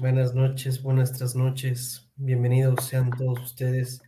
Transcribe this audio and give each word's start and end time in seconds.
Buenas 0.00 0.34
noches, 0.34 0.82
buenas 0.82 1.12
tras 1.12 1.36
noches. 1.36 2.10
Bienvenidos 2.16 2.86
sean 2.86 3.10
todos 3.10 3.38
ustedes 3.40 4.00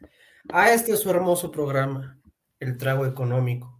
a 0.48 0.72
este 0.72 0.96
su 0.96 1.10
hermoso 1.10 1.52
programa, 1.52 2.18
El 2.60 2.78
Trago 2.78 3.04
Económico, 3.04 3.78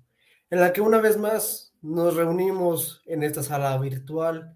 en 0.51 0.61
la 0.61 0.75
que 0.75 0.83
una 0.83 1.01
vez 1.01 1.17
más 1.17 1.75
nos 1.81 2.15
reunimos 2.15 3.03
en 3.07 3.23
esta 3.23 3.43
sala 3.43 3.79
virtual 3.79 4.55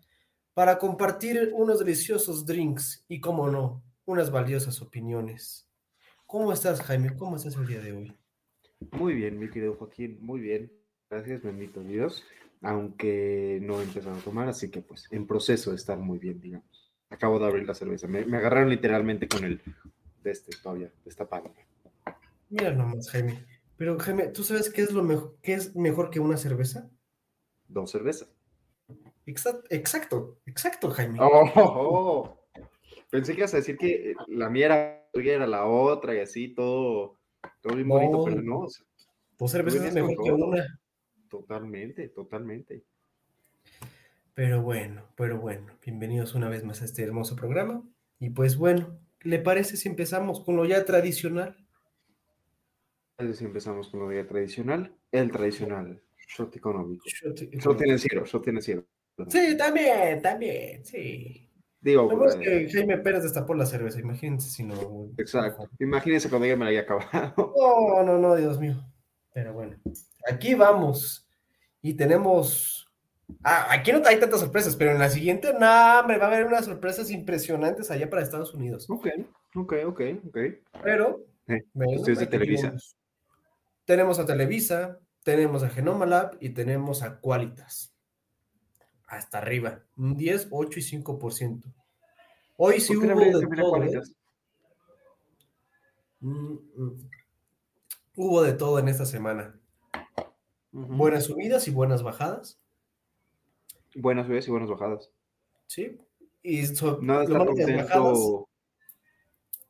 para 0.53 0.77
compartir 0.79 1.51
unos 1.55 1.79
deliciosos 1.79 2.45
drinks 2.45 3.07
y, 3.09 3.21
como 3.23 3.49
no, 3.49 3.83
unas 4.05 4.31
valiosas 4.31 4.83
opiniones. 4.83 5.67
¿Cómo 6.27 6.53
estás, 6.53 6.83
Jaime? 6.83 7.17
¿Cómo 7.17 7.37
estás 7.37 7.57
el 7.57 7.67
día 7.67 7.81
de 7.81 7.93
hoy? 7.93 8.15
Muy 8.91 9.15
bien, 9.15 9.39
mi 9.39 9.49
querido 9.49 9.77
Joaquín, 9.77 10.19
muy 10.21 10.41
bien. 10.41 10.71
Gracias, 11.09 11.43
bendito 11.43 11.83
Dios. 11.83 12.23
Aunque 12.61 13.61
no 13.63 13.81
he 13.81 13.85
empezado 13.85 14.15
a 14.15 14.21
tomar, 14.21 14.47
así 14.47 14.71
que 14.71 14.83
pues 14.83 15.11
en 15.11 15.27
proceso 15.27 15.71
de 15.71 15.77
estar 15.77 15.97
muy 15.97 16.19
bien, 16.19 16.39
digamos. 16.39 16.76
Acabo 17.11 17.39
de 17.39 17.47
abrir 17.47 17.67
la 17.67 17.75
cerveza. 17.75 18.07
Me, 18.07 18.25
me 18.25 18.39
agarraron 18.39 18.71
literalmente 18.71 19.29
con 19.29 19.45
el 19.45 19.63
de 20.23 20.31
este 20.31 20.57
todavía, 20.63 20.91
destapado. 21.05 21.53
Mira 22.51 22.73
nomás, 22.73 23.11
Jaime. 23.11 23.45
Pero, 23.77 23.99
Jaime, 23.99 24.29
¿tú 24.29 24.43
sabes 24.43 24.71
qué 24.71 24.83
es 24.83 24.93
lo 24.93 25.03
mejor, 25.03 25.37
qué 25.43 25.55
es 25.55 25.77
mejor 25.77 26.11
que 26.11 26.21
una 26.21 26.37
cerveza? 26.37 26.91
Dos 27.69 27.91
cervezas. 27.91 28.29
Exacto, 29.27 29.65
exacto, 29.71 30.39
exacto, 30.47 30.91
Jaime. 30.91 31.19
Oh, 31.21 31.51
oh, 31.55 32.41
Pensé 33.11 33.33
que 33.33 33.41
ibas 33.41 33.55
a 33.55 33.59
decir 33.59 33.77
que 33.77 34.15
la 34.29 34.49
mía 34.51 34.67
era, 34.67 35.09
era 35.15 35.47
la 35.47 35.67
otra 35.67 36.15
y 36.15 36.21
así, 36.21 36.55
todo, 36.55 37.19
todo 37.61 37.75
bien 37.75 37.89
bonito, 37.89 38.25
pero 38.25 38.43
no. 38.43 38.61
O 38.61 38.69
sea, 38.69 38.85
Dos 39.39 39.51
cervezas 39.51 39.85
es 39.85 39.95
mejor 39.95 40.17
que 40.23 40.33
una. 40.33 40.81
Totalmente, 41.29 42.09
totalmente. 42.09 42.85
Pero 44.37 44.61
bueno, 44.61 45.03
pero 45.17 45.41
bueno, 45.41 45.79
bienvenidos 45.83 46.35
una 46.35 46.51
vez 46.51 46.63
más 46.63 46.83
a 46.83 46.85
este 46.85 47.03
hermoso 47.03 47.35
programa. 47.35 47.83
Y 48.19 48.29
pues 48.29 48.59
bueno, 48.59 49.01
¿le 49.23 49.39
parece 49.39 49.79
si 49.79 49.89
empezamos 49.89 50.45
con 50.45 50.57
lo 50.57 50.67
ya 50.67 50.85
tradicional? 50.85 51.57
Si 53.33 53.47
empezamos 53.47 53.89
con 53.89 54.01
lo 54.01 54.13
ya 54.13 54.29
tradicional, 54.29 54.95
el 55.11 55.31
tradicional, 55.31 56.03
shot 56.29 56.55
económico. 56.55 57.07
Shot 57.09 57.35
Shot 57.35 57.43
económico. 57.45 57.79
financiero, 57.79 58.27
shot 58.27 58.45
financiero. 58.45 58.85
Sí, 59.27 59.57
también, 59.57 60.21
también, 60.21 60.85
sí. 60.85 61.51
Digo, 61.81 62.05
bueno 62.05 62.27
es 62.27 62.35
eh, 62.35 62.41
que 62.41 62.71
Jaime 62.71 62.99
Pérez 62.99 63.23
destapó 63.23 63.55
la 63.55 63.65
cerveza, 63.65 64.01
imagínense 64.01 64.51
si 64.51 64.65
no. 64.65 65.13
exacto. 65.17 65.71
Imagínense 65.79 66.29
cuando 66.29 66.47
ya 66.47 66.57
me 66.59 66.67
la 66.67 66.73
haya 66.73 66.81
acabado. 66.83 67.55
No, 67.57 68.03
no, 68.03 68.19
no, 68.19 68.37
Dios 68.37 68.61
mío. 68.61 68.85
Pero 69.33 69.55
bueno, 69.55 69.79
aquí 70.31 70.55
vamos. 70.55 71.27
Y 71.81 71.95
tenemos. 71.95 72.86
Ah, 73.43 73.69
aquí 73.71 73.93
no 73.93 74.03
hay 74.07 74.21
tantas 74.21 74.41
sorpresas, 74.41 74.77
pero 74.77 74.93
en 74.93 74.99
la 74.99 75.11
siguiente, 75.11 75.53
no, 75.53 76.07
me 76.07 76.19
va 76.19 76.25
a 76.25 76.29
haber 76.29 76.47
unas 76.47 76.65
sorpresas 76.65 77.11
impresionantes 77.11 77.91
allá 77.91 78.09
para 78.09 78.23
Estados 78.23 78.55
Unidos. 78.55 78.89
Ok, 78.89 79.09
ok, 79.55 79.75
ok, 79.87 80.01
ok. 80.29 80.39
Pero. 80.83 81.25
Eh, 81.49 81.65
bueno, 81.73 82.01
ustedes 82.01 82.21
de 82.21 82.27
Televisa. 82.27 82.69
vamos. 82.69 82.97
Tenemos 83.85 84.19
a 84.19 84.27
Televisa, 84.27 84.99
tenemos 85.23 85.63
a 85.63 85.69
Genoma 85.69 86.07
Lab 86.07 86.37
y 86.41 86.51
tenemos 86.51 87.03
a 87.03 87.21
Qualitas. 87.21 87.93
Hasta 89.07 89.39
arriba. 89.39 89.83
Un 89.97 90.17
10, 90.17 90.49
8 90.51 90.79
y 90.79 90.83
5%. 90.83 91.73
Hoy 92.57 92.81
sí 92.81 92.95
¿Por 92.95 93.03
qué 93.03 93.09
le 93.09 93.15
hubo 93.15 93.39
de 93.39 93.47
todo. 93.47 93.83
¿eh? 93.85 94.03
Mm, 96.21 96.59
mm. 96.75 97.11
Hubo 98.17 98.43
de 98.43 98.53
todo 98.55 98.79
en 98.79 98.89
esta 98.89 99.05
semana. 99.05 99.55
Buenas 100.73 101.25
subidas 101.25 101.69
y 101.69 101.71
buenas 101.71 102.03
bajadas. 102.03 102.59
Buenas 103.97 104.27
subidas 104.27 104.47
y 104.47 104.51
buenas 104.51 104.69
bajadas. 104.71 105.11
Sí. 105.67 105.99
Y 106.43 106.67
so- 106.67 106.99
No 107.03 107.19
de 107.19 107.25
estar 107.25 107.47
contento, 107.47 108.49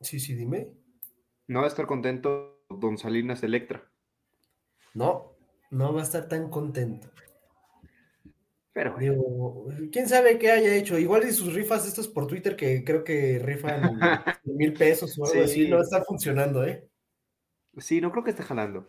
Sí, 0.01 0.19
sí, 0.19 0.35
dime. 0.35 0.69
no 1.47 1.61
de 1.63 1.67
estar 1.67 1.87
contento 1.87 2.61
Don 2.69 2.97
Salinas 2.97 3.41
Electra. 3.43 3.89
No, 4.93 5.33
no 5.71 5.93
va 5.93 6.01
a 6.01 6.03
estar 6.03 6.27
tan 6.27 6.49
contento. 6.49 7.09
Pero 8.73 8.95
Digo, 8.99 9.65
quién 9.91 10.07
sabe 10.07 10.37
qué 10.37 10.51
haya 10.51 10.75
hecho. 10.75 10.99
Igual 10.99 11.27
y 11.27 11.31
sus 11.31 11.53
rifas 11.55 11.87
estas 11.87 12.07
por 12.07 12.27
Twitter 12.27 12.55
que 12.55 12.83
creo 12.83 13.03
que 13.03 13.39
rifan 13.39 13.99
mil 14.43 14.73
pesos 14.73 15.17
o 15.17 15.23
algo 15.25 15.33
Sí. 15.33 15.39
así, 15.39 15.67
no 15.67 15.81
está 15.81 16.03
funcionando, 16.03 16.63
¿eh? 16.65 16.87
sí, 17.79 18.01
no 18.01 18.11
creo 18.11 18.23
que 18.23 18.31
esté 18.31 18.43
jalando. 18.43 18.87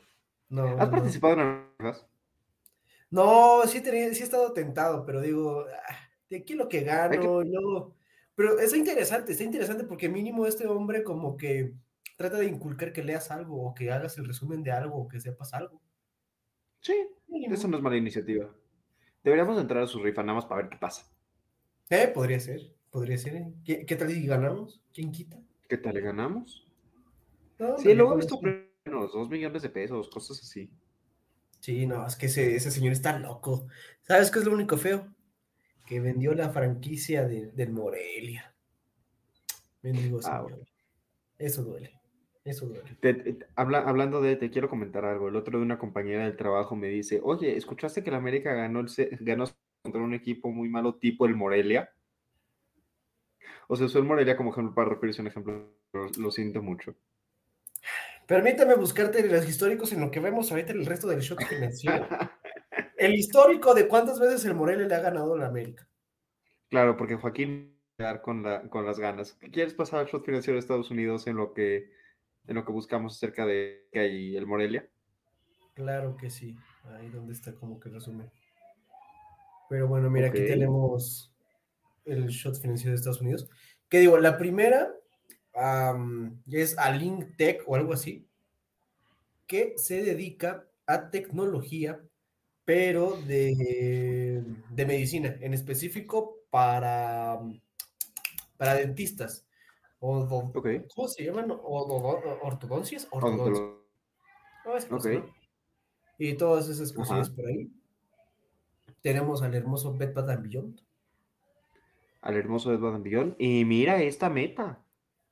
No, 0.51 0.65
¿Has 0.79 0.89
no. 0.89 0.91
participado 0.91 1.35
en 1.35 1.39
las 1.39 1.59
rifas? 1.79 2.07
No, 3.11 3.63
sí, 3.67 3.79
he 3.79 3.81
tenido- 3.81 4.13
sí 4.15 4.21
he 4.21 4.25
estado 4.25 4.53
tentado, 4.53 5.05
pero 5.07 5.21
digo, 5.21 5.65
ah, 5.89 5.97
de 6.29 6.39
aquí 6.39 6.55
lo 6.55 6.69
que 6.69 6.83
gano, 6.83 7.43
luego- 7.43 7.95
Pero 8.35 8.59
está 8.61 8.77
interesante, 8.77 9.33
está 9.33 9.43
interesante 9.45 9.83
porque 9.85 10.09
mínimo 10.09 10.47
este 10.47 10.67
hombre 10.69 11.03
como 11.03 11.37
que 11.37 11.75
trata 12.17 12.39
de 12.39 12.47
inculcar 12.47 12.93
que 12.93 13.03
leas 13.03 13.31
algo 13.33 13.63
o 13.67 13.75
que 13.75 13.91
hagas 13.91 14.17
el 14.19 14.27
resumen 14.27 14.63
de 14.63 14.71
algo 14.71 14.97
o 14.97 15.09
que 15.09 15.19
sepas 15.21 15.55
algo. 15.55 15.81
Sí, 16.81 16.95
Mínimo. 17.27 17.55
eso 17.55 17.67
no 17.67 17.77
es 17.77 17.83
mala 17.83 17.97
iniciativa. 17.97 18.49
Deberíamos 19.25 19.61
entrar 19.61 19.83
a 19.83 19.87
su 19.89 20.01
rifa 20.01 20.23
nada 20.23 20.35
más 20.37 20.47
para 20.47 20.63
ver 20.63 20.71
qué 20.71 20.77
pasa. 20.79 21.11
Eh, 21.91 22.09
podría 22.15 22.39
ser, 22.39 22.61
podría 22.91 23.19
ser. 23.19 23.35
¿eh? 23.37 23.53
¿Qué, 23.65 23.85
qué 23.85 23.97
tal 23.97 24.09
si 24.11 24.25
ganamos? 24.25 24.81
¿Quién 24.95 25.11
quita? 25.11 25.37
¿Qué 25.69 25.77
tal 25.79 25.95
le 25.95 26.01
ganamos? 26.01 26.65
No, 27.59 27.77
Sí, 27.77 27.93
luego 27.93 28.13
he 28.13 28.17
visto 28.19 28.39
dos 28.85 29.29
millones 29.29 29.63
de 29.63 29.71
pesos, 29.71 30.09
cosas 30.11 30.41
así. 30.41 30.71
Sí, 31.61 31.87
no, 31.87 32.07
es 32.07 32.17
que 32.17 32.27
ese, 32.27 32.55
ese 32.57 32.71
señor 32.71 32.93
está 32.93 33.19
loco. 33.19 33.67
¿Sabes 34.03 34.31
qué 34.31 34.39
es 34.39 34.45
lo 34.45 34.53
único 34.53 34.77
feo? 34.77 35.13
Que 35.87 36.01
vendió 36.01 36.35
la 36.35 36.51
franquicia 36.51 37.27
de- 37.27 37.51
del 37.53 37.71
Morelia. 37.73 38.55
Mendigo 39.83 40.21
Ah. 40.25 40.45
Eso 41.39 41.63
duele. 41.63 41.93
Eso 42.45 42.67
duele. 42.67 42.97
Te- 43.01 43.15
te- 43.15 43.47
habla- 43.55 43.81
hablando 43.81 44.21
de, 44.21 44.37
te 44.37 44.51
quiero 44.51 44.69
comentar 44.69 45.05
algo. 45.05 45.29
El 45.29 45.37
otro 45.37 45.59
de 45.59 45.65
una 45.65 45.79
compañera 45.79 46.25
del 46.25 46.37
trabajo 46.37 46.75
me 46.77 46.89
dice, 46.89 47.21
oye, 47.23 47.57
¿escuchaste 47.57 48.03
que 48.03 48.11
la 48.11 48.17
América 48.17 48.53
ganó, 48.55 48.81
el 48.81 49.19
ganó 49.21 49.45
contra 49.83 50.01
un 50.03 50.15
equipo 50.15 50.51
muy 50.51 50.69
malo 50.69 50.95
tipo 50.97 51.27
el 51.27 51.35
Morelia? 51.37 51.91
O 53.69 53.77
sea, 53.77 53.87
usó 53.87 53.99
el 53.99 54.05
Morelia 54.05 54.37
como 54.37 54.51
ejemplo 54.53 54.75
para 54.75 54.89
referirse 54.91 55.21
a 55.21 55.23
un 55.23 55.29
ejemplo, 55.29 55.75
lo 55.93 56.31
siento 56.31 56.63
mucho. 56.63 56.95
Permítame 58.29 58.75
buscarte 58.75 59.27
los 59.27 59.49
históricos 59.49 59.91
en 59.95 60.01
lo 60.03 60.11
que 60.11 60.21
vemos 60.21 60.51
ahorita 60.51 60.73
en 60.73 60.81
el 60.81 60.87
resto 60.87 61.09
del 61.09 61.21
shot 61.21 61.43
financiero. 61.45 62.07
El 62.99 63.15
histórico 63.15 63.75
de 63.75 63.87
cuántas 63.87 64.19
veces 64.19 64.45
el 64.45 64.55
Morelia 64.57 64.87
le 64.89 64.95
ha 64.95 65.01
ganado 65.01 65.35
a 65.35 65.39
la 65.39 65.47
América. 65.47 65.89
Claro, 66.69 66.97
porque 66.97 67.15
Joaquín 67.15 67.79
va 68.03 68.21
con, 68.21 68.43
la, 68.43 68.69
con 68.69 68.85
las 68.85 68.99
ganas. 68.99 69.39
¿Quieres 69.53 69.73
pasar 69.73 70.01
al 70.01 70.07
shot 70.07 70.25
financiero 70.25 70.55
de 70.55 70.59
Estados 70.59 70.91
Unidos 70.91 71.29
en 71.29 71.37
lo 71.37 71.55
que, 71.55 71.93
en 72.49 72.57
lo 72.57 72.65
que 72.65 72.73
buscamos 72.73 73.15
acerca 73.17 73.47
de 73.47 73.87
que 73.93 74.01
hay 74.01 74.37
el 74.37 74.47
Morelia? 74.49 74.89
Claro 75.75 76.17
que 76.17 76.29
sí. 76.29 76.57
Ahí 76.87 77.09
donde 77.09 77.33
está 77.35 77.55
como 77.55 77.79
que 77.79 77.89
resumen. 77.89 78.31
Pero 79.71 79.87
bueno, 79.87 80.11
mira, 80.11 80.29
aquí 80.29 80.41
Ok. 80.41 80.49
tenemos 80.49 81.33
el 82.05 82.27
shot 82.27 82.61
financiero 82.61 82.91
de 82.91 82.97
Estados 82.97 83.21
Unidos. 83.21 83.49
Que 83.89 84.01
digo, 84.01 84.19
la 84.19 84.37
primera 84.37 84.93
am, 85.59 86.43
es 86.51 86.77
a 86.79 86.91
Link 86.91 87.37
Tech 87.37 87.63
o 87.67 87.75
algo 87.77 87.93
así, 87.93 88.27
que 89.47 89.75
se 89.77 90.03
dedica 90.03 90.67
a 90.87 91.11
tecnología, 91.11 92.01
pero 92.65 93.17
de, 93.23 94.45
de 94.71 94.87
medicina, 94.87 95.37
en 95.41 95.55
específico 95.55 96.37
para, 96.51 97.39
para 98.57 98.75
dentistas. 98.75 99.45
¿Cómo 99.99 100.49
se 101.09 101.25
llaman? 101.25 101.51
Odo- 101.51 102.21
¿Ortodoncias? 102.43 103.09
Ortodoncias. 103.11 103.59
Odontolo- 103.59 103.83
No, 104.65 104.77
es 104.77 104.85
que 104.85 104.95
Ok. 104.95 105.07
no. 105.07 105.35
Y 106.19 106.35
todas 106.35 106.69
esas 106.69 106.93
cosillas 106.93 107.29
Ajá. 107.29 107.37
por 107.37 107.47
ahí. 107.47 107.71
Tenemos 109.03 109.43
al 109.43 109.55
hermoso 109.55 109.97
Bed 109.97 110.13
Bath 110.15 110.29
and 110.31 110.43
Beyond. 110.49 110.81
Al 112.21 112.37
hermoso 112.37 112.71
and 112.71 113.03
Beyond. 113.03 113.35
Y 113.39 113.65
mira 113.65 114.03
esta 114.03 114.29
meta. 114.29 114.79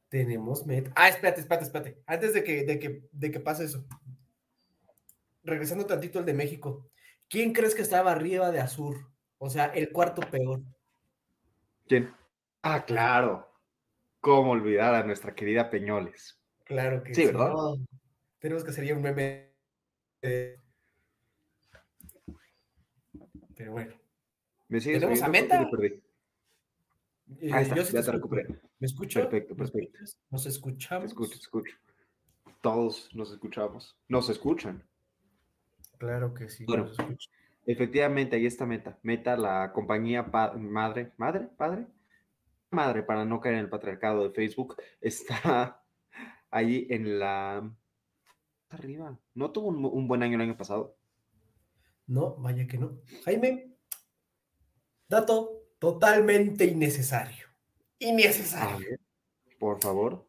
Tenemos 0.09 0.65
Met. 0.67 0.91
Ah, 0.95 1.09
espérate, 1.09 1.41
espérate, 1.41 1.65
espérate. 1.67 2.03
Antes 2.07 2.33
de 2.33 2.45
que, 2.45 2.65
de 2.65 2.79
que, 2.79 3.03
de 3.11 3.31
que 3.31 3.41
pase 3.41 3.65
eso. 3.65 3.85
Regresando 5.43 5.87
tantito 5.87 6.19
al 6.19 6.25
de 6.25 6.35
México. 6.35 6.89
¿Quién 7.29 7.53
crees 7.53 7.75
que 7.75 7.83
estaba 7.83 8.13
arriba 8.13 8.51
de 8.51 8.61
Azur? 8.61 8.97
O 9.39 9.51
sea, 9.51 9.67
el 9.67 9.91
cuarto 9.91 10.23
peor. 10.31 10.61
¿Quién? 11.89 12.15
Ah, 12.63 12.85
claro. 12.85 13.53
¿Cómo 14.21 14.53
olvidar 14.53 14.95
a 14.95 15.03
nuestra 15.05 15.35
querida 15.35 15.71
Peñoles? 15.71 16.41
Claro 16.65 17.03
que 17.03 17.15
Sí, 17.15 17.27
¿verdad? 17.27 17.51
no. 17.51 17.77
Tenemos 18.39 18.65
que 18.65 18.73
ya 18.73 18.95
un 18.95 19.03
meme. 19.03 19.53
de- 20.23 20.59
Pero 23.57 23.73
bueno. 23.73 23.95
¿Me 24.69 24.81
sigues 24.81 25.01
¿Tenemos 25.01 25.23
a 25.23 25.29
Meta? 25.29 25.59
te. 25.59 26.03
Eh, 27.41 27.51
Ahí 27.53 27.63
está, 27.65 27.75
yo 27.77 27.85
sí 27.85 27.93
ya 27.95 28.03
te 28.03 28.13
recuperé. 28.13 28.47
¿Me 28.79 28.87
escucho? 28.87 29.21
Perfecto, 29.21 29.55
¿Me 29.55 29.59
perfecto. 29.59 29.99
¿Nos 30.31 30.43
Te 30.45 30.49
escuchamos? 30.49 31.07
escucho, 31.07 31.31
te 31.31 31.37
escucho. 31.37 31.77
Todos 32.61 33.09
nos 33.15 33.33
escuchamos. 33.33 33.97
Nos 34.09 34.29
escuchan. 34.29 34.83
Claro 35.99 36.35
que 36.35 36.49
sí. 36.49 36.65
Bueno. 36.65 36.85
nos. 36.85 37.31
Efectivamente, 37.67 38.37
ahí 38.37 38.47
está 38.47 38.65
Meta. 38.65 38.99
Meta, 39.03 39.37
la 39.37 39.73
compañía 39.73 40.31
pa- 40.31 40.53
madre, 40.55 41.13
madre, 41.17 41.49
padre, 41.57 41.87
madre, 42.71 43.03
para 43.03 43.25
no 43.25 43.41
caer 43.41 43.57
en 43.57 43.61
el 43.63 43.69
patriarcado 43.69 44.23
de 44.23 44.31
Facebook, 44.35 44.77
está 45.01 45.83
ahí 46.51 46.87
en 46.91 47.19
la 47.19 47.75
arriba. 48.71 49.19
No 49.35 49.51
tuvo 49.51 49.69
un, 49.69 49.85
un 49.85 50.07
buen 50.07 50.23
año 50.23 50.37
el 50.37 50.43
año 50.43 50.57
pasado. 50.57 50.97
No, 52.07 52.37
vaya 52.37 52.69
que 52.69 52.79
no. 52.79 53.01
Jaime, 53.25 53.73
dato 55.09 55.56
totalmente 55.79 56.65
innecesario. 56.65 57.47
Innecesario. 57.99 58.99
por 59.59 59.81
favor. 59.81 60.27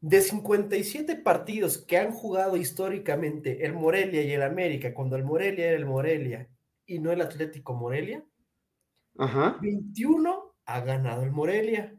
De 0.00 0.20
57 0.20 1.16
partidos 1.16 1.78
que 1.78 1.98
han 1.98 2.12
jugado 2.12 2.56
históricamente 2.56 3.64
el 3.64 3.72
Morelia 3.72 4.22
y 4.22 4.32
el 4.32 4.42
América, 4.42 4.94
cuando 4.94 5.16
el 5.16 5.24
Morelia 5.24 5.68
era 5.68 5.76
el 5.76 5.86
Morelia 5.86 6.48
y 6.84 6.98
no 6.98 7.10
el 7.12 7.22
Atlético 7.22 7.74
Morelia, 7.74 8.24
Ajá, 9.18 9.58
21 9.62 10.54
ha 10.66 10.80
ganado 10.80 11.22
el 11.22 11.30
Morelia, 11.30 11.98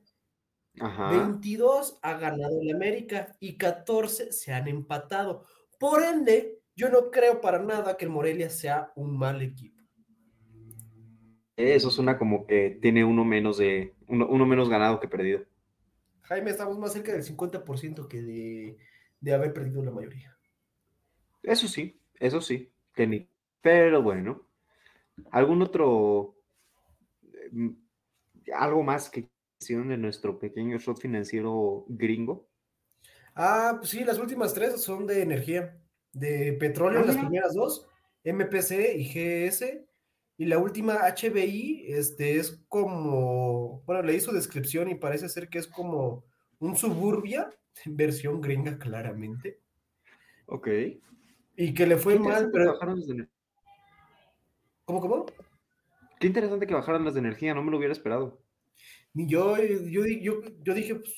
ajá. 0.80 1.10
22 1.10 2.00
ha 2.02 2.18
ganado 2.18 2.62
el 2.62 2.76
América 2.76 3.36
y 3.40 3.58
14 3.58 4.32
se 4.32 4.54
han 4.54 4.68
empatado. 4.68 5.46
Por 5.80 6.04
ende, 6.04 6.62
yo 6.76 6.90
no 6.90 7.10
creo 7.10 7.42
para 7.42 7.60
nada 7.60 7.98
que 7.98 8.06
el 8.06 8.12
Morelia 8.12 8.50
sea 8.50 8.92
un 8.96 9.18
mal 9.18 9.42
equipo. 9.42 9.77
Eso 11.58 11.90
suena 11.90 12.18
como 12.18 12.46
que 12.46 12.78
tiene 12.82 13.04
uno 13.04 13.26
menos 13.26 13.58
de 13.58 13.94
uno, 14.08 14.28
uno 14.28 14.46
menos 14.46 14.70
ganado 14.70 15.00
que 15.00 15.08
perdido. 15.08 15.44
Jaime, 16.24 16.52
estamos 16.52 16.78
más 16.78 16.94
cerca 16.94 17.12
del 17.14 17.24
50% 17.24 18.08
que 18.08 18.22
de, 18.22 18.78
de 19.20 19.34
haber 19.34 19.54
perdido 19.54 19.84
la 19.84 19.92
mayoría. 19.92 20.38
Eso 21.44 21.68
sí, 21.68 22.00
eso 22.20 22.42
sí, 22.42 22.72
ni. 22.98 23.28
Pero 23.62 24.02
bueno, 24.04 24.48
¿algún 25.32 25.62
otro 25.62 26.36
mm, 27.52 27.70
algo 28.54 28.84
más 28.84 29.10
que 29.10 29.30
hicieron 29.60 29.92
en 29.92 30.02
nuestro 30.02 30.40
pequeño 30.40 30.78
shot 30.78 31.00
financiero 31.00 31.86
gringo? 31.88 32.48
Ah, 33.36 33.76
pues 33.78 33.92
sí, 33.92 34.04
las 34.04 34.18
últimas 34.18 34.54
tres 34.54 34.82
son 34.82 35.06
de 35.06 35.22
energía, 35.22 35.80
de 36.14 36.54
petróleo, 36.54 37.02
Ah, 37.02 37.06
las 37.06 37.18
primeras 37.18 37.54
dos, 37.54 37.88
MPC 38.24 38.96
y 38.98 39.06
GS, 39.06 39.87
y 40.38 40.46
la 40.46 40.58
última 40.60 41.00
HBI, 41.08 41.86
este 41.88 42.38
es 42.38 42.64
como, 42.68 43.82
bueno, 43.86 44.02
leí 44.04 44.20
su 44.20 44.32
descripción 44.32 44.90
y 44.90 44.96
parece 44.96 45.30
ser 45.30 45.50
que 45.50 45.58
es 45.60 45.68
como 45.68 46.24
un 46.60 46.76
suburbia, 46.76 47.50
versión 47.86 48.42
gringa 48.42 48.78
claramente, 48.78 49.60
Ok. 50.46 50.68
y 51.56 51.74
que 51.74 51.86
le 51.88 51.98
fue 51.98 52.18
mal, 52.20 52.50
pero, 52.52 52.74
de 52.74 53.28
¿cómo, 54.86 55.02
cómo? 55.02 55.26
Qué 56.20 56.28
interesante 56.28 56.66
que 56.66 56.74
bajaran 56.74 57.06
las 57.06 57.14
de 57.14 57.20
energía, 57.20 57.54
no 57.54 57.64
me 57.64 57.72
lo 57.72 57.78
hubiera 57.78 57.94
esperado. 57.94 58.42
Ni 59.14 59.28
yo, 59.28 59.58
yo, 59.58 60.04
di- 60.04 60.22
yo, 60.22 60.42
yo 60.64 60.74
dije, 60.74 60.96
pues, 60.96 61.14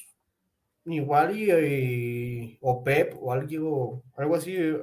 igual 0.86 1.38
y, 1.38 1.50
eh, 1.52 2.58
o 2.62 2.84
Pep 2.84 3.14
o 3.20 3.32
algo, 3.32 4.04
algo 4.16 4.36
así 4.36 4.56
eh, 4.56 4.80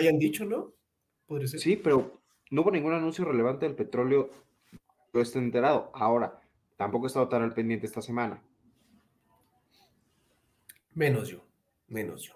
hayan 0.00 0.18
dicho, 0.18 0.44
¿no? 0.44 0.72
Podría 1.26 1.46
ser. 1.48 1.60
Sí, 1.60 1.76
pero 1.76 2.20
no 2.50 2.62
hubo 2.62 2.70
ningún 2.70 2.92
anuncio 2.92 3.24
relevante 3.24 3.66
del 3.66 3.74
petróleo. 3.74 4.30
Yo 5.12 5.20
estoy 5.20 5.42
enterado. 5.42 5.90
Ahora, 5.94 6.40
tampoco 6.76 7.06
he 7.06 7.08
estado 7.08 7.28
tan 7.28 7.42
al 7.42 7.54
pendiente 7.54 7.86
esta 7.86 8.02
semana. 8.02 8.42
Menos 10.92 11.28
yo, 11.28 11.44
menos 11.88 12.22
yo. 12.22 12.34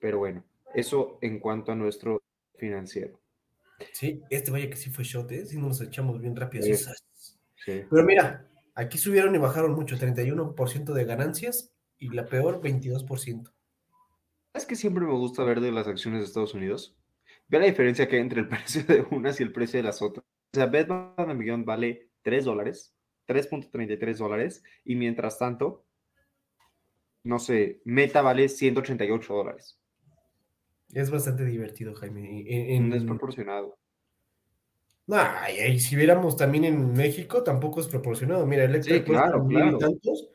Pero 0.00 0.18
bueno, 0.18 0.44
eso 0.74 1.18
en 1.20 1.38
cuanto 1.38 1.72
a 1.72 1.74
nuestro 1.74 2.22
financiero. 2.56 3.20
Sí, 3.92 4.22
este 4.30 4.50
vaya 4.50 4.70
que 4.70 4.76
sí 4.76 4.90
fue 4.90 5.04
shot, 5.04 5.30
¿eh? 5.32 5.46
Sí 5.46 5.58
nos 5.58 5.80
echamos 5.80 6.20
bien 6.20 6.36
rápido. 6.36 6.64
Sí. 6.64 7.84
Pero 7.88 8.04
mira, 8.04 8.48
aquí 8.74 8.98
subieron 8.98 9.34
y 9.34 9.38
bajaron 9.38 9.72
mucho, 9.72 9.96
31% 9.96 10.92
de 10.92 11.04
ganancias 11.04 11.72
y 11.98 12.08
la 12.08 12.26
peor 12.26 12.60
22%. 12.60 13.52
¿Sabes 14.52 14.66
que 14.66 14.76
siempre 14.76 15.04
me 15.04 15.12
gusta 15.12 15.44
ver 15.44 15.60
de 15.60 15.72
las 15.72 15.86
acciones 15.86 16.20
de 16.20 16.26
Estados 16.26 16.54
Unidos? 16.54 16.96
Ve 17.52 17.58
la 17.58 17.66
diferencia 17.66 18.08
que 18.08 18.16
hay 18.16 18.22
entre 18.22 18.40
el 18.40 18.48
precio 18.48 18.82
de 18.84 19.06
unas 19.10 19.38
y 19.38 19.42
el 19.42 19.52
precio 19.52 19.78
de 19.78 19.82
las 19.84 20.00
otras. 20.00 20.24
O 20.24 20.56
sea, 20.56 20.64
and 20.64 21.38
Beyond 21.38 21.66
vale 21.66 22.08
3 22.22 22.46
dólares, 22.46 22.94
3.33 23.28 24.16
dólares, 24.16 24.62
y 24.84 24.96
mientras 24.96 25.38
tanto, 25.38 25.84
no 27.24 27.38
sé, 27.38 27.82
Meta 27.84 28.22
vale 28.22 28.48
188 28.48 29.34
dólares. 29.34 29.78
Es 30.92 31.10
bastante 31.10 31.44
divertido, 31.44 31.94
Jaime. 31.94 32.44
En, 32.74 32.88
No 32.88 32.96
es 32.96 33.04
proporcionado. 33.04 33.78
Nah, 35.06 35.48
y, 35.50 35.78
si 35.78 35.94
viéramos 35.94 36.36
también 36.36 36.64
en 36.64 36.92
México, 36.92 37.42
tampoco 37.42 37.80
es 37.80 37.88
proporcionado. 37.88 38.46
Mira, 38.46 38.64
Electra 38.64 38.96
Sí, 38.96 39.02
claro, 39.02 39.44
mil 39.44 39.58
y 39.58 39.60
claro. 39.62 39.78
tantos, 39.78 40.30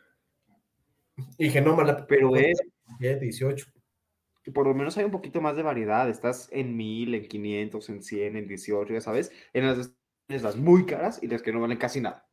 y 1.39 1.49
Genoma 1.49 1.83
la 1.83 2.05
Pero 2.05 2.35
es, 2.35 2.59
18. 2.99 3.65
Que 4.47 4.53
por 4.53 4.65
lo 4.65 4.73
menos 4.73 4.97
hay 4.97 5.03
un 5.03 5.11
poquito 5.11 5.41
más 5.41 5.57
de 5.57 5.61
variedad. 5.61 6.07
Estás 6.09 6.47
en 6.53 6.77
1000, 6.77 7.13
en 7.13 7.27
500, 7.27 7.89
en 7.89 8.01
100, 8.01 8.37
en 8.37 8.47
18, 8.47 8.93
ya 8.93 9.01
sabes. 9.01 9.29
En 9.51 9.67
las, 9.67 9.91
en 10.29 10.41
las 10.41 10.55
muy 10.55 10.85
caras 10.85 11.19
y 11.21 11.27
las 11.27 11.41
que 11.41 11.51
no 11.51 11.59
valen 11.59 11.77
casi 11.77 11.99
nada. 11.99 12.29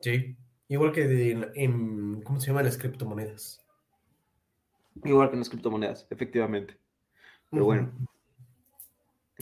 Sí. 0.00 0.36
Igual 0.66 0.90
que 0.92 1.06
de- 1.06 1.52
en, 1.54 2.22
¿cómo 2.22 2.40
se 2.40 2.48
llaman 2.48 2.64
las 2.64 2.76
criptomonedas? 2.76 3.64
Igual 5.04 5.28
que 5.28 5.34
en 5.34 5.38
las 5.38 5.48
criptomonedas, 5.48 6.08
efectivamente. 6.10 6.76
Pero 7.50 7.64
bueno, 7.66 7.92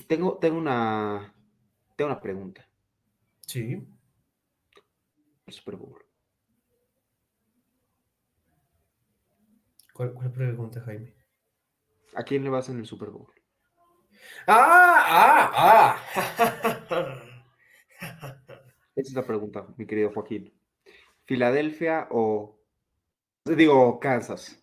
tengo, 0.08 0.38
tengo 0.38 0.58
una 0.58 1.34
tengo 1.96 2.10
una 2.10 2.20
pregunta. 2.20 2.68
Sí. 3.46 3.86
El 5.46 5.54
Super 5.54 5.76
Bowl. 5.76 6.04
¿Cuál, 9.94 10.12
cuál 10.12 10.30
pregunta, 10.30 10.82
Jaime? 10.82 11.14
¿A 12.14 12.22
quién 12.24 12.44
le 12.44 12.50
vas 12.50 12.68
en 12.68 12.78
el 12.78 12.86
Super 12.86 13.10
Bowl? 13.10 13.32
¡Ah! 14.46 15.04
¡Ah! 15.56 15.98
¡Ah! 16.90 17.30
Esa 18.96 19.08
es 19.08 19.14
la 19.14 19.26
pregunta, 19.26 19.66
mi 19.76 19.86
querido 19.86 20.12
Joaquín. 20.12 20.52
¿Filadelfia 21.24 22.06
o 22.10 22.60
digo 23.44 23.98
Kansas? 23.98 24.62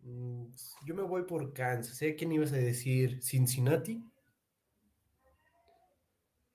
Mm, 0.00 0.46
Yo 0.84 0.94
me 0.94 1.02
voy 1.02 1.22
por 1.22 1.52
Kansas. 1.52 2.00
¿eh? 2.02 2.14
¿Quién 2.16 2.32
ibas 2.32 2.52
a 2.52 2.56
decir? 2.56 3.22
¿Cincinnati? 3.22 4.02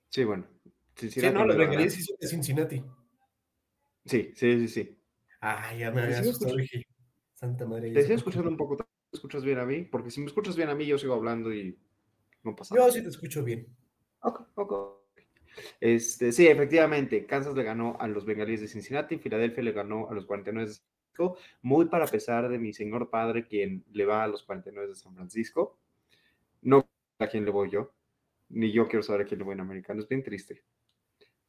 Sí, 0.09 0.23
bueno. 0.23 0.45
Sí, 0.95 1.09
Cincinnati 1.09 1.33
no, 1.33 1.39
va 1.47 1.53
a 1.53 1.57
regalía 1.57 1.77
ganar. 1.79 1.89
sí 1.89 2.15
de 2.19 2.27
Cincinnati. 2.27 2.83
Sí, 4.05 4.33
sí, 4.35 4.59
sí, 4.59 4.67
sí. 4.67 5.01
Ah, 5.39 5.73
ya 5.73 5.89
me 5.89 5.97
Te 5.97 6.01
había 6.03 6.17
sigo 6.17 6.31
asustado. 6.31 6.57
Santa 7.33 7.65
madre. 7.65 7.91
Te 7.93 8.00
estoy 8.01 8.15
escuchando 8.17 8.50
un 8.50 8.57
poco. 8.57 8.77
¿Te 9.11 9.17
escuchas 9.17 9.43
bien 9.43 9.59
a 9.59 9.65
mí? 9.65 9.83
Porque 9.83 10.09
si 10.09 10.21
me 10.21 10.27
escuchas 10.27 10.55
bien 10.55 10.69
a 10.69 10.75
mí, 10.75 10.85
yo 10.85 10.97
sigo 10.97 11.13
hablando 11.13 11.53
y 11.53 11.77
no 12.43 12.55
pasa 12.55 12.75
Yo 12.75 12.81
nada. 12.81 12.91
sí 12.91 13.01
te 13.01 13.09
escucho 13.09 13.43
bien. 13.43 13.67
Ok, 14.21 14.41
ok. 14.55 14.73
Este, 15.81 16.31
sí, 16.31 16.47
efectivamente, 16.47 17.25
Kansas 17.25 17.53
le 17.55 17.63
ganó 17.63 17.97
a 17.99 18.07
los 18.07 18.25
Bengalíes 18.25 18.61
de 18.61 18.67
Cincinnati, 18.69 19.17
Filadelfia 19.17 19.63
le 19.63 19.73
ganó 19.73 20.09
a 20.09 20.13
los 20.13 20.25
49 20.25 20.69
de 20.69 20.75
San 20.75 20.85
Francisco, 20.85 21.37
muy 21.61 21.85
para 21.87 22.07
pesar 22.07 22.47
de 22.47 22.57
mi 22.57 22.71
señor 22.73 23.09
padre, 23.09 23.45
quien 23.45 23.83
le 23.91 24.05
va 24.05 24.23
a 24.23 24.27
los 24.27 24.43
49 24.43 24.89
de 24.89 24.95
San 24.95 25.13
Francisco. 25.13 25.77
No 26.61 26.87
a 27.19 27.27
quién 27.27 27.43
le 27.43 27.51
voy 27.51 27.69
yo, 27.69 27.91
ni 28.49 28.71
yo 28.71 28.87
quiero 28.87 29.03
saber 29.03 29.23
a 29.23 29.25
quién 29.25 29.39
le 29.39 29.43
voy 29.43 29.53
en 29.53 29.59
americano, 29.59 29.99
es 30.01 30.07
bien 30.07 30.23
triste. 30.23 30.63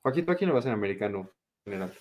Joaquín, 0.02 0.26
¿tú 0.26 0.33
a 0.33 0.35
quién 0.35 0.50
le 0.50 0.54
vas 0.54 0.66
en 0.66 0.73
americano 0.73 1.31
en 1.64 1.73
general? 1.73 1.95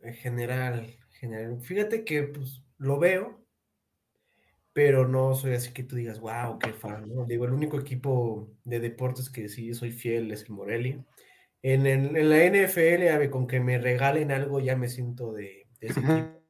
En 0.00 0.14
general, 0.14 0.94
general. 1.10 1.60
Fíjate 1.60 2.04
que 2.04 2.22
pues 2.22 2.62
lo 2.78 2.98
veo, 2.98 3.39
pero 4.72 5.06
no 5.06 5.34
soy 5.34 5.54
así 5.54 5.72
que 5.72 5.82
tú 5.82 5.96
digas, 5.96 6.20
wow, 6.20 6.58
qué 6.58 6.72
fan, 6.72 7.08
¿no? 7.08 7.24
Digo, 7.26 7.44
el 7.44 7.52
único 7.52 7.78
equipo 7.78 8.52
de 8.64 8.80
deportes 8.80 9.28
que 9.28 9.48
sí 9.48 9.74
soy 9.74 9.90
fiel 9.90 10.30
es 10.30 10.44
el 10.44 10.50
Morelia. 10.50 11.04
En, 11.62 11.86
el, 11.86 12.16
en 12.16 12.30
la 12.30 12.44
NFL, 12.44 13.08
a 13.08 13.18
ver, 13.18 13.30
con 13.30 13.46
que 13.46 13.60
me 13.60 13.78
regalen 13.78 14.30
algo 14.30 14.60
ya 14.60 14.76
me 14.76 14.88
siento 14.88 15.32
de, 15.32 15.66
de 15.80 15.86
ese 15.88 16.00
equipo. 16.00 16.40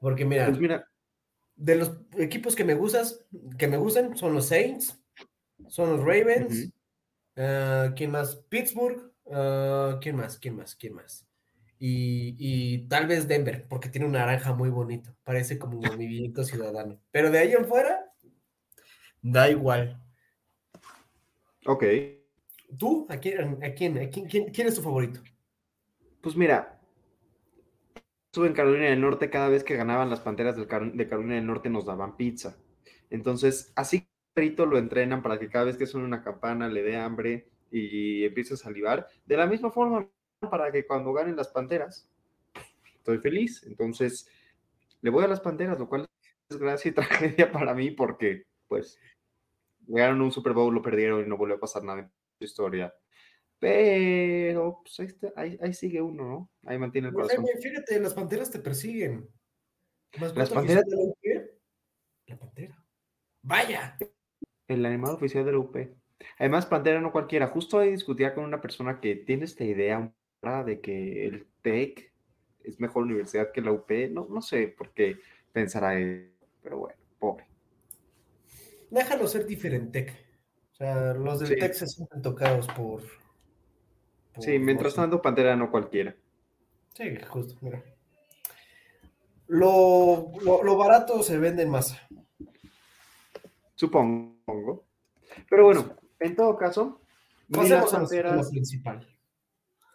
Porque 0.00 0.24
mira, 0.24 0.46
Pues 0.46 0.58
mira, 0.58 0.88
de 1.56 1.76
los 1.76 1.96
equipos 2.18 2.54
que 2.54 2.64
me 2.64 2.74
gustas, 2.74 3.24
que 3.56 3.68
me 3.68 3.76
gustan 3.76 4.16
son 4.16 4.34
los 4.34 4.46
Saints, 4.46 5.00
son 5.68 5.90
los 5.90 6.00
Ravens, 6.00 6.72
ah, 7.36 7.92
¿quién 7.96 8.10
más? 8.10 8.36
Pittsburgh, 8.48 9.12
ah, 9.30 9.98
¿quién 10.00 10.16
más? 10.16 10.38
¿Quién 10.38 10.56
más? 10.56 10.74
¿Quién 10.74 10.94
más? 10.94 11.26
Y, 11.84 12.36
y 12.38 12.88
tal 12.88 13.08
vez 13.08 13.26
Denver, 13.28 13.66
porque 13.68 13.88
tiene 13.88 14.06
un 14.06 14.12
naranja 14.12 14.54
muy 14.54 14.70
bonito, 14.70 15.16
parece 15.24 15.58
como 15.58 15.78
un 15.80 15.84
movimiento 15.86 16.44
ciudadano. 16.44 17.00
Pero 17.10 17.30
de 17.30 17.40
ahí 17.40 17.52
en 17.54 17.66
fuera, 17.66 18.12
da 19.22 19.48
igual. 19.50 19.98
ok. 21.66 21.82
¿Tú? 22.78 23.06
¿A 23.08 23.16
quién, 23.18 23.62
a 23.64 23.72
quién, 23.74 23.98
a 23.98 24.10
quién, 24.10 24.26
quién- 24.28 24.50
quién 24.52 24.66
es 24.68 24.74
tu 24.74 24.82
favorito? 24.82 25.20
Pues 26.22 26.36
mira, 26.36 26.80
estuve 28.26 28.48
en 28.48 28.54
Carolina 28.54 28.86
del 28.86 29.00
Norte, 29.00 29.30
cada 29.30 29.48
vez 29.48 29.64
que 29.64 29.76
ganaban 29.76 30.10
las 30.10 30.20
Panteras 30.20 30.56
de 30.56 30.66
Carolina 30.66 31.34
del 31.34 31.46
Norte 31.46 31.68
nos 31.70 31.86
daban 31.86 32.16
pizza. 32.16 32.56
Entonces, 33.10 33.72
así 33.76 34.08
perrito 34.34 34.64
lo 34.66 34.78
entrenan 34.78 35.22
para 35.22 35.38
que 35.38 35.50
cada 35.50 35.66
vez 35.66 35.76
que 35.76 35.86
suene 35.86 36.06
una 36.06 36.22
campana 36.22 36.68
le 36.68 36.82
dé 36.82 36.96
hambre 36.96 37.50
y 37.70 38.24
empiece 38.24 38.54
a 38.54 38.56
salivar. 38.56 39.08
De 39.26 39.36
la 39.36 39.46
misma 39.46 39.70
forma, 39.70 40.08
para 40.50 40.70
que 40.72 40.86
cuando 40.86 41.12
ganen 41.12 41.36
las 41.36 41.48
Panteras, 41.48 42.08
estoy 42.94 43.18
feliz. 43.18 43.62
Entonces, 43.66 44.28
le 45.00 45.10
voy 45.10 45.24
a 45.24 45.28
las 45.28 45.40
Panteras, 45.40 45.78
lo 45.78 45.88
cual 45.88 46.08
es 46.48 46.56
gracia 46.58 46.90
y 46.90 46.94
tragedia 47.46 47.50
para 47.52 47.74
mí 47.74 47.90
porque, 47.90 48.44
pues, 48.68 48.98
ganaron 49.86 50.20
un 50.22 50.32
Super 50.32 50.52
Bowl, 50.52 50.74
lo 50.74 50.82
perdieron 50.82 51.24
y 51.24 51.28
no 51.28 51.36
volvió 51.36 51.56
a 51.56 51.60
pasar 51.60 51.82
nada 51.84 52.00
en 52.00 52.10
su 52.38 52.44
historia. 52.44 52.94
Pero, 53.58 54.80
pues 54.82 54.98
ahí, 55.00 55.06
está- 55.06 55.32
ahí- 55.36 55.58
ahí 55.62 55.72
sigue 55.72 56.02
uno, 56.02 56.24
¿no? 56.24 56.50
Ahí 56.66 56.78
mantiene 56.78 57.08
el 57.08 57.14
Pues, 57.14 57.28
corazón. 57.28 57.44
Jaime, 57.46 57.60
fíjate, 57.60 58.00
las 58.00 58.14
panteras 58.14 58.50
te 58.50 58.58
persiguen. 58.58 59.28
Las 60.20 60.34
¿Mascota 60.34 60.60
panteras- 60.60 60.84
de 60.84 60.96
la 60.96 61.02
UP? 61.02 61.50
La 62.26 62.36
pantera. 62.38 62.84
Vaya. 63.42 63.96
El 64.68 64.84
animal 64.84 65.12
oficial 65.14 65.44
de 65.44 65.52
la 65.52 65.58
UP. 65.58 65.76
Además, 66.38 66.66
Pantera 66.66 67.00
no 67.00 67.10
cualquiera. 67.12 67.48
Justo 67.48 67.78
ahí 67.78 67.90
discutía 67.90 68.32
con 68.34 68.44
una 68.44 68.60
persona 68.60 69.00
que 69.00 69.16
tiene 69.16 69.44
esta 69.44 69.64
idea 69.64 69.98
rara 69.98 70.12
de 70.42 70.80
que 70.80 71.26
el 71.26 71.46
TEC 71.62 72.12
es 72.64 72.80
mejor 72.80 73.04
universidad 73.04 73.52
que 73.52 73.60
la 73.60 73.72
UP. 73.72 73.90
No, 74.10 74.26
no 74.28 74.42
sé 74.42 74.68
por 74.68 74.90
qué 74.90 75.18
pensará 75.52 75.96
él, 75.96 76.32
pero 76.62 76.78
bueno, 76.78 76.96
pobre. 77.18 77.46
Déjalo 78.90 79.26
ser 79.28 79.46
diferente. 79.46 80.12
O 80.72 80.74
sea, 80.74 81.14
los 81.14 81.38
del 81.38 81.48
Sí. 81.48 81.56
Tech 81.56 81.72
se 81.74 81.86
sienten 81.86 82.22
tocados 82.22 82.66
por. 82.68 83.02
por 84.34 84.44
Sí, 84.44 84.58
mientras 84.58 84.94
tanto, 84.94 85.22
Pantera 85.22 85.54
no 85.56 85.70
cualquiera. 85.70 86.14
Sí, 86.94 87.04
justo, 87.28 87.54
mira. 87.60 87.82
Lo, 89.46 90.32
lo, 90.42 90.62
lo 90.64 90.76
barato 90.76 91.22
se 91.22 91.38
vende 91.38 91.62
en 91.62 91.70
masa. 91.70 92.00
Supongo. 93.76 94.84
Pero 95.48 95.64
bueno, 95.64 95.96
en 96.18 96.34
todo 96.34 96.56
caso, 96.56 97.00
Pasemos 97.50 97.92
a 97.94 97.98
Panteras 97.98 98.50
principal. 98.50 99.06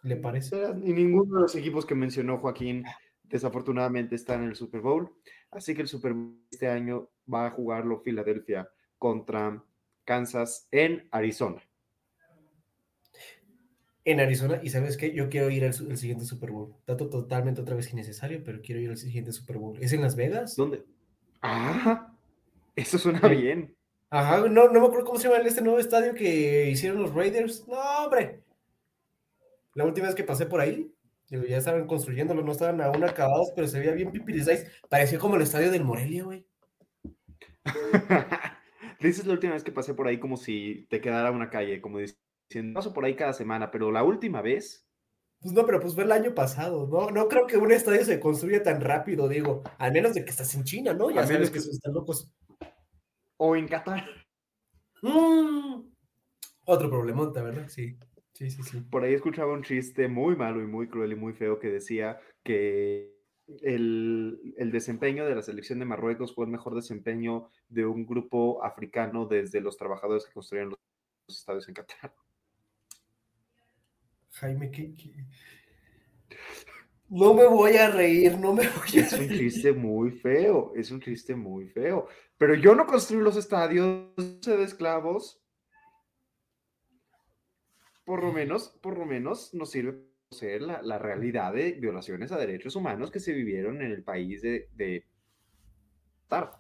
¿Le 0.08 0.16
parece? 0.16 0.64
y 0.84 0.94
ninguno 0.94 1.36
de 1.36 1.42
los 1.42 1.56
equipos 1.56 1.86
que 1.86 1.94
mencionó 1.94 2.38
Joaquín 2.38 2.86
desafortunadamente 3.24 4.16
está 4.16 4.36
en 4.36 4.44
el 4.44 4.56
Super 4.56 4.82
Bowl. 4.82 5.12
Así 5.52 5.76
que 5.76 5.82
el 5.82 5.88
Super 5.88 6.14
Bowl 6.14 6.40
este 6.50 6.70
año 6.70 7.10
va 7.32 7.48
a 7.48 7.52
jugarlo 7.52 8.00
Filadelfia 8.00 8.70
contra 8.98 9.62
Kansas 10.06 10.68
en 10.72 11.08
Arizona. 11.12 11.62
En 14.06 14.22
Arizona, 14.22 14.62
y 14.64 14.70
sabes 14.70 14.96
qué, 14.96 15.14
yo 15.14 15.28
quiero 15.28 15.50
ir 15.50 15.66
al, 15.66 15.74
siguiente 15.74 16.24
Super 16.24 16.52
Bowl. 16.52 16.74
Dato 16.86 17.10
totalmente 17.10 17.60
otra 17.60 17.76
vez 17.76 17.92
innecesario, 17.92 18.42
pero 18.46 18.62
quiero 18.62 18.80
ir 18.80 18.90
al 18.90 18.98
siguiente 18.98 19.34
Super 19.34 19.58
Bowl. 19.58 19.78
¿Es 19.82 19.92
en 19.92 20.02
Las 20.02 20.16
Vegas? 20.16 20.56
¿Dónde? 20.56 20.86
Ah, 21.42 22.14
eso 22.78 22.98
suena 22.98 23.20
Sí. 23.20 23.36
bien. 23.36 23.76
Ajá, 24.10 24.48
no, 24.48 24.70
no 24.70 24.80
me 24.80 24.88
acuerdo 24.88 25.06
cómo 25.06 25.20
se 25.20 25.28
llama 25.28 25.46
este 25.46 25.62
nuevo 25.62 25.80
estadio 25.80 26.14
que 26.14 26.70
hicieron 26.70 27.02
los 27.02 27.14
Raiders. 27.14 27.68
No, 27.68 27.76
hombre. 28.06 28.40
La 29.77 29.86
última 29.86 30.07
vez 30.07 30.15
que 30.15 30.24
pasé 30.24 30.48
por 30.48 30.60
ahí, 30.60 30.91
digo, 31.29 31.43
ya 31.43 31.57
estaban 31.57 31.86
construyéndolo, 31.86 32.41
no 32.43 32.51
estaban 32.51 32.81
aún 32.81 33.03
acabados, 33.03 33.51
pero 33.55 33.67
se 33.67 33.79
veía 33.79 33.91
bien 33.91 34.12
pipirizais. 34.12 34.65
Parecía 34.89 35.19
como 35.19 35.36
el 35.36 35.43
estadio 35.43 35.69
del 35.72 35.84
Morelia, 35.84 36.24
güey. 36.24 36.48
Dices 39.00 39.25
la 39.27 39.34
última 39.34 39.53
vez 39.53 39.63
que 39.63 39.72
pasé 39.72 39.93
por 39.93 40.07
ahí 40.07 40.19
como 40.19 40.38
si 40.38 40.88
te 40.89 41.00
quedara 41.01 41.29
una 41.31 41.50
calle, 41.51 41.81
como 41.81 42.00
diciendo, 42.00 42.74
paso 42.79 42.91
por 42.93 43.05
ahí 43.05 43.15
cada 43.15 43.34
semana, 43.34 43.69
pero 43.69 43.91
la 43.91 44.03
última 44.03 44.41
vez, 44.41 44.84
Pues 45.39 45.53
no, 45.53 45.63
pero 45.67 45.79
pues 45.79 45.93
fue 45.93 46.03
el 46.05 46.12
año 46.12 46.34
pasado, 46.34 46.88
¿no? 46.88 47.12
No 47.12 47.27
creo 47.27 47.46
que 47.46 47.57
un 47.57 47.72
estadio 47.72 48.03
se 48.03 48.19
construya 48.19 48.63
tan 48.63 48.81
rápido, 48.81 49.27
digo, 49.27 49.62
al 49.77 49.91
menos 49.91 50.15
de 50.15 50.24
que 50.25 50.31
estás 50.31 50.55
en 50.55 50.63
China, 50.63 50.93
¿no? 50.96 51.12
Ya 51.12 51.22
A 51.22 51.24
sabes 51.27 51.34
menos 51.38 51.50
que 51.51 51.60
que- 51.60 51.69
están 51.75 51.93
locos. 51.93 52.31
o 53.38 53.55
en 53.55 53.67
Qatar, 53.67 54.03
Mm. 55.03 55.84
Otro 56.65 56.89
problemota, 56.89 57.43
¿verdad? 57.43 57.67
Sí, 57.69 58.00
sí, 58.38 58.51
sí, 58.51 58.63
sí. 58.63 58.82
por 58.82 59.03
ahí 59.03 59.13
escuchaba 59.13 59.53
un 59.53 59.63
chiste 59.63 60.08
muy 60.08 60.36
malo 60.36 60.62
y 60.62 60.67
muy 60.67 60.88
cruel 60.88 61.12
y 61.12 61.15
muy 61.15 61.34
feo 61.34 61.60
que 61.60 61.70
decía 61.70 62.20
que 62.44 63.15
el, 63.62 64.53
el 64.58 64.72
desempeño 64.72 65.25
de 65.25 65.36
la 65.36 65.41
selección 65.41 65.79
de 65.79 65.86
Marruecos 65.86 66.36
fue 66.36 66.46
el 66.46 66.51
mejor 66.51 66.75
desempeño 66.75 67.50
de 67.70 67.86
un 67.86 68.06
grupo 68.06 68.63
africano 68.63 69.25
desde 69.25 69.62
los 69.62 69.77
trabajadores 69.77 70.25
que 70.25 70.34
construyeron 70.34 70.72
los 71.27 71.38
estadios 71.38 71.67
en 71.67 71.74
Qatar. 71.74 72.13
Jaime, 74.34 74.70
¿qué, 74.70 74.94
qué? 74.96 75.25
No 77.10 77.34
me 77.34 77.48
voy 77.48 77.77
a 77.77 77.89
reír, 77.89 78.38
no 78.38 78.53
me 78.53 78.63
voy 78.67 79.00
a 79.00 79.06
Es 79.06 79.13
un 79.13 79.20
reír. 79.20 79.39
chiste 79.39 79.74
muy 79.74 80.12
feo, 80.12 80.74
es 80.75 80.91
un 80.91 81.00
chiste 81.01 81.36
muy 81.36 81.70
feo. 81.70 82.08
Pero 82.38 82.53
yo 82.53 82.75
no 82.75 82.86
construí 82.86 83.22
los 83.22 83.38
estadios 83.38 84.13
de 84.46 84.63
esclavos. 84.63 85.41
Por 88.08 88.24
lo 88.24 88.32
menos, 88.32 88.70
por 88.82 88.98
lo 88.98 89.06
menos 89.06 89.54
nos 89.54 89.70
sirve 89.70 90.00
conocer 90.30 90.62
la, 90.62 90.82
la 90.82 90.98
realidad 90.98 91.54
de 91.54 91.74
violaciones 91.74 92.32
a 92.32 92.38
derechos 92.38 92.76
humanos 92.76 93.12
que 93.12 93.20
se 93.20 93.34
vivieron 93.34 93.82
en 93.82 93.92
el 93.92 94.04
país 94.04 94.42
de, 94.42 94.70
de 94.74 95.06
Qatar. 96.30 96.52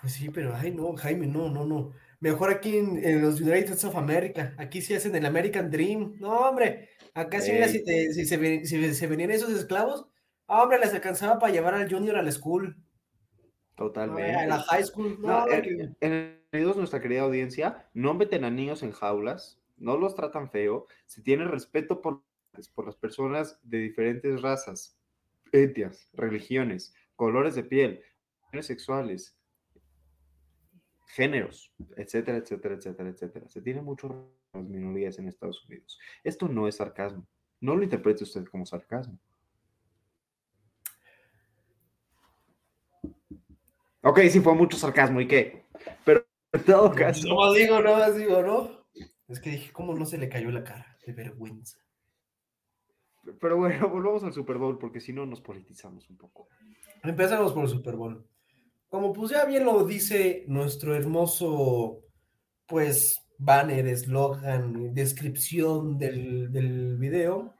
Pues 0.00 0.12
sí, 0.14 0.30
pero 0.30 0.54
ay 0.54 0.70
no, 0.72 0.94
Jaime, 0.96 1.26
no, 1.26 1.50
no, 1.50 1.66
no. 1.66 1.92
Mejor 2.20 2.50
aquí 2.50 2.76
en, 2.76 3.04
en 3.04 3.20
los 3.20 3.40
United 3.40 3.64
States 3.72 3.84
of 3.84 3.96
America. 3.96 4.54
Aquí 4.56 4.80
sí 4.80 4.94
hacen 4.94 5.14
el 5.16 5.26
American 5.26 5.70
Dream. 5.70 6.14
No, 6.20 6.30
hombre. 6.48 6.88
Acá 7.14 7.40
sí, 7.40 7.52
mira, 7.52 7.68
si, 7.68 7.84
te- 7.84 8.12
si 8.12 8.24
se, 8.24 8.64
si 8.64 8.94
se 8.94 9.06
venían 9.08 9.32
esos 9.32 9.50
esclavos, 9.50 10.06
ah, 10.46 10.62
hombre, 10.62 10.78
les 10.78 10.94
alcanzaba 10.94 11.38
para 11.40 11.52
llevar 11.52 11.74
al 11.74 11.90
junior 11.92 12.16
a 12.16 12.22
la 12.22 12.30
school. 12.30 12.76
Totalmente. 13.76 14.34
A 14.36 14.46
la 14.46 14.58
high 14.60 14.84
school. 14.84 15.18
No, 15.20 15.46
No, 15.46 15.52
en, 15.52 15.96
en 16.00 16.42
Unidos, 16.52 16.76
nuestra 16.76 17.00
querida 17.00 17.22
audiencia, 17.22 17.88
no 17.94 18.14
meten 18.14 18.44
a 18.44 18.50
niños 18.50 18.82
en 18.82 18.92
jaulas, 18.92 19.58
no 19.82 19.98
los 19.98 20.14
tratan 20.14 20.50
feo, 20.50 20.86
se 21.06 21.22
tiene 21.22 21.44
respeto 21.44 22.00
por, 22.00 22.22
por 22.74 22.86
las 22.86 22.96
personas 22.96 23.58
de 23.62 23.78
diferentes 23.78 24.40
razas, 24.40 24.96
etnias, 25.50 26.08
religiones, 26.12 26.94
colores 27.16 27.54
de 27.54 27.64
piel, 27.64 28.02
sexuales, 28.60 29.36
géneros, 31.08 31.72
etcétera, 31.96 32.38
etcétera, 32.38 32.74
etcétera, 32.76 33.08
etcétera. 33.10 33.48
Se 33.48 33.60
tiene 33.60 33.82
mucho 33.82 34.30
las 34.52 34.64
minorías 34.64 35.18
en 35.18 35.28
Estados 35.28 35.64
Unidos. 35.66 35.98
Esto 36.22 36.48
no 36.48 36.68
es 36.68 36.76
sarcasmo. 36.76 37.26
No 37.60 37.76
lo 37.76 37.82
interprete 37.82 38.24
usted 38.24 38.44
como 38.46 38.66
sarcasmo. 38.66 39.18
Ok, 44.02 44.20
sí 44.30 44.40
fue 44.40 44.54
mucho 44.54 44.76
sarcasmo, 44.76 45.20
¿y 45.20 45.28
qué? 45.28 45.64
Pero 46.04 46.24
en 46.52 46.64
todo 46.64 46.92
caso... 46.92 47.26
No 47.28 47.36
más 47.36 47.54
digo, 47.54 47.80
no 47.80 47.96
más 47.96 48.16
digo, 48.16 48.42
¿no? 48.42 48.81
Es 49.32 49.40
que 49.40 49.50
dije, 49.50 49.72
¿cómo 49.72 49.94
no 49.94 50.04
se 50.04 50.18
le 50.18 50.28
cayó 50.28 50.50
la 50.50 50.62
cara? 50.62 50.98
De 51.06 51.14
vergüenza. 51.14 51.78
Pero 53.40 53.56
bueno, 53.56 53.88
volvamos 53.88 54.22
al 54.24 54.34
Super 54.34 54.58
Bowl 54.58 54.78
porque 54.78 55.00
si 55.00 55.12
no 55.12 55.24
nos 55.24 55.40
politizamos 55.40 56.08
un 56.10 56.18
poco. 56.18 56.48
Empezamos 57.02 57.52
por 57.52 57.64
el 57.64 57.70
Super 57.70 57.96
Bowl. 57.96 58.28
Como 58.88 59.14
pues 59.14 59.30
ya 59.30 59.46
bien 59.46 59.64
lo 59.64 59.84
dice 59.86 60.44
nuestro 60.48 60.94
hermoso, 60.94 62.00
pues, 62.66 63.24
banner, 63.38 63.86
eslogan, 63.86 64.92
descripción 64.92 65.96
del, 65.96 66.52
del 66.52 66.98
video, 66.98 67.54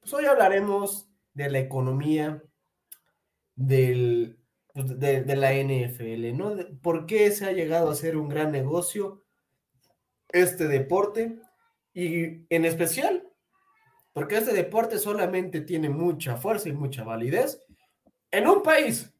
pues 0.00 0.12
hoy 0.12 0.26
hablaremos 0.26 1.08
de 1.32 1.48
la 1.48 1.58
economía 1.58 2.42
del, 3.56 4.38
pues, 4.74 4.98
de, 4.98 5.22
de 5.22 5.36
la 5.36 5.54
NFL, 5.54 6.36
¿no? 6.36 6.54
¿Por 6.82 7.06
qué 7.06 7.30
se 7.30 7.46
ha 7.46 7.52
llegado 7.52 7.88
a 7.88 7.94
ser 7.94 8.18
un 8.18 8.28
gran 8.28 8.52
negocio 8.52 9.23
este 10.34 10.68
deporte? 10.68 11.38
Y 11.94 12.44
en 12.52 12.64
especial, 12.64 13.26
porque 14.12 14.36
este 14.36 14.52
deporte 14.52 14.98
solamente 14.98 15.60
tiene 15.60 15.88
mucha 15.88 16.36
fuerza 16.36 16.68
y 16.68 16.72
mucha 16.72 17.04
validez 17.04 17.64
en 18.30 18.48
un 18.48 18.62
país, 18.62 19.14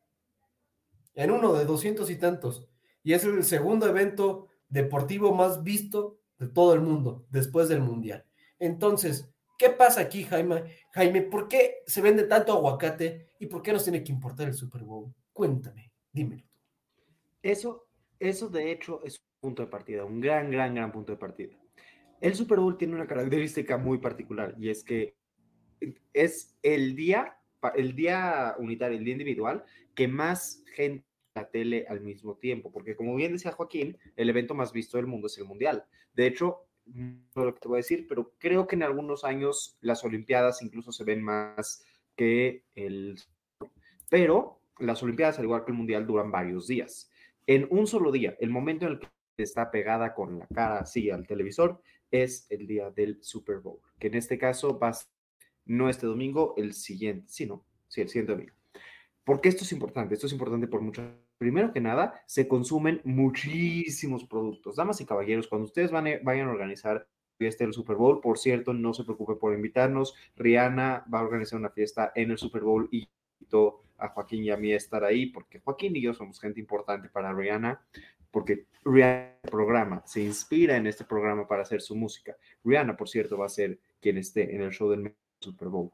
en 1.15 1.31
uno 1.31 1.53
de 1.55 1.65
doscientos 1.65 2.11
y 2.11 2.17
tantos, 2.17 2.69
y 3.05 3.13
es 3.13 3.25
el 3.25 3.45
segundo 3.45 3.87
evento 3.87 4.49
deportivo 4.69 5.33
más 5.33 5.63
visto 5.63 6.19
de 6.39 6.49
todo 6.49 6.75
el 6.75 6.81
mundo 6.81 7.25
después 7.31 7.69
del 7.69 7.81
Mundial. 7.81 8.27
Entonces, 8.59 9.31
¿qué 9.57 9.71
pasa 9.71 10.01
aquí, 10.01 10.25
Jaime? 10.25 10.65
Jaime, 10.93 11.23
¿por 11.23 11.47
qué 11.47 11.83
se 11.87 12.01
vende 12.01 12.25
tanto 12.25 12.53
aguacate 12.53 13.29
y 13.39 13.47
por 13.47 13.63
qué 13.63 13.73
nos 13.73 13.85
tiene 13.85 14.03
que 14.03 14.11
importar 14.11 14.49
el 14.49 14.55
Super 14.55 14.83
Bowl? 14.83 15.15
Cuéntame, 15.33 15.93
dímelo. 16.13 16.45
Eso, 17.41 17.87
eso 18.19 18.49
de 18.49 18.73
hecho 18.73 19.01
es 19.05 19.23
punto 19.45 19.63
de 19.63 19.69
partida, 19.69 20.07
un 20.07 20.23
gran, 20.23 20.51
gran, 20.51 20.75
gran 20.75 20.91
punto 20.91 21.13
de 21.13 21.19
partida. 21.19 21.53
El 22.19 22.35
Super 22.35 22.61
Bowl 22.61 22.79
tiene 22.79 22.95
una 22.95 23.07
característica 23.07 23.77
muy 23.77 23.99
particular 23.99 24.55
y 24.59 24.71
es 24.71 24.83
que 24.83 25.17
es 26.15 26.57
el 26.63 26.97
día, 26.97 27.37
el 27.75 27.95
día 27.95 28.55
unitario, 28.59 28.97
el 28.97 29.05
día 29.05 29.13
individual, 29.13 29.63
que 29.95 30.09
más 30.09 30.65
gente 30.75 31.05
la 31.35 31.51
tele 31.51 31.85
al 31.91 32.01
mismo 32.01 32.37
tiempo, 32.37 32.73
porque 32.73 32.97
como 32.97 33.15
bien 33.17 33.35
decía 33.35 33.53
Joaquín, 33.53 33.99
el 34.17 34.31
evento 34.31 34.55
más 34.55 34.73
visto 34.73 34.97
del 34.97 35.07
mundo 35.07 35.27
es 35.27 35.37
el 35.37 35.45
Mundial. 35.45 35.85
De 36.15 36.27
hecho, 36.27 36.67
no 36.87 37.45
lo 37.45 37.53
que 37.53 37.61
te 37.61 37.69
voy 37.69 37.77
a 37.77 37.85
decir, 37.85 38.07
pero 38.09 38.33
creo 38.39 38.67
que 38.67 38.77
en 38.77 38.85
algunos 38.85 39.25
años 39.25 39.77
las 39.83 40.05
Olimpiadas 40.05 40.63
incluso 40.63 40.91
se 40.91 41.05
ven 41.05 41.23
más 41.23 41.85
que 42.17 42.65
el... 42.75 43.21
Pero 44.09 44.61
las 44.79 45.03
Olimpiadas, 45.03 45.39
al 45.39 45.45
igual 45.45 45.65
que 45.67 45.73
el 45.73 45.77
Mundial, 45.77 46.07
duran 46.07 46.31
varios 46.31 46.67
días. 46.67 47.11
En 47.47 47.67
un 47.69 47.87
solo 47.87 48.11
día, 48.11 48.37
el 48.41 48.49
momento 48.49 48.87
en 48.87 48.93
el 48.93 48.99
que 49.01 49.09
está 49.43 49.71
pegada 49.71 50.15
con 50.15 50.39
la 50.39 50.47
cara 50.47 50.79
así 50.79 51.11
al 51.11 51.27
televisor, 51.27 51.81
es 52.11 52.47
el 52.51 52.67
día 52.67 52.91
del 52.91 53.19
Super 53.23 53.59
Bowl, 53.59 53.81
que 53.99 54.07
en 54.07 54.15
este 54.15 54.39
caso 54.39 54.79
va 54.79 54.89
a 54.89 54.93
ser 54.95 55.09
no 55.67 55.89
este 55.89 56.07
domingo, 56.07 56.55
el 56.57 56.75
siguiente, 56.75 57.27
sí, 57.29 57.47
no, 57.47 57.65
sí, 57.89 58.01
el 58.01 58.09
siguiente 58.09 58.33
domingo. 58.33 58.55
¿Por 59.25 59.41
qué 59.41 59.49
esto 59.49 59.65
es 59.65 59.73
importante? 59.73 60.15
Esto 60.15 60.27
es 60.27 60.33
importante 60.33 60.67
por 60.67 60.83
mucho. 60.83 61.03
Primero 61.39 61.73
que 61.73 61.81
nada, 61.81 62.23
se 62.27 62.47
consumen 62.47 63.01
muchísimos 63.05 64.25
productos. 64.25 64.77
Damas 64.77 65.01
y 65.01 65.07
caballeros, 65.07 65.49
cuando 65.49 65.65
ustedes 65.65 65.91
van 65.91 66.07
a, 66.07 66.19
vayan 66.23 66.49
a 66.49 66.53
organizar 66.53 67.09
fiesta 67.39 67.65
del 67.65 67.73
Super 67.73 67.97
Bowl, 67.97 68.21
por 68.21 68.39
cierto, 68.39 68.73
no 68.73 68.93
se 68.95 69.05
preocupe 69.05 69.35
por 69.35 69.55
invitarnos. 69.55 70.15
Rihanna 70.37 71.07
va 71.13 71.21
a 71.21 71.25
organizar 71.25 71.59
una 71.59 71.71
fiesta 71.71 72.13
en 72.15 72.31
el 72.31 72.39
Super 72.39 72.63
Bowl 72.63 72.89
y 72.93 73.09
invitó 73.41 73.83
a 73.99 74.09
Joaquín 74.09 74.45
y 74.45 74.51
a 74.51 74.57
mí 74.57 74.73
a 74.73 74.77
estar 74.77 75.05
ahí, 75.05 75.27
porque 75.27 75.61
Joaquín 75.61 75.97
y 75.97 76.03
yo 76.03 76.15
somos 76.15 76.41
gente 76.41 76.61
importante 76.61 77.09
para 77.09 77.33
Rihanna 77.33 77.81
porque 78.35 78.67
Rihanna 78.85 79.39
programa 79.43 80.03
se 80.05 80.21
inspira 80.21 80.77
en 80.77 80.89
este 80.89 81.05
programa 81.05 81.47
para 81.47 81.63
hacer 81.63 81.81
su 81.81 81.95
música. 81.95 82.37
Rihanna, 82.65 82.97
por 82.97 83.09
cierto, 83.09 83.39
va 83.39 83.47
a 83.47 83.49
ser 83.49 83.79
quien 84.01 84.19
esté 84.19 84.53
en 84.53 84.61
el 84.61 84.73
show 84.73 84.91
del 84.91 85.15
Super 85.39 85.69
Bowl. 85.69 85.93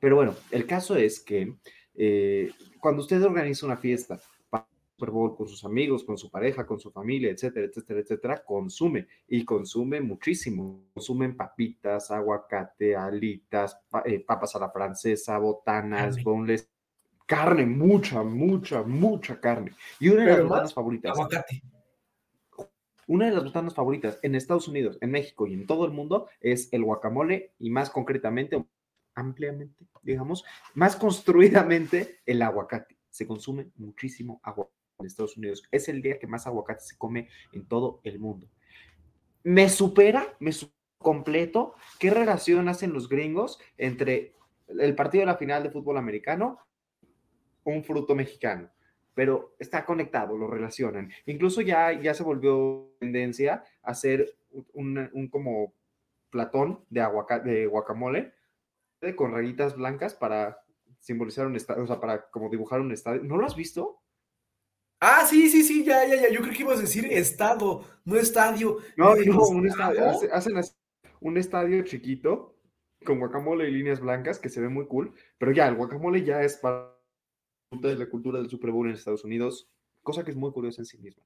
Pero 0.00 0.16
bueno, 0.16 0.34
el 0.50 0.66
caso 0.66 0.96
es 0.96 1.20
que 1.20 1.54
eh, 1.94 2.50
cuando 2.80 3.02
usted 3.02 3.22
organiza 3.22 3.66
una 3.66 3.76
fiesta 3.76 4.18
para 4.50 4.64
el 4.64 4.94
Super 4.96 5.10
Bowl 5.10 5.36
con 5.36 5.46
sus 5.46 5.64
amigos, 5.64 6.02
con 6.02 6.18
su 6.18 6.28
pareja, 6.28 6.66
con 6.66 6.80
su 6.80 6.90
familia, 6.90 7.30
etcétera, 7.30 7.66
etcétera, 7.66 8.00
etcétera, 8.00 8.44
consume 8.44 9.06
y 9.28 9.44
consume 9.44 10.00
muchísimo. 10.00 10.88
Consumen 10.92 11.36
papitas, 11.36 12.10
aguacate, 12.10 12.96
alitas, 12.96 13.78
eh, 14.04 14.24
papas 14.26 14.56
a 14.56 14.58
la 14.58 14.70
francesa, 14.70 15.38
botanas, 15.38 16.20
boneless, 16.20 16.68
carne, 17.26 17.64
mucha, 17.64 18.24
mucha, 18.24 18.82
mucha 18.82 19.40
carne. 19.40 19.70
Y 20.00 20.08
una 20.08 20.24
de 20.24 20.30
las 20.32 20.42
botanas 20.42 20.74
favoritas. 20.74 21.12
Aguacate. 21.12 21.62
Una 23.08 23.26
de 23.26 23.32
las 23.32 23.44
botanas 23.44 23.74
favoritas 23.74 24.18
en 24.22 24.34
Estados 24.34 24.66
Unidos, 24.66 24.98
en 25.00 25.12
México 25.12 25.46
y 25.46 25.54
en 25.54 25.66
todo 25.66 25.84
el 25.84 25.92
mundo 25.92 26.28
es 26.40 26.72
el 26.72 26.82
guacamole 26.82 27.52
y 27.58 27.70
más 27.70 27.88
concretamente, 27.88 28.64
ampliamente, 29.14 29.86
digamos, 30.02 30.44
más 30.74 30.96
construidamente 30.96 32.18
el 32.26 32.42
aguacate. 32.42 32.98
Se 33.08 33.26
consume 33.26 33.70
muchísimo 33.76 34.40
agua 34.42 34.68
en 34.98 35.06
Estados 35.06 35.36
Unidos. 35.36 35.62
Es 35.70 35.88
el 35.88 36.02
día 36.02 36.18
que 36.18 36.26
más 36.26 36.48
aguacate 36.48 36.80
se 36.80 36.98
come 36.98 37.28
en 37.52 37.66
todo 37.66 38.00
el 38.02 38.18
mundo. 38.18 38.48
Me 39.44 39.68
supera, 39.68 40.36
me 40.40 40.50
supera 40.50 40.74
completo 40.98 41.74
qué 42.00 42.10
relación 42.10 42.68
hacen 42.68 42.92
los 42.92 43.08
gringos 43.08 43.60
entre 43.78 44.34
el 44.66 44.96
partido 44.96 45.22
de 45.22 45.26
la 45.26 45.36
final 45.36 45.62
de 45.62 45.70
fútbol 45.70 45.98
americano, 45.98 46.58
un 47.62 47.84
fruto 47.84 48.16
mexicano 48.16 48.70
pero 49.16 49.56
está 49.58 49.86
conectado, 49.86 50.36
lo 50.36 50.46
relacionan. 50.46 51.10
Incluso 51.24 51.62
ya, 51.62 51.98
ya 51.98 52.12
se 52.12 52.22
volvió 52.22 52.94
tendencia 53.00 53.64
a 53.82 53.92
hacer 53.92 54.36
un, 54.74 55.08
un 55.10 55.28
como 55.28 55.72
platón 56.28 56.84
de, 56.90 57.00
aguacate, 57.00 57.48
de 57.48 57.66
guacamole 57.66 58.34
con 59.16 59.32
rayitas 59.32 59.74
blancas 59.74 60.14
para 60.14 60.58
simbolizar 61.00 61.46
un 61.46 61.56
estadio, 61.56 61.84
o 61.84 61.86
sea, 61.86 61.98
para 61.98 62.28
como 62.28 62.50
dibujar 62.50 62.82
un 62.82 62.92
estadio. 62.92 63.22
¿No 63.22 63.38
lo 63.38 63.46
has 63.46 63.56
visto? 63.56 64.02
Ah, 65.00 65.24
sí, 65.26 65.48
sí, 65.48 65.62
sí, 65.62 65.82
ya, 65.82 66.06
ya, 66.06 66.16
ya. 66.16 66.28
Yo 66.28 66.42
creo 66.42 66.52
que 66.52 66.62
ibas 66.62 66.78
a 66.78 66.82
decir 66.82 67.06
estado, 67.10 67.86
no 68.04 68.16
estadio. 68.16 68.78
No, 68.98 69.14
no, 69.14 69.48
un 69.48 69.66
estadio. 69.66 70.04
Hacen 70.30 70.60
un 71.20 71.38
estadio 71.38 71.82
chiquito 71.84 72.54
con 73.02 73.18
guacamole 73.18 73.66
y 73.66 73.72
líneas 73.72 74.00
blancas 74.00 74.38
que 74.38 74.50
se 74.50 74.60
ve 74.60 74.68
muy 74.68 74.86
cool, 74.86 75.14
pero 75.38 75.52
ya, 75.52 75.68
el 75.68 75.76
guacamole 75.76 76.22
ya 76.22 76.42
es 76.42 76.56
para 76.56 76.95
de 77.70 77.96
la 77.96 78.08
cultura 78.08 78.38
del 78.38 78.48
Super 78.48 78.70
Bowl 78.70 78.88
en 78.88 78.94
Estados 78.94 79.24
Unidos, 79.24 79.68
cosa 80.02 80.24
que 80.24 80.30
es 80.30 80.36
muy 80.36 80.52
curiosa 80.52 80.82
en 80.82 80.86
sí 80.86 80.98
misma. 80.98 81.22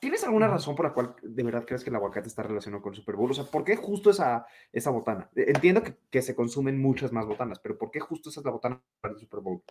¿Tienes 0.00 0.24
alguna 0.24 0.48
razón 0.48 0.74
por 0.74 0.86
la 0.86 0.92
cual 0.92 1.14
de 1.22 1.42
verdad 1.42 1.64
crees 1.64 1.84
que 1.84 1.90
el 1.90 1.96
aguacate 1.96 2.28
está 2.28 2.42
relacionado 2.42 2.82
con 2.82 2.92
el 2.92 2.98
Super 2.98 3.16
Bowl? 3.16 3.30
O 3.30 3.34
sea, 3.34 3.44
¿por 3.44 3.64
qué 3.64 3.76
justo 3.76 4.10
esa, 4.10 4.44
esa 4.72 4.90
botana? 4.90 5.30
Entiendo 5.36 5.82
que, 5.82 5.96
que 6.10 6.22
se 6.22 6.34
consumen 6.34 6.80
muchas 6.80 7.12
más 7.12 7.26
botanas, 7.26 7.60
pero 7.60 7.78
¿por 7.78 7.90
qué 7.90 8.00
justo 8.00 8.30
esa 8.30 8.40
es 8.40 8.46
la 8.46 8.52
botana 8.52 8.82
para 9.00 9.14
el 9.14 9.20
Super 9.20 9.40
Bowl? 9.40 9.62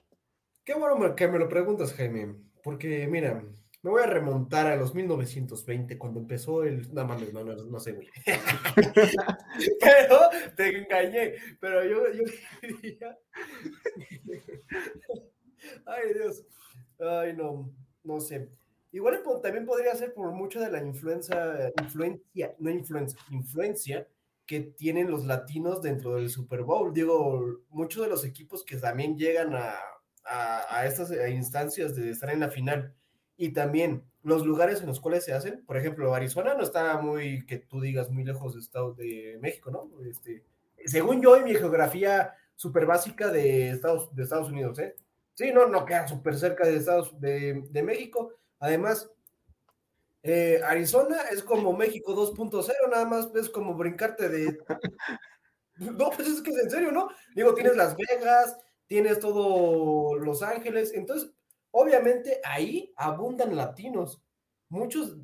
Qué 0.64 0.74
bueno 0.76 1.16
que 1.16 1.28
me 1.28 1.40
lo 1.40 1.50
preguntas, 1.50 1.94
Jaime, 1.94 2.36
porque 2.64 3.08
mira, 3.08 3.44
me 3.84 3.90
voy 3.90 4.04
a 4.04 4.08
remontar 4.08 4.68
a 4.68 4.76
los 4.76 4.94
1920, 4.94 5.98
cuando 5.98 6.20
empezó 6.20 6.64
el... 6.64 6.94
No 6.94 7.04
mames, 7.06 7.34
no, 7.34 7.44
no, 7.44 7.56
no 7.56 7.80
sé, 7.80 7.94
güey. 7.94 8.08
pero 9.82 10.20
te 10.56 10.78
engañé, 10.78 11.34
pero 11.60 11.84
yo, 11.84 12.04
yo 12.14 12.24
quería... 12.62 13.18
Ay, 15.86 16.14
Dios. 16.14 16.46
Ay, 17.00 17.34
no, 17.36 17.72
no 18.04 18.20
sé. 18.20 18.50
Igual 18.92 19.22
también 19.42 19.66
podría 19.66 19.96
ser 19.96 20.14
por 20.14 20.32
mucho 20.32 20.60
de 20.60 20.70
la 20.70 20.84
influencia, 20.84 21.72
influencia, 21.82 22.56
no 22.60 22.70
influencia, 22.70 23.20
influencia 23.30 24.08
que 24.46 24.60
tienen 24.60 25.10
los 25.10 25.26
latinos 25.26 25.82
dentro 25.82 26.16
del 26.16 26.30
Super 26.30 26.64
Bowl. 26.64 26.94
Digo, 26.94 27.62
muchos 27.70 28.04
de 28.04 28.10
los 28.10 28.26
equipos 28.26 28.66
que 28.66 28.76
también 28.76 29.18
llegan 29.18 29.56
a, 29.56 29.76
a, 30.26 30.86
estas 30.86 31.12
instancias 31.30 31.96
de 31.96 32.10
estar 32.10 32.30
en 32.30 32.42
la 32.42 32.50
final 32.50 32.94
y 33.38 33.54
también 33.54 34.04
los 34.24 34.46
lugares 34.46 34.82
en 34.82 34.88
los 34.88 35.00
cuales 35.00 35.26
se 35.26 35.34
hacen, 35.34 35.66
por 35.66 35.78
ejemplo, 35.78 36.14
Arizona 36.14 36.54
no 36.54 36.64
está 36.64 37.00
muy, 37.02 37.46
que 37.46 37.58
tú 37.58 37.82
digas, 37.82 38.12
muy 38.12 38.24
lejos 38.24 38.54
de 38.54 38.60
Estado 38.60 38.94
de 38.94 39.38
México, 39.42 39.72
¿no? 39.72 39.90
Este, 40.06 40.44
según 40.86 41.22
yo 41.22 41.38
y 41.38 41.44
mi 41.44 41.56
geografía 41.56 42.34
súper 42.56 42.86
básica 42.86 43.32
de 43.32 43.70
Estados, 43.72 44.14
de 44.16 44.24
Estados 44.24 44.50
Unidos, 44.50 44.78
¿eh? 44.80 44.96
Sí, 45.42 45.52
no, 45.52 45.66
no 45.66 45.86
queda 45.86 46.08
súper 46.08 46.38
cerca 46.38 46.68
de 46.68 46.76
Estados 46.76 47.20
de, 47.20 47.64
de 47.72 47.82
México. 47.82 48.32
Además, 48.60 49.10
eh, 50.22 50.62
Arizona 50.64 51.18
es 51.32 51.42
como 51.42 51.74
México 51.74 52.16
2.0, 52.16 52.72
nada 52.92 53.06
más 53.06 53.32
es 53.34 53.50
como 53.50 53.74
brincarte 53.74 54.30
de. 54.30 54.60
No, 55.78 56.12
pues 56.12 56.28
es 56.28 56.42
que 56.44 56.52
es 56.52 56.58
en 56.58 56.70
serio, 56.70 56.92
¿no? 56.92 57.10
Digo, 57.34 57.56
tienes 57.56 57.76
Las 57.76 57.96
Vegas, 57.98 58.56
tienes 58.86 59.18
todo 59.18 60.16
Los 60.16 60.44
Ángeles, 60.44 60.94
entonces, 60.94 61.32
obviamente 61.72 62.40
ahí 62.44 62.94
abundan 62.96 63.56
latinos. 63.56 64.22
Muchos, 64.70 65.18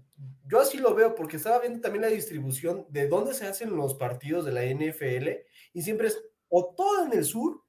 yo 0.47 0.59
así 0.59 0.79
lo 0.79 0.95
veo 0.95 1.13
porque 1.13 1.37
estaba 1.37 1.59
viendo 1.59 1.79
también 1.79 2.01
la 2.01 2.07
distribución 2.07 2.87
de 2.89 3.07
dónde 3.07 3.35
se 3.35 3.45
hacen 3.45 3.75
los 3.75 3.93
partidos 3.93 4.45
de 4.45 4.51
la 4.51 4.63
NFL 4.63 5.27
y 5.73 5.83
siempre 5.83 6.07
es 6.07 6.19
o 6.49 6.73
todo 6.75 7.05
en 7.05 7.13
el 7.13 7.23
sur 7.23 7.61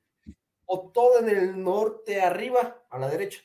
o 0.70 0.90
todo 0.90 1.20
en 1.20 1.31
el 1.31 1.62
norte 1.62 2.20
arriba, 2.20 2.85
a 2.90 2.98
la 2.98 3.09
derecha. 3.09 3.40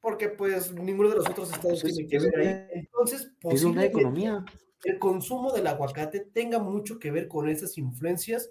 Porque 0.00 0.30
pues 0.30 0.72
ninguno 0.72 1.10
de 1.10 1.16
los 1.16 1.28
otros 1.28 1.52
estados 1.52 1.82
pues 1.82 1.94
tiene 1.94 2.08
que 2.08 2.18
ver 2.18 2.38
ahí. 2.38 2.66
Entonces, 2.72 3.30
es 3.42 3.64
una 3.64 3.84
economía. 3.84 4.42
El 4.82 4.98
consumo 4.98 5.52
del 5.52 5.66
aguacate 5.66 6.20
tenga 6.20 6.58
mucho 6.58 6.98
que 6.98 7.10
ver 7.10 7.28
con 7.28 7.50
esas 7.50 7.76
influencias 7.76 8.50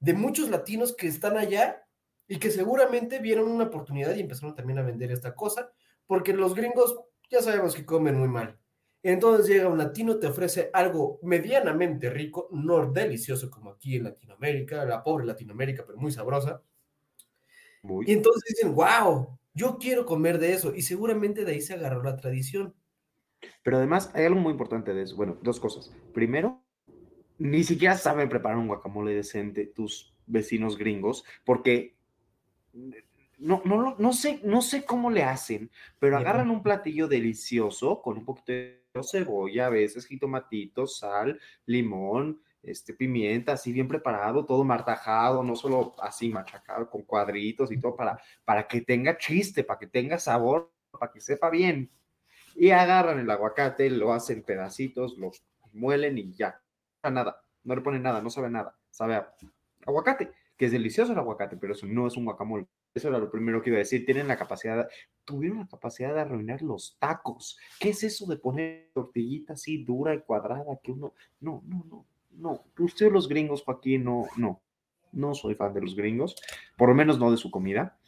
de 0.00 0.14
muchos 0.14 0.48
latinos 0.48 0.96
que 0.96 1.08
están 1.08 1.36
allá 1.36 1.84
y 2.26 2.38
que 2.38 2.50
seguramente 2.50 3.18
vieron 3.18 3.50
una 3.50 3.64
oportunidad 3.64 4.16
y 4.16 4.20
empezaron 4.20 4.54
también 4.54 4.78
a 4.78 4.82
vender 4.82 5.12
esta 5.12 5.34
cosa, 5.34 5.70
porque 6.06 6.32
los 6.32 6.54
gringos 6.54 6.98
ya 7.28 7.42
sabemos 7.42 7.74
que 7.74 7.84
comen 7.84 8.18
muy 8.18 8.28
mal. 8.28 8.58
Entonces 9.02 9.46
llega 9.46 9.68
un 9.68 9.78
latino, 9.78 10.18
te 10.18 10.26
ofrece 10.26 10.70
algo 10.72 11.20
medianamente 11.22 12.08
rico, 12.08 12.48
no 12.50 12.90
delicioso 12.90 13.50
como 13.50 13.72
aquí 13.72 13.96
en 13.96 14.04
Latinoamérica, 14.04 14.86
la 14.86 15.02
pobre 15.04 15.26
Latinoamérica, 15.26 15.84
pero 15.86 15.98
muy 15.98 16.12
sabrosa. 16.12 16.62
Y 18.06 18.12
entonces 18.12 18.42
dicen, 18.48 18.74
wow, 18.74 19.38
yo 19.54 19.78
quiero 19.78 20.06
comer 20.06 20.38
de 20.38 20.52
eso. 20.52 20.74
Y 20.74 20.82
seguramente 20.82 21.44
de 21.44 21.52
ahí 21.52 21.60
se 21.60 21.74
agarró 21.74 22.02
la 22.02 22.16
tradición. 22.16 22.74
Pero 23.62 23.76
además 23.78 24.10
hay 24.14 24.24
algo 24.24 24.40
muy 24.40 24.52
importante 24.52 24.94
de 24.94 25.02
eso. 25.02 25.16
Bueno, 25.16 25.38
dos 25.42 25.60
cosas. 25.60 25.92
Primero, 26.12 26.62
ni 27.38 27.64
siquiera 27.64 27.96
saben 27.96 28.28
preparar 28.28 28.58
un 28.58 28.68
guacamole 28.68 29.14
decente 29.14 29.66
tus 29.66 30.14
vecinos 30.26 30.76
gringos, 30.76 31.24
porque 31.44 31.96
no, 33.38 33.62
no, 33.64 33.96
no, 33.98 34.12
sé, 34.12 34.40
no 34.44 34.60
sé 34.62 34.84
cómo 34.84 35.10
le 35.10 35.22
hacen, 35.22 35.70
pero 35.98 36.16
agarran 36.16 36.50
un 36.50 36.62
platillo 36.62 37.08
delicioso 37.08 38.02
con 38.02 38.18
un 38.18 38.24
poquito 38.24 38.52
de 38.52 38.82
cebolla, 39.08 39.66
a 39.66 39.70
veces 39.70 40.06
jitomatito, 40.06 40.86
sal, 40.86 41.40
limón, 41.66 42.40
este, 42.70 42.94
pimienta, 42.94 43.52
así 43.52 43.72
bien 43.72 43.88
preparado, 43.88 44.44
todo 44.44 44.64
martajado, 44.64 45.42
no 45.42 45.56
solo 45.56 45.94
así 46.00 46.28
machacado 46.28 46.88
con 46.90 47.02
cuadritos 47.02 47.72
y 47.72 47.80
todo 47.80 47.96
para, 47.96 48.20
para 48.44 48.66
que 48.66 48.80
tenga 48.80 49.16
chiste, 49.16 49.64
para 49.64 49.78
que 49.78 49.86
tenga 49.86 50.18
sabor, 50.18 50.72
para 50.90 51.12
que 51.12 51.20
sepa 51.20 51.50
bien. 51.50 51.90
Y 52.54 52.70
agarran 52.70 53.18
el 53.18 53.30
aguacate, 53.30 53.90
lo 53.90 54.12
hacen 54.12 54.42
pedacitos, 54.42 55.16
lo 55.16 55.30
muelen 55.72 56.18
y 56.18 56.32
ya. 56.32 56.60
Nada, 57.02 57.40
no 57.64 57.74
le 57.74 57.82
ponen 57.82 58.02
nada, 58.02 58.20
no 58.20 58.30
sabe 58.30 58.50
nada, 58.50 58.76
sabe 58.90 59.22
aguacate, 59.86 60.32
que 60.56 60.66
es 60.66 60.72
delicioso 60.72 61.12
el 61.12 61.18
aguacate, 61.18 61.56
pero 61.56 61.72
eso 61.72 61.86
no 61.86 62.06
es 62.06 62.16
un 62.16 62.24
guacamole. 62.24 62.66
Eso 62.94 63.08
era 63.08 63.18
lo 63.18 63.30
primero 63.30 63.62
que 63.62 63.70
iba 63.70 63.76
a 63.76 63.80
decir. 63.80 64.04
Tienen 64.04 64.26
la 64.26 64.36
capacidad, 64.36 64.88
tuvieron 65.24 65.58
la 65.58 65.68
capacidad 65.68 66.14
de 66.14 66.20
arruinar 66.20 66.62
los 66.62 66.96
tacos. 66.98 67.58
¿Qué 67.78 67.90
es 67.90 68.02
eso 68.02 68.26
de 68.26 68.36
poner 68.36 68.90
tortillita 68.92 69.52
así 69.52 69.84
dura 69.84 70.14
y 70.14 70.20
cuadrada 70.22 70.78
que 70.82 70.90
uno, 70.90 71.14
no, 71.40 71.62
no, 71.66 71.84
no, 71.88 72.06
no. 72.38 72.64
Ustedes 72.78 73.12
los 73.12 73.28
gringos, 73.28 73.62
Joaquín, 73.62 74.04
no, 74.04 74.26
no. 74.36 74.62
No 75.12 75.34
soy 75.34 75.54
fan 75.54 75.72
de 75.72 75.80
los 75.80 75.96
gringos, 75.96 76.36
por 76.76 76.88
lo 76.90 76.94
menos 76.94 77.18
no 77.18 77.30
de 77.30 77.36
su 77.36 77.50
comida. 77.50 77.98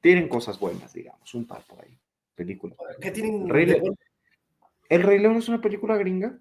Tienen 0.00 0.28
cosas 0.28 0.58
buenas, 0.58 0.92
digamos, 0.92 1.34
un 1.34 1.46
par 1.46 1.64
por 1.66 1.84
ahí. 1.84 1.98
Películas. 2.34 2.78
¿Qué 3.00 3.10
tienen? 3.10 3.48
¿El 4.88 5.02
Rey 5.02 5.18
León 5.18 5.36
es 5.36 5.48
una 5.48 5.60
película 5.60 5.96
gringa? 5.96 6.38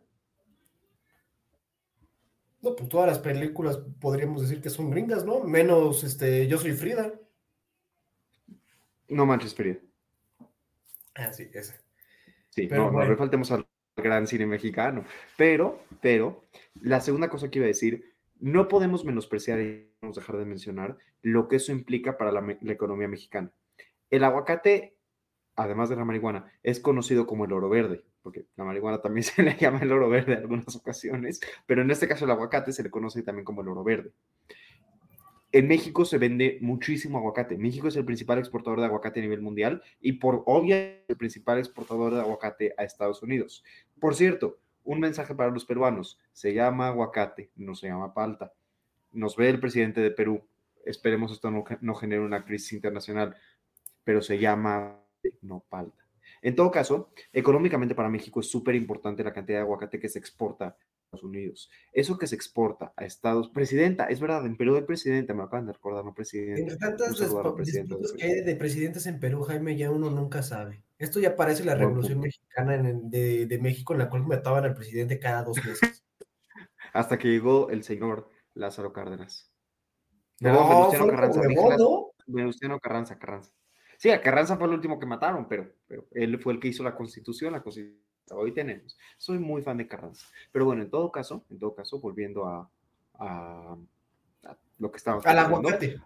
No, 2.62 2.76
pues 2.76 2.90
todas 2.90 3.08
las 3.08 3.20
películas 3.20 3.80
podríamos 4.00 4.42
decir 4.42 4.62
que 4.62 4.70
son 4.70 4.90
gringas, 4.90 5.26
¿no? 5.26 5.44
Menos 5.44 6.04
este, 6.04 6.48
Yo 6.48 6.58
soy 6.58 6.74
Frida. 6.74 7.14
No 9.08 9.26
manches, 9.26 9.54
Frida. 9.54 9.80
Ah, 11.16 11.32
sí, 11.32 11.50
ese. 11.54 11.80
Sí, 12.50 12.68
no, 12.68 12.92
no 12.92 13.06
le 13.06 13.16
faltemos 13.16 13.52
al 13.52 13.65
gran 13.96 14.28
cine 14.28 14.46
mexicano. 14.46 15.06
Pero, 15.38 15.84
pero, 16.02 16.44
la 16.82 17.02
segunda 17.02 17.30
cosa 17.30 17.50
que 17.50 17.60
iba 17.60 17.66
a 17.66 17.68
decir, 17.68 18.14
no 18.40 18.68
podemos 18.68 19.06
menospreciar 19.06 19.60
y 19.62 19.90
dejar 20.02 20.38
de 20.38 20.46
mencionar 20.46 20.98
lo 21.22 21.48
que 21.48 21.56
eso 21.56 21.72
implica 21.72 22.18
para 22.18 22.32
la, 22.32 22.58
la 22.62 22.74
economía 22.74 23.08
mexicana. 23.08 23.52
El 24.10 24.24
aguacate, 24.24 24.98
además 25.56 25.90
de 25.90 25.96
la 25.96 26.06
marihuana, 26.06 26.52
es 26.62 26.80
conocido 26.80 27.26
como 27.26 27.46
el 27.46 27.54
oro 27.54 27.70
verde 27.70 28.04
porque 28.26 28.48
la 28.56 28.64
marihuana 28.64 29.02
también 29.02 29.24
se 29.24 29.44
le 29.44 29.56
llama 29.56 29.82
el 29.84 29.92
oro 29.92 30.10
verde 30.10 30.34
en 30.34 30.40
algunas 30.40 30.76
ocasiones, 30.76 31.40
pero 31.68 31.84
en 31.84 31.92
este 31.92 32.08
caso 32.08 32.26
el 32.26 32.32
aguacate 32.32 32.74
se 32.74 32.82
le 32.82 32.90
conoce 32.90 33.22
también 33.22 33.46
como 33.46 33.62
el 33.62 33.68
oro 33.68 33.84
verde. 33.84 34.14
En 35.56 35.70
México 35.70 36.04
se 36.04 36.18
vende 36.18 36.58
muchísimo 36.60 37.18
aguacate. 37.18 37.58
México 37.58 37.88
es 37.88 37.96
el 37.96 38.04
principal 38.04 38.40
exportador 38.40 38.82
de 38.82 38.88
aguacate 38.88 39.22
a 39.22 39.24
nivel 39.24 39.42
mundial 39.42 39.82
y 40.02 40.12
por 40.12 40.44
obvia 40.48 41.02
el 41.08 41.16
principal 41.16 41.60
exportador 41.60 42.14
de 42.14 42.20
aguacate 42.20 42.76
a 42.78 42.84
Estados 42.84 43.24
Unidos. 43.24 43.64
Por 43.98 44.16
cierto, 44.16 44.60
un 44.84 45.00
mensaje 45.00 45.34
para 45.34 45.52
los 45.52 45.64
peruanos. 45.64 46.20
Se 46.34 46.54
llama 46.54 46.90
aguacate, 46.90 47.52
no 47.56 47.74
se 47.74 47.88
llama 47.88 48.14
palta. 48.14 48.52
Nos 49.14 49.38
ve 49.38 49.48
el 49.48 49.62
presidente 49.62 50.02
de 50.02 50.12
Perú. 50.12 50.46
Esperemos 50.84 51.32
esto 51.32 51.50
no, 51.50 51.64
no 51.80 51.96
genere 51.96 52.22
una 52.22 52.44
crisis 52.44 52.74
internacional, 52.74 53.38
pero 54.04 54.22
se 54.22 54.38
llama 54.38 55.00
no 55.42 55.64
palta. 55.70 56.06
En 56.42 56.54
todo 56.58 56.70
caso, 56.70 57.12
económicamente 57.32 57.96
para 57.96 58.10
México 58.10 58.42
es 58.42 58.48
súper 58.48 58.76
importante 58.76 59.24
la 59.24 59.32
cantidad 59.32 59.60
de 59.60 59.64
aguacate 59.64 60.02
que 60.02 60.10
se 60.10 60.20
exporta 60.20 60.76
Unidos. 61.24 61.70
Eso 61.92 62.18
que 62.18 62.28
se 62.28 62.36
exporta 62.36 62.94
a 62.96 63.06
Estados... 63.06 63.50
Presidenta, 63.50 64.06
es 64.06 64.20
verdad, 64.20 64.46
en 64.46 64.58
Perú 64.58 64.76
hay 64.76 64.84
presidente, 64.84 65.34
me 65.34 65.44
acaban 65.44 65.66
de 65.66 65.74
recordar, 65.74 66.04
no 66.06 66.14
presidente. 66.14 66.62
Entre 66.62 66.78
tantas 66.78 67.18
disputas 67.18 68.14
que 68.14 68.26
hay 68.26 68.42
de 68.42 68.56
presidentes 68.56 69.06
en 69.08 69.20
Perú, 69.20 69.44
Jaime, 69.44 69.78
ya 69.78 69.92
uno 69.92 70.10
nunca 70.10 70.44
sabe. 70.44 70.84
Esto 70.98 71.20
ya 71.20 71.36
parece 71.36 71.66
la 71.66 71.76
revolución 71.76 72.20
mexicana 72.20 72.78
de, 72.78 73.60
México 73.62 73.94
en 73.94 74.00
la 74.00 74.10
cual 74.10 74.26
mataban 74.26 74.64
al 74.64 74.74
presidente 74.74 75.20
cada 75.20 75.44
dos 75.44 75.58
meses. 75.66 76.04
Hasta 76.94 77.18
que 77.18 77.28
llegó 77.28 77.70
el 77.70 77.84
señor 77.84 78.30
Lázaro 78.54 78.94
Cárdenas. 78.94 79.52
No, 80.40 80.70
Venustiano 80.70 81.08
Carranza. 81.08 81.42
Venustiano 82.28 82.80
Carranza, 82.80 83.20
Carranza. 83.20 83.52
Sí, 83.98 84.10
a 84.10 84.22
Carranza 84.22 84.58
fue 84.58 84.68
el 84.68 84.74
último 84.74 85.00
que 85.00 85.06
mataron, 85.06 85.48
pero, 85.48 85.72
pero 85.88 86.08
él 86.12 86.40
fue 86.40 86.54
el 86.54 86.60
que 86.60 86.68
hizo 86.68 86.84
la 86.84 86.96
constitución, 86.96 87.54
la 87.54 87.62
constitución 87.62 88.05
hoy 88.32 88.52
tenemos. 88.54 88.98
Soy 89.18 89.40
muy 89.40 89.62
fan 89.62 89.78
de 89.78 89.88
Carranza. 89.88 90.28
Pero 90.52 90.66
bueno, 90.66 90.82
en 90.84 90.90
todo 90.90 91.12
caso, 91.12 91.46
en 91.50 91.60
todo 91.60 91.76
caso, 91.76 92.00
volviendo 92.00 92.46
a, 92.46 92.70
a, 93.16 93.78
lo 94.78 94.92
que 94.92 94.98
estábamos 94.98 95.26
Al 95.26 95.40
aguacate. 95.40 96.00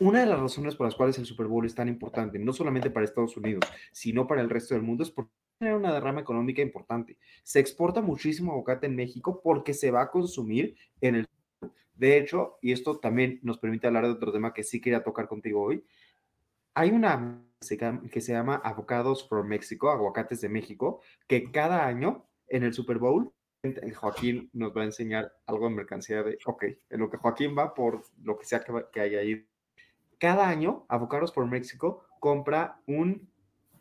Una 0.00 0.20
de 0.20 0.26
las 0.26 0.40
razones 0.40 0.74
por 0.76 0.86
las 0.86 0.94
cuales 0.94 1.18
el 1.18 1.24
Super 1.24 1.46
Bowl 1.46 1.64
es 1.64 1.74
tan 1.74 1.88
importante, 1.88 2.38
no 2.38 2.52
solamente 2.52 2.90
para 2.90 3.04
Estados 3.04 3.36
Unidos, 3.36 3.64
sino 3.92 4.26
para 4.26 4.42
el 4.42 4.50
resto 4.50 4.74
del 4.74 4.82
mundo, 4.82 5.02
es 5.02 5.10
porque 5.10 5.32
tiene 5.58 5.74
una 5.74 5.92
derrama 5.92 6.20
económica 6.20 6.60
importante. 6.60 7.16
Se 7.42 7.60
exporta 7.60 8.02
muchísimo 8.02 8.52
aguacate 8.52 8.86
en 8.86 8.96
México 8.96 9.40
porque 9.42 9.72
se 9.72 9.90
va 9.90 10.02
a 10.02 10.10
consumir 10.10 10.76
en 11.00 11.14
el... 11.16 11.28
De 11.94 12.18
hecho, 12.18 12.58
y 12.60 12.72
esto 12.72 12.98
también 12.98 13.38
nos 13.42 13.58
permite 13.58 13.86
hablar 13.86 14.04
de 14.04 14.10
otro 14.10 14.32
tema 14.32 14.52
que 14.52 14.64
sí 14.64 14.80
quería 14.80 15.04
tocar 15.04 15.28
contigo 15.28 15.62
hoy, 15.62 15.84
hay 16.74 16.90
una 16.90 17.43
que 18.10 18.20
se 18.20 18.32
llama 18.32 18.56
Avocados 18.56 19.28
for 19.28 19.44
Mexico, 19.44 19.90
aguacates 19.90 20.40
de 20.40 20.48
México, 20.48 21.00
que 21.26 21.50
cada 21.50 21.86
año 21.86 22.26
en 22.48 22.62
el 22.62 22.74
Super 22.74 22.98
Bowl, 22.98 23.32
Joaquín 23.94 24.50
nos 24.52 24.76
va 24.76 24.82
a 24.82 24.86
enseñar 24.86 25.32
algo 25.46 25.68
de 25.68 25.74
mercancía 25.74 26.22
de, 26.22 26.38
ok, 26.44 26.64
en 26.90 27.00
lo 27.00 27.10
que 27.10 27.16
Joaquín 27.16 27.56
va 27.56 27.74
por 27.74 28.02
lo 28.22 28.38
que 28.38 28.44
sea 28.44 28.60
que, 28.60 28.72
que 28.92 29.00
haya 29.00 29.20
ahí. 29.20 29.46
Cada 30.18 30.48
año, 30.48 30.84
Avocados 30.88 31.32
for 31.32 31.46
México 31.46 32.04
compra 32.20 32.80
un, 32.86 33.28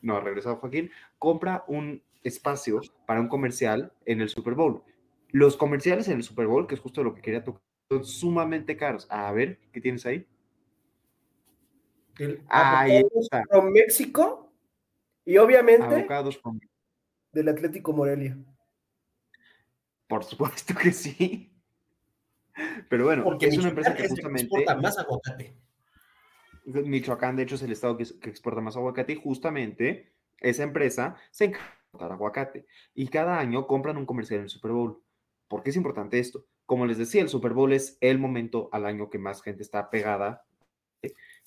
no, 0.02 0.18
ha 0.18 0.22
regresado 0.22 0.58
Joaquín, 0.58 0.92
compra 1.20 1.64
un 1.68 2.02
espacio 2.24 2.82
para 3.06 3.20
un 3.20 3.28
comercial 3.28 3.92
en 4.06 4.22
el 4.22 4.30
Super 4.30 4.54
Bowl. 4.54 4.84
Los 5.30 5.58
comerciales 5.58 6.08
en 6.08 6.18
el 6.18 6.24
Super 6.24 6.48
Bowl, 6.48 6.68
que 6.68 6.76
es 6.76 6.82
justo 6.82 7.04
lo 7.04 7.14
que 7.14 7.22
quería 7.22 7.44
tocar, 7.44 7.62
son 7.90 8.06
sumamente 8.06 8.78
caros. 8.78 9.08
A 9.10 9.32
ver, 9.32 9.60
¿qué 9.72 9.82
tienes 9.82 10.06
ahí? 10.06 10.28
El 12.20 12.44
México 13.72 14.54
y 15.26 15.38
obviamente 15.38 16.08
del 17.32 17.50
Atlético 17.50 17.94
Morelia. 17.94 18.38
Por 20.08 20.24
supuesto 20.24 20.76
que 20.76 20.92
sí. 20.92 21.52
Pero 22.90 23.06
bueno, 23.06 23.24
Porque 23.24 23.48
es 23.48 23.58
una 23.58 23.70
empresa 23.70 23.96
que 23.96 24.08
justamente 24.08 24.44
exporta 24.44 24.76
más 24.76 24.98
aguacate. 25.00 25.58
Michoacán, 26.66 27.36
de 27.36 27.44
hecho, 27.44 27.56
es 27.56 27.64
el 27.64 27.72
estado 27.72 27.98
que, 27.98 28.04
exporta 28.04 28.62
más 28.62 28.78
aguacate 28.78 29.14
y 29.14 29.22
justamente 29.22 30.14
esa 30.40 30.64
empresa 30.64 31.16
se 31.32 31.46
encarga 31.46 31.66
de 31.68 31.80
exportar 31.80 32.12
aguacate. 32.12 32.66
Y 32.94 33.08
cada 33.08 33.40
año 33.40 33.66
compran 33.66 33.98
un 33.98 34.06
comercial 34.06 34.40
en 34.40 34.44
el 34.44 34.50
Super 34.50 34.72
Bowl. 34.72 35.02
¿Por 35.48 35.64
qué 35.64 35.72
es 35.72 35.76
importante 35.76 36.20
esto? 36.20 36.46
Como 36.66 36.86
les 36.86 36.98
decía, 36.98 37.22
el 37.22 37.30
Super 37.30 37.54
Bowl 37.54 37.74
es 37.74 37.98
el 38.00 38.20
momento 38.20 38.70
al 38.72 38.86
año 38.86 39.10
que 39.10 39.18
más 39.18 39.42
gente 39.42 39.64
está 39.64 39.90
pegada 39.90 40.46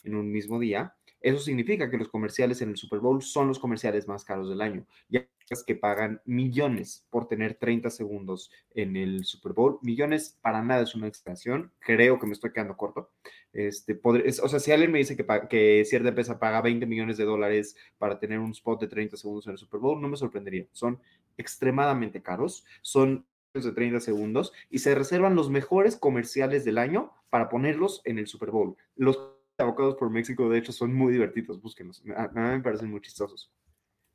en 0.06 0.16
un 0.16 0.30
mismo 0.30 0.58
día, 0.58 0.94
eso 1.20 1.38
significa 1.38 1.90
que 1.90 1.98
los 1.98 2.08
comerciales 2.08 2.62
en 2.62 2.70
el 2.70 2.76
Super 2.76 3.00
Bowl 3.00 3.22
son 3.22 3.48
los 3.48 3.58
comerciales 3.58 4.06
más 4.06 4.24
caros 4.24 4.48
del 4.48 4.60
año. 4.60 4.86
Ya 5.08 5.26
que 5.66 5.76
pagan 5.76 6.20
millones 6.24 7.06
por 7.10 7.28
tener 7.28 7.54
30 7.54 7.90
segundos 7.90 8.50
en 8.74 8.96
el 8.96 9.24
Super 9.24 9.52
Bowl. 9.52 9.78
Millones 9.82 10.38
para 10.40 10.62
nada 10.62 10.82
es 10.82 10.94
una 10.94 11.06
extensión. 11.06 11.72
Creo 11.78 12.18
que 12.18 12.26
me 12.26 12.32
estoy 12.32 12.52
quedando 12.52 12.76
corto. 12.76 13.10
Este, 13.52 13.98
o 14.02 14.48
sea, 14.48 14.60
si 14.60 14.72
alguien 14.72 14.90
me 14.90 14.98
dice 14.98 15.16
que, 15.16 15.24
que 15.48 15.84
cierta 15.84 16.08
empresa 16.08 16.38
paga 16.38 16.60
20 16.62 16.86
millones 16.86 17.16
de 17.16 17.24
dólares 17.24 17.76
para 17.98 18.18
tener 18.18 18.38
un 18.38 18.50
spot 18.50 18.80
de 18.80 18.88
30 18.88 19.16
segundos 19.16 19.46
en 19.46 19.52
el 19.52 19.58
Super 19.58 19.80
Bowl, 19.80 20.00
no 20.00 20.08
me 20.08 20.16
sorprendería. 20.16 20.66
Son 20.72 21.00
extremadamente 21.36 22.22
caros. 22.22 22.64
Son 22.82 23.24
de 23.54 23.72
30 23.72 24.00
segundos 24.00 24.52
y 24.68 24.80
se 24.80 24.94
reservan 24.94 25.34
los 25.34 25.48
mejores 25.48 25.96
comerciales 25.96 26.64
del 26.64 26.76
año 26.76 27.12
para 27.30 27.48
ponerlos 27.48 28.02
en 28.04 28.18
el 28.18 28.26
Super 28.26 28.50
Bowl. 28.50 28.76
Los 28.96 29.35
Abocados 29.58 29.96
por 29.96 30.10
México, 30.10 30.48
de 30.48 30.58
hecho, 30.58 30.72
son 30.72 30.94
muy 30.94 31.12
divertidos, 31.12 31.60
búsquenlos. 31.60 32.02
A 32.14 32.28
mí 32.28 32.40
me 32.40 32.60
parecen 32.60 32.90
muy 32.90 33.00
chistosos. 33.00 33.50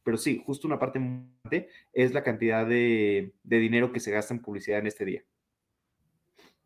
Pero 0.04 0.18
sí, 0.18 0.42
justo 0.46 0.68
una 0.68 0.80
parte 0.80 1.00
importante 1.00 1.70
es 1.94 2.14
la 2.14 2.24
cantidad 2.24 2.66
de, 2.66 3.34
dinero 3.44 3.92
que 3.92 4.00
se 4.00 4.12
gasta 4.12 4.34
en 4.34 4.42
publicidad 4.42 4.80
en 4.80 4.88
este 4.88 5.06
día. 5.06 5.24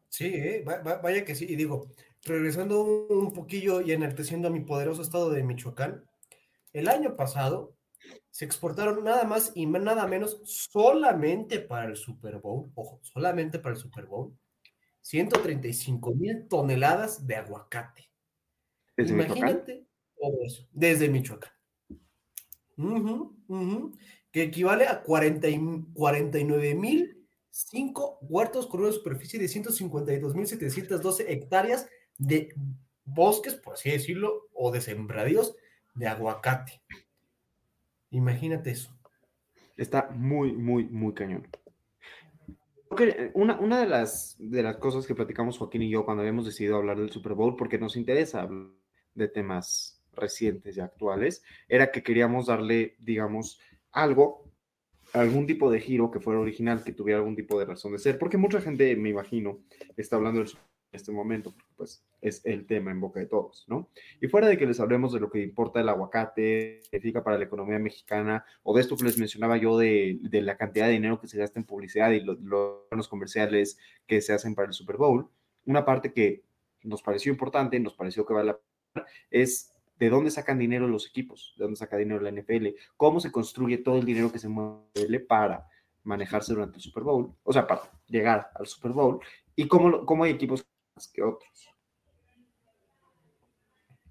Sí, 0.10 0.26
¿eh? 0.34 0.64
vaya 0.66 1.26
que 1.26 1.36
sí. 1.36 1.46
Y 1.50 1.56
digo, 1.56 1.88
regresando 2.24 2.84
un 2.84 3.34
poquillo 3.34 3.82
y 3.82 3.92
enalteciendo 3.92 4.48
a 4.48 4.52
mi 4.52 4.62
poderoso 4.62 5.02
estado 5.02 5.30
de 5.30 5.44
Michoacán, 5.44 6.06
el 6.72 6.88
año 6.88 7.16
pasado 7.16 7.76
se 8.30 8.46
exportaron 8.46 9.04
nada 9.04 9.24
más 9.26 9.52
y 9.56 9.66
nada 9.66 10.08
menos 10.08 10.42
solamente 10.44 11.60
para 11.60 11.86
el 11.88 11.96
Super 11.96 12.40
Bowl, 12.40 12.72
ojo, 12.76 13.00
solamente 13.02 13.60
para 13.60 13.76
el 13.76 13.82
Super 13.82 14.06
Bowl, 14.06 14.38
135 15.02 16.16
mil 16.16 16.48
toneladas 16.48 17.26
de 17.26 17.36
aguacate. 17.36 18.10
¿Desde 18.98 19.14
Imagínate 19.14 19.86
todo 20.20 20.42
eso, 20.44 20.68
desde 20.72 21.10
Michoacán. 21.10 21.52
que 24.32 24.44
equivale 24.44 24.88
a 24.88 25.04
49 25.04 26.76
mil 26.76 27.16
cinco 27.56 28.18
huertos 28.22 28.68
con 28.68 28.82
una 28.82 28.92
superficie 28.92 29.40
de 29.40 29.46
152.712 29.46 31.26
hectáreas 31.28 31.88
de 32.18 32.54
bosques, 33.06 33.56
por 33.56 33.76
así 33.76 33.92
decirlo, 33.92 34.50
o 34.54 34.72
de 34.72 34.82
sembradíos 34.82 35.56
de 35.94 36.08
aguacate. 36.08 36.82
Imagínate 38.12 38.72
eso. 38.72 38.92
Está 39.78 40.10
muy, 40.12 40.52
muy, 40.54 40.84
muy 40.86 41.14
cañón. 41.14 41.48
Eh, 43.00 43.32
una, 43.34 43.60
una 43.60 43.80
de, 43.80 43.88
las, 43.88 44.36
de 44.38 44.64
las 44.64 44.78
cosas 44.78 45.08
que 45.08 45.16
platicamos 45.16 45.58
Joaquín 45.58 45.82
y 45.82 45.90
yo 45.90 46.06
cuando 46.06 46.22
habíamos 46.22 46.46
decidido 46.46 46.78
hablar 46.78 46.98
del 46.98 47.12
Super 47.12 47.34
Bowl, 47.34 47.56
porque 47.56 47.78
nos 47.78 47.96
interesa 47.96 48.42
hablar 48.42 48.72
de 49.16 49.28
temas 49.28 50.04
recientes 50.14 50.78
y 50.78 50.80
actuales, 50.80 51.44
era 51.68 51.92
que 51.92 52.04
queríamos 52.04 52.48
darle, 52.48 52.96
digamos, 53.00 53.60
algo, 53.92 54.52
algún 55.14 55.48
tipo 55.48 55.72
de 55.72 55.82
giro 55.82 56.12
que 56.12 56.20
fuera 56.20 56.40
original, 56.40 56.84
que 56.84 56.94
tuviera 56.94 57.20
algún 57.20 57.36
tipo 57.36 57.60
de 57.60 57.66
razón 57.66 57.94
de 57.94 58.00
ser, 58.00 58.20
porque 58.20 58.38
mucha 58.38 58.62
gente, 58.62 58.96
me 58.96 59.10
imagino, 59.10 59.60
está 59.98 60.16
hablando 60.16 60.40
del 60.40 60.48
Super 60.50 60.76
este 60.96 61.12
momento, 61.12 61.54
pues 61.76 62.04
es 62.22 62.44
el 62.46 62.66
tema 62.66 62.92
en 62.92 63.00
boca 63.00 63.20
de 63.20 63.28
todos, 63.28 63.66
¿no? 63.68 63.90
Y 64.20 64.28
fuera 64.28 64.48
de 64.48 64.58
que 64.58 64.66
les 64.66 64.80
hablemos 64.80 65.14
de 65.14 65.20
lo 65.20 65.30
que 65.30 65.42
importa 65.42 65.82
el 65.82 65.90
aguacate, 65.90 66.82
significa 66.84 67.24
para 67.24 67.38
la 67.38 67.46
economía 67.46 67.78
mexicana, 67.78 68.46
o 68.64 68.76
de 68.76 68.82
esto 68.82 68.98
que 68.98 69.04
les 69.04 69.18
mencionaba 69.18 69.58
yo 69.58 69.78
de, 69.78 70.20
de 70.22 70.42
la 70.42 70.58
cantidad 70.58 70.88
de 70.88 70.94
dinero 70.94 71.20
que 71.20 71.28
se 71.28 71.38
gasta 71.38 71.60
en 71.60 71.66
publicidad 71.66 72.12
y 72.12 72.22
los, 72.22 72.40
los 72.40 73.08
comerciales 73.08 73.78
que 74.08 74.22
se 74.22 74.34
hacen 74.34 74.56
para 74.56 74.68
el 74.68 74.74
Super 74.74 74.98
Bowl, 74.98 75.30
una 75.66 75.86
parte 75.86 76.14
que 76.14 76.44
nos 76.82 77.02
pareció 77.02 77.32
importante, 77.32 77.80
nos 77.80 77.96
pareció 77.96 78.26
que 78.26 78.34
vale 78.34 78.48
la 78.48 78.60
es 79.30 79.74
de 80.00 80.10
dónde 80.10 80.32
sacan 80.32 80.60
dinero 80.60 80.88
los 80.88 81.08
equipos, 81.08 81.54
de 81.58 81.64
dónde 81.64 81.78
saca 81.78 81.98
dinero 81.98 82.22
la 82.22 82.32
NFL, 82.32 82.68
cómo 82.98 83.20
se 83.20 83.32
construye 83.32 83.78
todo 83.78 83.98
el 83.98 84.06
dinero 84.06 84.32
que 84.32 84.40
se 84.40 84.50
mueve 84.50 85.20
para 85.22 85.68
manejarse 86.04 86.54
durante 86.54 86.78
el 86.78 86.84
Super 86.84 87.04
Bowl, 87.04 87.34
o 87.44 87.54
sea, 87.54 87.66
para 87.66 87.82
llegar 88.08 88.52
al 88.56 88.68
Super 88.68 88.92
Bowl, 88.92 89.20
y 89.56 89.68
cómo, 89.68 90.06
cómo 90.06 90.24
hay 90.24 90.32
equipos 90.32 90.66
que 91.14 91.24
otros. 91.24 91.70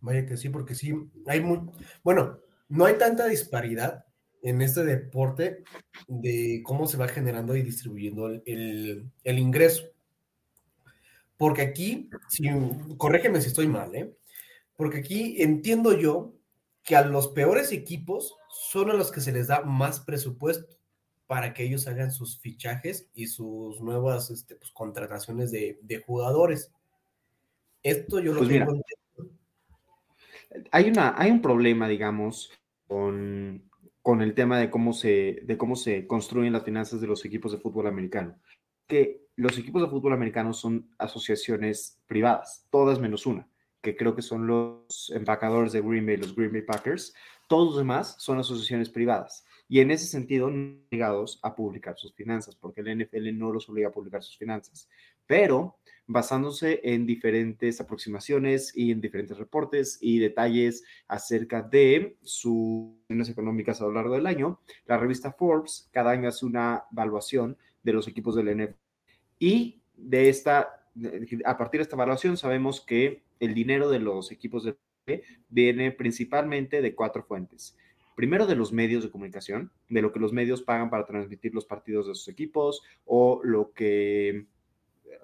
Vaya 0.01 0.27
que 0.27 0.37
sí, 0.37 0.49
porque 0.49 0.75
sí, 0.75 0.93
hay 1.27 1.41
muy, 1.41 1.61
bueno, 2.03 2.39
no 2.69 2.85
hay 2.87 2.99
tanta 2.99 3.27
disparidad 3.27 4.05
en 4.43 4.61
este 4.61 4.85
deporte 4.85 5.65
de 6.07 6.61
cómo 6.65 6.87
se 6.87 6.99
va 6.99 7.09
generando 7.09 7.57
y 7.57 7.63
distribuyendo 7.63 8.29
el, 8.29 9.11
ingreso. 9.25 9.85
Porque 11.39 11.63
aquí, 11.63 12.11
si, 12.29 12.45
corrígeme 12.99 13.41
si 13.41 13.49
estoy 13.49 13.67
mal, 13.67 13.95
¿eh? 13.95 14.15
Porque 14.77 14.99
aquí 14.99 15.41
entiendo 15.43 15.97
yo 15.99 16.35
que 16.83 16.97
a 16.97 17.05
los 17.05 17.29
peores 17.29 17.73
equipos 17.73 18.37
son 18.49 18.91
a 18.91 18.95
los 18.95 19.11
que 19.11 19.21
se 19.21 19.33
les 19.33 19.49
da 19.49 19.63
más 19.63 20.01
presupuesto 20.01 20.77
para 21.27 21.55
que 21.55 21.65
ellos 21.65 21.87
hagan 21.87 22.13
sus 22.13 22.39
fichajes 22.41 23.09
y 23.15 23.29
sus 23.29 23.81
nuevas 23.81 24.31
este, 24.31 24.57
pues, 24.57 24.71
contrataciones 24.73 25.51
de, 25.51 26.03
jugadores. 26.07 26.71
Esto 27.83 28.21
yo 28.21 28.33
lo 28.33 28.39
pues 28.39 28.51
tengo 28.51 28.81
hay, 30.71 30.89
una, 30.89 31.15
hay 31.17 31.31
un 31.31 31.43
problema, 31.43 31.89
digamos, 31.89 32.53
con, 32.87 33.69
con, 34.03 34.23
el 34.23 34.35
tema 34.35 34.59
de 34.59 34.71
cómo, 34.71 34.93
se, 34.93 35.41
de 35.45 35.57
cómo 35.57 35.77
se 35.77 36.07
construyen 36.07 36.53
las 36.53 36.65
finanzas 36.65 37.01
de 37.01 37.07
los 37.07 37.25
equipos 37.25 37.53
de 37.53 37.59
fútbol 37.59 37.87
americano. 37.87 38.39
Que 38.87 39.23
los 39.37 39.59
equipos 39.59 39.83
de 39.83 39.89
fútbol 39.89 40.13
americano 40.13 40.53
son 40.53 40.91
asociaciones 40.99 41.99
privadas, 42.07 42.67
todas 42.71 43.01
menos 43.01 43.27
una, 43.27 43.49
que 43.85 43.97
creo 43.97 44.17
que 44.17 44.23
son 44.23 44.47
los 44.49 45.13
empacadores 45.15 45.73
de 45.73 45.83
Green 45.83 46.07
Bay, 46.07 46.17
los 46.17 46.35
Green 46.35 46.51
Bay 46.51 46.63
Packers. 46.63 47.15
Todos 47.49 47.67
los 47.67 47.77
demás 47.77 48.17
son 48.19 48.39
asociaciones 48.39 48.89
privadas 48.89 49.45
y 49.69 49.81
en 49.81 49.91
ese 49.91 50.07
sentido 50.07 50.51
no 50.51 50.79
obligados 50.89 51.39
a 51.43 51.55
publicar 51.55 51.97
sus 51.97 52.15
finanzas, 52.15 52.57
porque 52.57 52.81
el 52.81 52.99
NFL 52.99 53.37
no 53.39 53.53
los 53.53 53.69
obliga 53.69 53.89
a 53.89 53.93
publicar 53.93 54.23
sus 54.23 54.39
finanzas, 54.39 54.89
pero 55.27 55.77
basándose 56.07 56.81
en 56.85 57.07
diferentes 57.07 57.81
aproximaciones 57.81 58.73
y 58.75 58.91
en 58.91 59.01
diferentes 59.01 59.37
reportes 59.37 59.99
y 60.01 60.19
detalles 60.19 60.85
acerca 61.09 61.63
de 61.63 62.17
sus 62.23 62.95
económicas 63.29 63.81
a 63.81 63.85
lo 63.85 63.93
largo 63.93 64.15
del 64.15 64.27
año, 64.27 64.61
la 64.87 64.99
revista 64.99 65.33
Forbes 65.33 65.89
cada 65.93 66.11
año 66.11 66.29
hace 66.29 66.47
una 66.47 66.85
evaluación 66.93 67.57
de 67.83 67.93
los 67.93 68.09
equipos 68.09 68.35
del 68.35 68.55
NFL 68.57 68.75
y 69.39 69.83
de 69.97 70.29
esta, 70.29 70.89
a 71.45 71.57
partir 71.59 71.79
de 71.79 71.83
esta 71.83 71.97
evaluación 71.97 72.37
sabemos 72.37 72.81
que 72.81 73.24
el 73.41 73.55
dinero 73.55 73.89
de 73.89 73.99
los 73.99 74.33
equipos 74.33 74.65
NFL 74.65 75.21
viene 75.49 75.93
principalmente 75.93 76.81
de 76.81 76.95
cuatro 76.95 77.23
fuentes 77.23 77.77
primero 78.15 78.47
de 78.47 78.55
los 78.55 78.73
medios 78.73 79.03
de 79.03 79.11
comunicación, 79.11 79.71
de 79.89 80.03
lo 80.03 80.13
que 80.13 80.21
los 80.21 80.33
medios 80.33 80.63
pagan 80.63 80.91
para 80.91 81.05
transmitir 81.05 81.55
los 81.55 81.67
partidos 81.67 82.07
de 82.07 82.15
sus 82.15 82.29
equipos 82.29 82.83
o 83.05 83.41
lo 83.43 83.73
que, 83.73 84.47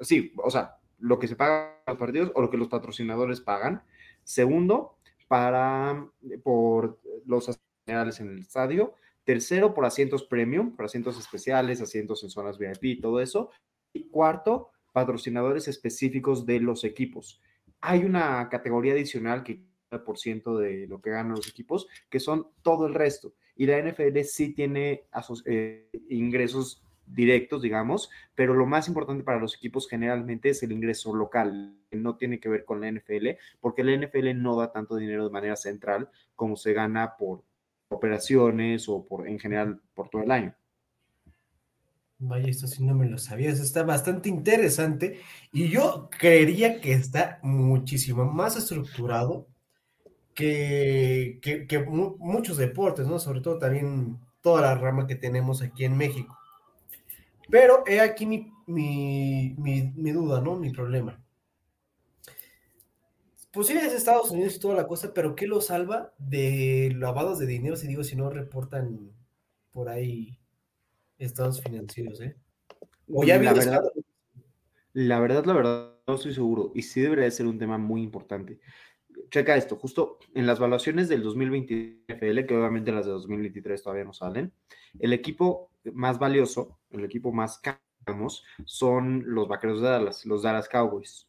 sí, 0.00 0.32
o 0.36 0.50
sea, 0.50 0.78
lo 0.98 1.18
que 1.18 1.28
se 1.28 1.36
paga 1.36 1.82
los 1.86 1.98
partidos 1.98 2.32
o 2.34 2.42
lo 2.42 2.50
que 2.50 2.56
los 2.56 2.68
patrocinadores 2.68 3.40
pagan. 3.40 3.82
Segundo, 4.24 4.96
para, 5.28 6.08
por 6.42 7.00
los 7.26 7.58
generales 7.86 8.20
en 8.20 8.30
el 8.30 8.38
estadio. 8.40 8.94
Tercero, 9.24 9.74
por 9.74 9.84
asientos 9.84 10.24
premium, 10.24 10.74
por 10.74 10.86
asientos 10.86 11.18
especiales, 11.18 11.80
asientos 11.80 12.22
en 12.24 12.30
zonas 12.30 12.58
VIP, 12.58 13.00
todo 13.00 13.20
eso. 13.20 13.50
Y 13.92 14.08
cuarto, 14.08 14.70
patrocinadores 14.92 15.68
específicos 15.68 16.46
de 16.46 16.60
los 16.60 16.84
equipos. 16.84 17.40
Hay 17.80 18.04
una 18.04 18.48
categoría 18.48 18.92
adicional 18.92 19.42
que 19.42 19.70
ciento 20.14 20.58
de 20.58 20.86
lo 20.86 21.00
que 21.00 21.10
ganan 21.10 21.36
los 21.36 21.48
equipos, 21.48 21.88
que 22.08 22.20
son 22.20 22.46
todo 22.62 22.86
el 22.86 22.94
resto. 22.94 23.34
Y 23.56 23.66
la 23.66 23.78
NFL 23.78 24.20
sí 24.24 24.54
tiene 24.54 25.04
eh, 25.46 25.90
ingresos 26.08 26.82
directos, 27.06 27.62
digamos, 27.62 28.08
pero 28.34 28.54
lo 28.54 28.66
más 28.66 28.86
importante 28.88 29.24
para 29.24 29.40
los 29.40 29.54
equipos 29.56 29.88
generalmente 29.88 30.50
es 30.50 30.62
el 30.62 30.72
ingreso 30.72 31.14
local, 31.14 31.76
no 31.90 32.16
tiene 32.16 32.38
que 32.38 32.48
ver 32.48 32.64
con 32.64 32.80
la 32.80 32.90
NFL, 32.90 33.30
porque 33.60 33.82
la 33.82 33.96
NFL 33.96 34.40
no 34.40 34.56
da 34.56 34.70
tanto 34.70 34.96
dinero 34.96 35.24
de 35.24 35.32
manera 35.32 35.56
central 35.56 36.08
como 36.36 36.56
se 36.56 36.72
gana 36.72 37.16
por 37.18 37.42
operaciones 37.88 38.88
o 38.88 39.04
por 39.04 39.26
en 39.26 39.40
general 39.40 39.80
por 39.94 40.08
todo 40.08 40.22
el 40.22 40.30
año. 40.30 40.54
Vaya, 42.22 42.48
esto 42.50 42.66
sí 42.66 42.84
no 42.84 42.94
me 42.94 43.08
lo 43.08 43.16
sabías, 43.16 43.60
está 43.60 43.82
bastante 43.82 44.28
interesante 44.28 45.20
y 45.52 45.70
yo 45.70 46.10
creería 46.10 46.78
que 46.78 46.92
está 46.92 47.38
muchísimo 47.42 48.26
más 48.26 48.56
estructurado 48.56 49.46
que, 50.34 51.40
muchos 52.18 52.58
deportes, 52.58 53.06
¿no? 53.06 53.18
Sobre 53.18 53.40
todo 53.40 53.58
también 53.58 54.18
toda 54.42 54.60
la 54.60 54.74
rama 54.74 55.06
que 55.06 55.14
tenemos 55.14 55.62
aquí 55.62 55.86
en 55.86 55.96
México. 55.96 56.38
Pero 57.48 57.84
he 57.86 58.00
aquí 58.00 58.26
mi, 58.26 58.52
mi, 58.66 60.12
duda, 60.12 60.42
¿no? 60.42 60.56
Mi 60.56 60.70
problema. 60.70 61.18
Pues 63.50 63.66
sí, 63.66 63.72
es 63.72 63.94
Estados 63.94 64.30
Unidos 64.30 64.56
y 64.56 64.60
toda 64.60 64.74
la 64.74 64.86
cosa, 64.86 65.12
pero 65.14 65.34
¿qué 65.34 65.46
lo 65.46 65.62
salva 65.62 66.12
de 66.18 66.94
lavados 66.96 67.38
de 67.38 67.46
dinero 67.46 67.76
si 67.76 67.88
digo, 67.88 68.04
si 68.04 68.14
no 68.14 68.28
reportan 68.28 69.10
por 69.72 69.88
ahí 69.88 70.39
estados 71.20 71.62
financieros, 71.62 72.20
eh? 72.20 72.36
O 73.08 73.24
ya 73.24 73.40
la 73.40 73.52
verdad, 73.52 73.82
la 74.92 75.20
verdad, 75.20 75.44
la 75.44 75.52
verdad, 75.52 75.94
no 76.06 76.14
estoy 76.14 76.34
seguro. 76.34 76.72
Y 76.74 76.82
sí 76.82 77.00
debería 77.00 77.30
ser 77.30 77.46
un 77.46 77.58
tema 77.58 77.78
muy 77.78 78.02
importante 78.02 78.60
checa 79.30 79.56
esto, 79.56 79.76
justo 79.76 80.18
en 80.34 80.46
las 80.46 80.58
evaluaciones 80.58 81.08
del 81.08 81.22
2020 81.22 82.04
FL, 82.08 82.46
que 82.46 82.56
obviamente 82.56 82.92
las 82.92 83.06
de 83.06 83.12
2023 83.12 83.82
todavía 83.82 84.04
no 84.04 84.12
salen, 84.12 84.52
el 84.98 85.12
equipo 85.12 85.70
más 85.92 86.18
valioso, 86.18 86.78
el 86.90 87.04
equipo 87.04 87.32
más 87.32 87.58
caro, 87.58 87.78
son 88.64 89.22
los 89.26 89.46
vaqueros 89.46 89.80
de 89.80 89.88
Dallas, 89.88 90.26
los 90.26 90.42
Dallas 90.42 90.68
Cowboys. 90.68 91.28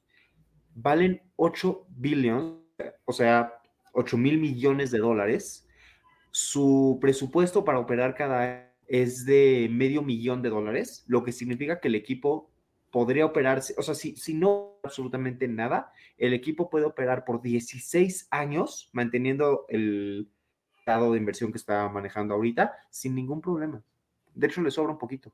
Valen 0.74 1.22
8 1.36 1.86
billones, 1.90 2.62
o 3.06 3.14
sea, 3.14 3.54
8 3.94 4.18
mil 4.18 4.40
millones 4.40 4.90
de 4.90 5.00
dólares. 5.00 5.68
Su 6.32 6.98
presupuesto 7.02 7.66
para 7.66 7.80
operar 7.80 8.16
cada 8.16 8.40
año 8.42 8.71
es 8.92 9.24
de 9.24 9.70
medio 9.72 10.02
millón 10.02 10.42
de 10.42 10.50
dólares, 10.50 11.06
lo 11.08 11.24
que 11.24 11.32
significa 11.32 11.80
que 11.80 11.88
el 11.88 11.96
equipo 11.96 12.52
podría 12.92 13.26
operarse, 13.26 13.74
o 13.78 13.82
sea, 13.82 13.96
si, 13.96 14.18
si 14.18 14.34
no 14.34 14.80
absolutamente 14.84 15.48
nada, 15.48 15.94
el 16.18 16.34
equipo 16.34 16.70
puede 16.70 16.84
operar 16.84 17.24
por 17.24 17.42
16 17.42 18.28
años 18.32 18.90
manteniendo 18.92 19.66
el 19.70 20.30
estado 20.78 21.14
de 21.14 21.20
inversión 21.20 21.54
que 21.54 21.58
está 21.58 21.88
manejando 21.88 22.34
ahorita 22.34 22.74
sin 22.90 23.16
ningún 23.16 23.40
problema. 23.40 23.82
De 24.36 24.48
hecho, 24.48 24.62
le 24.62 24.72
sobra 24.72 24.92
un 24.92 25.00
poquito. 25.00 25.32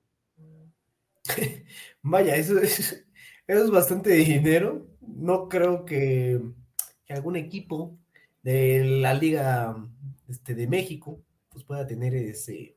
Vaya, 2.04 2.36
eso 2.36 2.60
es, 2.60 3.08
es 3.48 3.72
bastante 3.72 4.12
dinero. 4.12 4.86
No 5.02 5.50
creo 5.50 5.84
que, 5.84 6.40
que, 7.08 7.14
algún 7.14 7.36
equipo 7.36 7.98
de 8.44 8.86
la 9.02 9.16
Liga 9.16 9.76
este, 10.28 10.54
de 10.54 10.68
México 10.68 11.20
pues 11.50 11.64
pueda 11.64 11.88
tener 11.88 12.14
ese, 12.14 12.77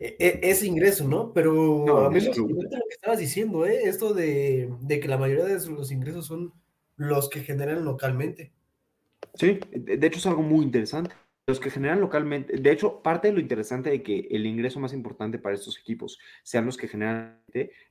e, 0.00 0.16
e, 0.18 0.50
ese 0.50 0.66
ingreso, 0.66 1.06
¿no? 1.06 1.32
Pero 1.34 2.06
a 2.06 2.10
mí 2.10 2.20
lo 2.20 2.32
que 2.32 2.94
estabas 2.94 3.18
diciendo, 3.18 3.66
¿eh? 3.66 3.82
Esto 3.84 4.14
de, 4.14 4.72
que 4.88 5.08
la 5.08 5.18
mayoría 5.18 5.44
de 5.44 5.70
los 5.70 5.92
ingresos 5.92 6.26
son 6.26 6.54
los 6.96 7.28
que 7.28 7.40
generan 7.40 7.84
localmente. 7.84 8.50
Sí, 9.34 9.60
de 9.70 10.06
hecho 10.06 10.18
es 10.18 10.26
algo 10.26 10.42
muy 10.42 10.64
interesante. 10.64 11.14
los 11.46 11.60
que 11.60 11.70
generan 11.70 12.00
localmente, 12.00 12.56
de 12.56 12.72
hecho, 12.72 13.02
parte 13.02 13.28
de 13.28 13.34
lo 13.34 13.40
interesante 13.40 13.90
de 13.90 14.02
que 14.02 14.28
el 14.30 14.46
ingreso 14.46 14.80
más 14.80 14.94
importante 14.94 15.38
para 15.38 15.54
estos 15.54 15.78
equipos 15.78 16.18
sean 16.44 16.64
los 16.64 16.78
que 16.78 16.88
generan, 16.88 17.42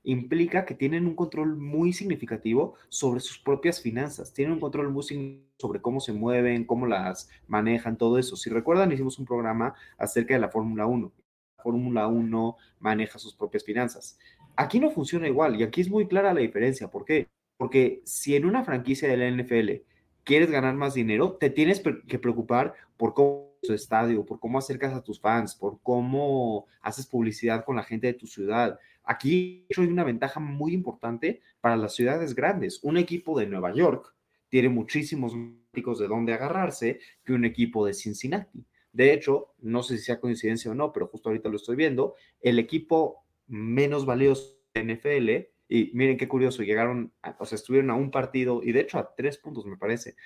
implica 0.03 0.65
que 0.65 0.73
tienen 0.73 1.05
un 1.05 1.15
control 1.15 1.57
muy 1.57 1.93
significativo 1.93 2.75
sobre 2.87 3.19
sus 3.19 3.37
propias 3.37 3.81
finanzas, 3.81 4.33
tienen 4.33 4.53
un 4.53 4.59
control 4.59 4.89
muy 4.89 5.03
significativo 5.03 5.49
sobre 5.59 5.81
cómo 5.81 5.99
se 5.99 6.13
mueven, 6.13 6.65
cómo 6.65 6.87
las 6.87 7.29
manejan, 7.47 7.97
todo 7.97 8.17
eso. 8.17 8.35
Si 8.35 8.49
recuerdan, 8.49 8.91
hicimos 8.91 9.19
un 9.19 9.25
programa 9.25 9.75
acerca 9.97 10.33
de 10.33 10.39
la 10.39 10.49
Fórmula 10.49 10.85
1. 10.87 11.11
La 11.59 11.63
Fórmula 11.63 12.07
1 12.07 12.57
maneja 12.79 13.19
sus 13.19 13.35
propias 13.35 13.65
finanzas. 13.65 14.17
Aquí 14.55 14.79
no 14.79 14.91
funciona 14.91 15.27
igual 15.27 15.59
y 15.59 15.63
aquí 15.63 15.81
es 15.81 15.89
muy 15.89 16.07
clara 16.07 16.33
la 16.33 16.39
diferencia. 16.39 16.89
¿Por 16.89 17.03
qué? 17.03 17.27
Porque 17.57 18.01
si 18.05 18.37
en 18.37 18.45
una 18.45 18.63
franquicia 18.63 19.09
de 19.09 19.17
la 19.17 19.29
NFL 19.29 19.83
quieres 20.23 20.49
ganar 20.49 20.75
más 20.75 20.93
dinero, 20.93 21.33
te 21.33 21.49
tienes 21.49 21.83
que 22.07 22.17
preocupar 22.17 22.75
por 22.95 23.13
cómo 23.13 23.57
tu 23.61 23.73
estadio, 23.73 24.25
por 24.25 24.39
cómo 24.39 24.57
acercas 24.57 24.93
a 24.93 25.03
tus 25.03 25.19
fans, 25.19 25.53
por 25.53 25.81
cómo 25.83 26.65
haces 26.81 27.05
publicidad 27.05 27.65
con 27.65 27.75
la 27.75 27.83
gente 27.83 28.07
de 28.07 28.13
tu 28.13 28.25
ciudad. 28.25 28.79
Aquí 29.03 29.67
hay 29.75 29.85
una 29.87 30.05
ventaja 30.05 30.39
muy 30.39 30.73
importante 30.73 31.41
para 31.59 31.75
las 31.75 31.93
ciudades 31.93 32.35
grandes. 32.35 32.79
Un 32.83 32.95
equipo 32.95 33.37
de 33.37 33.47
Nueva 33.47 33.73
York 33.73 34.15
tiene 34.47 34.69
muchísimos 34.69 35.33
de 35.73 36.07
dónde 36.07 36.33
agarrarse 36.33 37.01
que 37.25 37.33
un 37.33 37.43
equipo 37.43 37.85
de 37.85 37.93
Cincinnati. 37.93 38.65
De 38.99 39.13
hecho, 39.13 39.53
no 39.59 39.81
sé 39.81 39.97
si 39.97 40.03
sea 40.03 40.19
coincidencia 40.19 40.69
o 40.69 40.75
no, 40.75 40.91
pero 40.91 41.07
justo 41.07 41.29
ahorita 41.29 41.47
lo 41.47 41.55
estoy 41.55 41.77
viendo, 41.77 42.15
el 42.41 42.59
equipo 42.59 43.23
menos 43.47 44.05
valioso 44.05 44.57
de 44.73 44.81
NFL, 44.81 45.47
y 45.69 45.91
miren 45.93 46.17
qué 46.17 46.27
curioso, 46.27 46.63
llegaron, 46.63 47.13
o 47.37 47.45
sea, 47.45 47.55
estuvieron 47.55 47.91
a 47.91 47.95
un 47.95 48.11
partido, 48.11 48.61
y 48.61 48.73
de 48.73 48.81
hecho 48.81 48.99
a 48.99 49.15
tres 49.15 49.37
puntos 49.37 49.65
me 49.65 49.77
parece, 49.77 50.17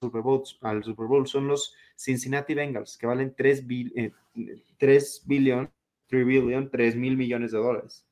Super 0.00 0.22
Bowl, 0.22 0.42
al 0.62 0.82
Super 0.82 1.06
Bowl 1.06 1.26
son 1.26 1.48
los 1.48 1.74
Cincinnati 1.96 2.54
Bengals, 2.54 2.96
que 2.96 3.06
valen 3.06 3.34
3, 3.36 3.58
eh, 3.58 3.62
billion, 3.66 4.14
3 4.78 5.22
billion, 5.26 6.70
3 6.70 6.96
mil 6.96 7.18
millones 7.18 7.52
de 7.52 7.58
dólares. 7.58 8.06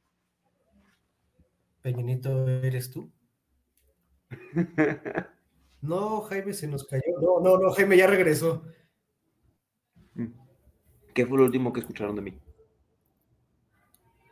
Peñinito, 1.81 2.46
¿eres 2.46 2.90
tú? 2.90 3.11
no, 5.81 6.20
Jaime 6.20 6.53
se 6.53 6.68
nos 6.68 6.85
cayó. 6.85 7.18
No, 7.18 7.40
no, 7.40 7.57
no, 7.57 7.70
Jaime 7.70 7.96
ya 7.96 8.07
regresó. 8.07 8.62
¿Qué 11.14 11.27
fue 11.27 11.38
lo 11.38 11.44
último 11.44 11.72
que 11.72 11.81
escucharon 11.81 12.16
de 12.16 12.22
mí? 12.22 12.38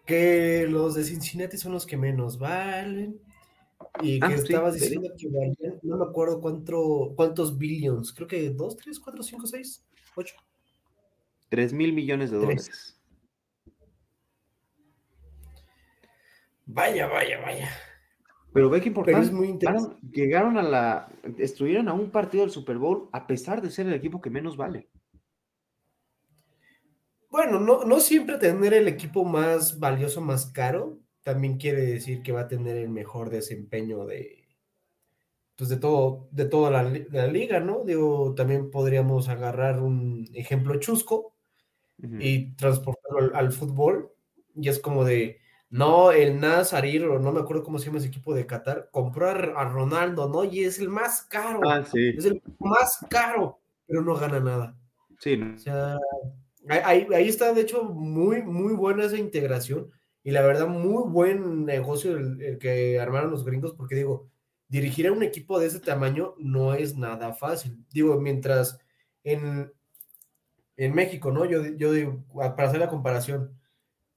Que 0.07 0.67
los 0.69 0.95
de 0.95 1.05
Cincinnati 1.05 1.57
son 1.57 1.73
los 1.73 1.87
que 1.87 1.97
menos 1.97 2.39
valen 2.39 3.21
y 4.03 4.19
ah, 4.23 4.29
que 4.29 4.35
estabas 4.35 4.75
diciendo 4.75 5.09
que 5.17 5.29
valían, 5.29 5.79
no 5.83 5.99
me 5.99 6.05
acuerdo 6.05 6.41
cuánto, 6.41 7.13
cuántos 7.17 7.57
billions, 7.57 8.13
creo 8.13 8.27
que 8.27 8.51
2, 8.51 8.77
3, 8.77 8.99
4, 8.99 9.23
5, 9.23 9.47
6, 9.47 9.87
8. 10.17 10.35
3 11.49 11.73
mil 11.73 11.93
millones 11.93 12.31
de 12.31 12.39
dólares. 12.39 12.97
Vaya, 16.67 17.09
vaya, 17.09 17.41
vaya. 17.41 17.69
Pero 18.53 18.71
ve 18.71 18.81
que 18.81 18.89
importante. 18.89 19.21
es 19.21 19.33
muy 19.33 19.49
interesante. 19.49 19.97
Llegaron 20.13 20.57
a 20.57 20.63
la. 20.63 21.09
Estuvieron 21.39 21.89
a 21.89 21.93
un 21.93 22.11
partido 22.11 22.45
del 22.45 22.53
Super 22.53 22.79
Bowl 22.79 23.09
a 23.13 23.27
pesar 23.27 23.61
de 23.61 23.71
ser 23.71 23.87
el 23.87 23.95
equipo 23.95 24.21
que 24.21 24.31
menos 24.31 24.57
vale. 24.57 24.89
Bueno, 27.31 27.61
no, 27.61 27.85
no 27.85 28.01
siempre 28.01 28.39
tener 28.39 28.75
el 28.75 28.89
equipo 28.89 29.25
más 29.25 29.79
valioso, 29.79 30.21
más 30.21 30.47
caro, 30.47 30.99
también 31.23 31.59
quiere 31.59 31.83
decir 31.83 32.23
que 32.23 32.33
va 32.33 32.43
a 32.43 32.49
tener 32.49 32.77
el 32.77 32.89
mejor 32.89 33.31
desempeño 33.31 34.05
de, 34.05 34.41
pues 35.61 35.69
de 35.69 35.77
todo, 35.77 36.29
de 36.31 36.47
toda 36.47 36.71
la, 36.71 37.27
liga, 37.27 37.61
¿no? 37.61 37.85
Digo, 37.85 38.35
también 38.35 38.71
podríamos 38.71 39.29
agarrar 39.29 39.81
un 39.81 40.27
ejemplo 40.35 40.81
chusco 40.81 41.35
y 41.99 42.53
transportarlo 42.57 43.37
al, 43.37 43.53
fútbol. 43.53 44.11
Y 44.57 44.71
es 44.71 44.79
como 44.79 45.05
de, 45.05 45.39
no, 45.69 46.13
el 46.13 46.41
Nazarir, 46.41 47.05
o 47.05 47.19
no 47.19 47.31
me 47.31 47.41
acuerdo 47.41 47.63
cómo 47.63 47.79
se 47.79 47.87
llama 47.87 47.99
ese 47.99 48.09
equipo 48.09 48.33
de 48.33 48.47
Qatar, 48.47 48.89
compró 48.91 49.29
a, 49.29 49.65
Ronaldo, 49.67 50.29
¿no? 50.29 50.45
Y 50.45 50.65
es 50.65 50.79
el 50.79 50.89
más 50.89 51.23
caro. 51.23 51.61
Ah, 51.69 51.85
sí. 51.85 52.15
Es 52.17 52.25
el 52.25 52.43
más 52.59 53.05
caro, 53.11 53.61
pero 53.87 54.03
no 54.03 54.15
gana 54.15 54.41
nada. 54.41 54.79
Sí. 55.19 55.39
O 55.43 55.59
sea, 55.59 55.99
ahí, 56.69 57.07
ahí 57.15 57.29
está, 57.29 57.53
de 57.53 57.63
hecho, 57.63 57.85
muy, 57.85 58.43
muy 58.43 58.75
buena 58.75 59.05
esa 59.05 59.17
integración 59.17 59.91
y 60.23 60.33
la 60.33 60.43
verdad, 60.43 60.67
muy 60.69 61.09
buen 61.09 61.65
negocio 61.65 62.17
el, 62.17 62.59
que 62.59 63.01
armaron 63.01 63.31
los 63.31 63.45
gringos, 63.45 63.73
porque 63.73 63.95
digo, 63.95 64.29
dirigir 64.69 65.07
a 65.07 65.13
un 65.13 65.23
equipo 65.23 65.59
de 65.59 65.67
ese 65.67 65.81
tamaño 65.81 66.35
no 66.39 66.75
es 66.75 66.97
nada 66.97 67.33
fácil. 67.33 67.85
Digo, 67.93 68.21
mientras 68.21 68.79
en, 69.25 69.73
en 70.77 70.95
México, 70.95 71.33
¿no? 71.33 71.47
Yo, 71.47 71.65
yo 71.77 71.93
digo, 71.93 72.25
para 72.35 72.69
hacer 72.69 72.81
la 72.81 72.89
comparación, 72.89 73.59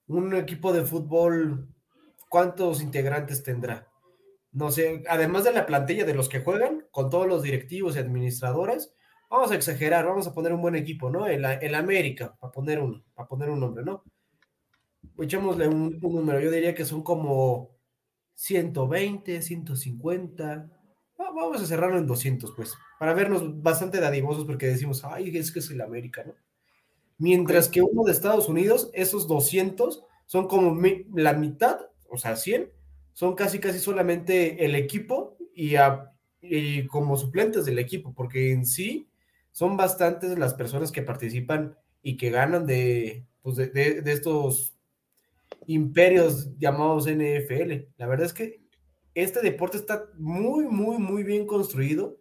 un 0.06 0.34
equipo 0.34 0.72
de 0.72 0.84
fútbol, 0.84 1.68
¿cuántos 2.28 2.82
integrantes 2.82 3.42
tendrá? 3.42 3.88
No 4.52 4.70
sé, 4.70 5.02
además 5.08 5.44
de 5.44 5.52
la 5.52 5.66
plantilla 5.66 6.04
de 6.04 6.14
los 6.14 6.28
que 6.28 6.40
juegan, 6.40 6.86
con 6.90 7.10
todos 7.10 7.26
los 7.26 7.42
directivos 7.42 7.96
y 7.96 7.98
administradores, 7.98 8.94
vamos 9.34 9.50
a 9.50 9.56
exagerar, 9.56 10.06
vamos 10.06 10.26
a 10.26 10.32
poner 10.34 10.52
un 10.52 10.62
buen 10.62 10.76
equipo, 10.76 11.10
¿no? 11.10 11.26
El, 11.26 11.44
el 11.44 11.74
América, 11.74 12.34
para 12.40 12.52
poner 12.52 12.80
un, 12.80 13.04
para 13.14 13.28
poner 13.28 13.50
un 13.50 13.60
nombre, 13.60 13.84
¿no? 13.84 14.02
echémosle 15.18 15.68
un, 15.68 15.98
número, 16.00 16.40
yo 16.40 16.50
diría 16.50 16.74
que 16.74 16.84
son 16.84 17.02
como 17.02 17.70
120, 18.34 19.42
150. 19.42 20.70
vamos 21.16 21.60
a 21.60 21.66
cerrarlo 21.66 21.98
en 21.98 22.06
200, 22.06 22.52
pues, 22.56 22.74
para 22.98 23.14
vernos 23.14 23.62
bastante 23.62 24.00
dadivosos 24.00 24.44
porque 24.44 24.66
decimos, 24.66 25.04
ay, 25.04 25.36
es 25.36 25.52
que 25.52 25.60
es 25.60 25.70
el 25.70 25.80
América, 25.80 26.24
¿no? 26.26 26.34
Mientras 27.16 27.68
que 27.68 27.80
uno 27.80 28.02
de 28.02 28.12
Estados 28.12 28.48
Unidos, 28.48 28.90
esos 28.92 29.28
200 29.28 30.02
son 30.26 30.48
como 30.48 30.80
la 31.14 31.32
mitad, 31.34 31.78
o 32.10 32.16
sea, 32.16 32.34
100, 32.34 32.72
son 33.12 33.36
casi, 33.36 33.60
casi 33.60 33.78
solamente 33.78 34.64
el 34.64 34.74
equipo 34.74 35.36
y, 35.54 35.74
y 36.42 36.86
como 36.88 37.16
suplentes 37.16 37.66
del 37.66 37.78
equipo, 37.78 38.12
porque 38.12 38.50
en 38.50 38.66
sí 38.66 39.08
son 39.54 39.76
bastantes 39.76 40.36
las 40.36 40.52
personas 40.54 40.90
que 40.90 41.02
participan 41.02 41.78
y 42.02 42.16
que 42.16 42.30
ganan 42.30 42.66
de, 42.66 43.24
pues 43.40 43.54
de, 43.54 43.68
de 43.68 44.12
estos 44.12 44.76
imperios 45.68 46.50
llamados 46.58 47.06
NFL. 47.06 47.86
La 47.96 48.08
verdad 48.08 48.26
es 48.26 48.34
que 48.34 48.60
este 49.14 49.40
deporte 49.42 49.76
está 49.76 50.06
muy, 50.18 50.66
muy, 50.66 50.98
muy 50.98 51.22
bien 51.22 51.46
construido 51.46 52.18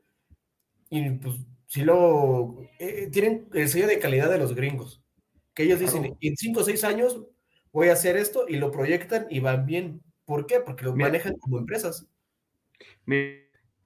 y 0.91 1.09
pues 1.09 1.37
si 1.65 1.81
lo 1.81 2.59
eh, 2.77 3.09
tienen 3.11 3.49
el 3.51 3.67
sello 3.67 3.87
de 3.87 3.97
calidad 3.97 4.29
de 4.29 4.37
los 4.37 4.53
gringos, 4.53 5.03
que 5.55 5.63
ellos 5.63 5.79
dicen, 5.79 6.15
en 6.21 6.37
5 6.37 6.59
o 6.59 6.63
6 6.63 6.83
años 6.83 7.25
voy 7.71 7.89
a 7.89 7.93
hacer 7.93 8.15
esto 8.15 8.45
y 8.47 8.57
lo 8.57 8.69
proyectan 8.69 9.25
y 9.31 9.39
van 9.39 9.65
bien. 9.65 10.03
¿Por 10.25 10.45
qué? 10.45 10.59
Porque 10.59 10.85
lo 10.85 10.95
manejan 10.95 11.35
como 11.39 11.57
empresas. 11.57 12.07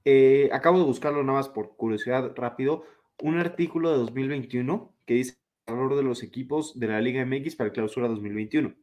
Eh, 0.04 0.50
acabo 0.52 0.78
de 0.78 0.84
buscarlo 0.84 1.22
nada 1.24 1.38
más 1.38 1.48
por 1.48 1.76
curiosidad 1.76 2.32
rápido, 2.36 2.84
un 3.22 3.38
artículo 3.38 3.90
de 3.90 3.98
2021 3.98 4.94
que 5.06 5.14
dice 5.14 5.38
el 5.66 5.74
valor 5.74 5.96
de 5.96 6.02
los 6.02 6.22
equipos 6.22 6.78
de 6.78 6.88
la 6.88 7.00
Liga 7.00 7.24
MX 7.24 7.56
para 7.56 7.68
el 7.68 7.74
clausura 7.74 8.08
2021. 8.08 8.74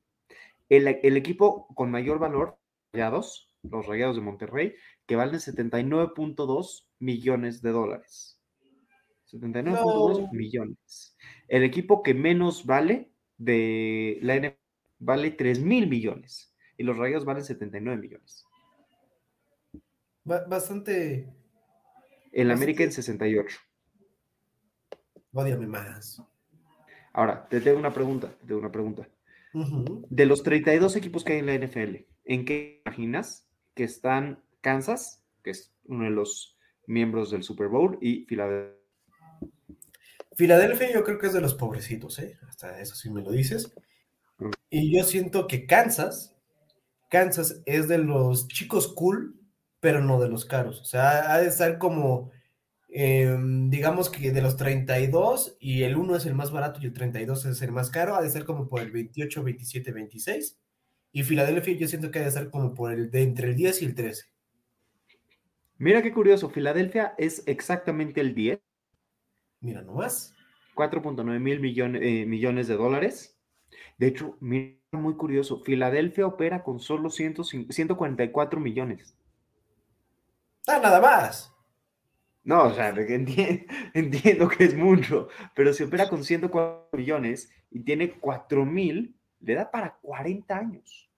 El, 0.69 0.87
equipo 0.87 1.67
con 1.75 1.91
mayor 1.91 2.19
valor, 2.19 2.57
Rayados, 2.91 3.51
los 3.63 3.85
Rayados 3.85 4.15
de 4.15 4.21
Monterrey, 4.21 4.73
que 5.05 5.15
valen 5.15 5.39
79.2 5.39 6.87
millones 6.99 7.61
de 7.61 7.71
dólares. 7.71 8.39
79.2 9.31 10.31
millones. 10.31 11.15
El 11.47 11.63
equipo 11.63 12.01
que 12.03 12.13
menos 12.13 12.65
vale 12.65 13.11
de 13.37 14.19
la 14.21 14.37
NFL 14.37 14.65
vale 14.99 15.31
3 15.31 15.61
mil 15.61 15.87
millones 15.87 16.53
y 16.77 16.83
los 16.83 16.97
Rayados 16.97 17.25
valen 17.25 17.43
79 17.43 18.01
millones. 18.01 18.45
Bastante. 20.23 21.31
El 22.31 22.51
América 22.51 22.83
en 22.83 22.91
68. 22.91 23.57
Ódiame 25.35 25.67
más. 25.67 26.21
Ahora, 27.11 27.45
te 27.49 27.59
tengo 27.59 27.77
una 27.77 27.93
pregunta, 27.93 28.29
te 28.39 28.47
tengo 28.47 28.61
una 28.61 28.71
pregunta. 28.71 29.07
De 30.09 30.25
los 30.25 30.43
32 30.43 30.95
equipos 30.95 31.23
que 31.23 31.33
hay 31.33 31.39
en 31.39 31.45
la 31.45 31.55
NFL, 31.55 32.05
¿en 32.23 32.45
qué 32.45 32.81
imaginas 32.85 33.45
que 33.73 33.83
están 33.83 34.43
Kansas, 34.61 35.21
que 35.43 35.51
es 35.51 35.73
uno 35.86 36.05
de 36.05 36.09
los 36.09 36.57
miembros 36.88 37.31
del 37.31 37.43
Super 37.43 37.67
Bowl, 37.67 37.97
y 38.01 38.25
Filadelfia? 38.25 38.79
Filadelfia 40.38 40.93
yo 40.93 41.03
creo 41.03 41.19
que 41.19 41.27
es 41.27 41.33
de 41.33 41.41
los 41.41 41.53
pobrecitos, 41.53 42.17
¿eh? 42.19 42.38
Hasta 42.47 42.79
eso 42.79 42.95
sí 42.95 43.09
me 43.09 43.21
lo 43.21 43.31
dices. 43.31 43.73
Y 44.69 44.97
yo 44.97 45.03
siento 45.03 45.47
que 45.47 45.65
Kansas, 45.65 46.33
Kansas 47.09 47.61
es 47.65 47.89
de 47.89 47.97
los 47.97 48.47
chicos 48.47 48.88
cool, 48.93 49.38
pero 49.81 50.01
no 50.01 50.19
de 50.19 50.29
los 50.29 50.45
caros. 50.45 50.79
O 50.81 50.86
sea, 50.86 51.33
ha 51.33 51.39
de 51.39 51.47
estar 51.47 51.77
como 51.77 52.31
Em, 52.97 53.69
digamos 53.69 54.09
que 54.09 54.31
de 54.31 54.41
los 54.41 54.55
32 54.55 55.57
y 55.59 55.83
el 55.83 55.97
1 55.97 56.15
es 56.15 56.25
el 56.25 56.33
más 56.33 56.53
barato 56.53 56.79
y 56.81 56.85
el 56.85 56.93
32 56.93 57.43
es 57.43 57.61
el 57.61 57.73
más 57.73 57.89
caro, 57.89 58.15
ha 58.15 58.21
de 58.21 58.29
ser 58.29 58.45
como 58.45 58.69
por 58.69 58.79
el 58.79 58.89
28, 58.89 59.43
27, 59.43 59.91
26. 59.91 60.57
Y 61.11 61.23
Filadelfia 61.23 61.75
yo 61.75 61.89
siento 61.89 62.09
que 62.09 62.19
ha 62.19 62.23
de 62.23 62.31
ser 62.31 62.49
como 62.49 62.73
por 62.73 62.93
el 62.93 63.11
de 63.11 63.23
entre 63.23 63.49
el 63.49 63.55
10 63.57 63.81
y 63.81 63.85
el 63.85 63.95
13. 63.95 64.23
Mira 65.77 66.01
qué 66.01 66.13
curioso, 66.13 66.49
Filadelfia 66.49 67.15
es 67.17 67.43
exactamente 67.47 68.21
el 68.21 68.33
10. 68.33 68.61
Mira 69.59 69.81
nomás. 69.81 70.33
4.9 70.73 71.37
mil 71.37 71.59
millones, 71.59 72.01
eh, 72.01 72.25
millones 72.25 72.69
de 72.69 72.77
dólares. 72.77 73.37
De 73.97 74.07
hecho, 74.07 74.37
mira, 74.39 74.77
muy 74.93 75.17
curioso, 75.17 75.59
Filadelfia 75.59 76.27
opera 76.27 76.63
con 76.63 76.79
solo 76.79 77.09
144 77.09 78.61
millones. 78.61 79.17
Ah, 80.65 80.79
nada 80.81 81.01
más. 81.01 81.55
No, 82.45 82.65
o 82.65 82.73
sea, 82.73 82.89
entiendo, 82.89 83.65
entiendo 83.93 84.47
que 84.47 84.65
es 84.65 84.75
mucho, 84.75 85.27
pero 85.55 85.73
si 85.73 85.83
opera 85.83 86.07
con 86.07 86.23
104 86.23 86.89
millones 86.93 87.49
y 87.71 87.79
tiene 87.81 88.11
4 88.11 88.65
mil, 88.65 89.15
le 89.39 89.55
da 89.55 89.69
para 89.69 89.97
40 90.01 90.55
años. 90.55 91.09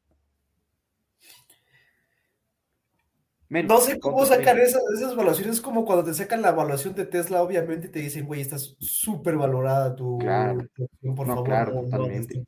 Menos, 3.49 3.69
no 3.69 3.79
sé 3.79 3.99
cómo 3.99 4.25
sacar 4.25 4.57
esas, 4.59 4.81
esas, 4.93 5.13
evaluaciones, 5.13 5.61
como 5.61 5.85
cuando 5.85 6.05
te 6.05 6.13
sacan 6.13 6.41
la 6.41 6.49
evaluación 6.49 6.95
de 6.95 7.05
Tesla, 7.05 7.41
obviamente 7.41 7.87
te 7.87 7.99
dicen, 7.99 8.25
güey, 8.25 8.41
estás 8.41 8.75
súper 8.79 9.37
valorada 9.37 9.95
tu, 9.95 10.17
claro. 10.19 10.65
tu 10.75 11.15
por 11.15 11.27
no, 11.27 11.35
favor. 11.35 11.45
Claro, 11.45 11.73
no, 11.73 11.81
totalmente. 11.83 12.43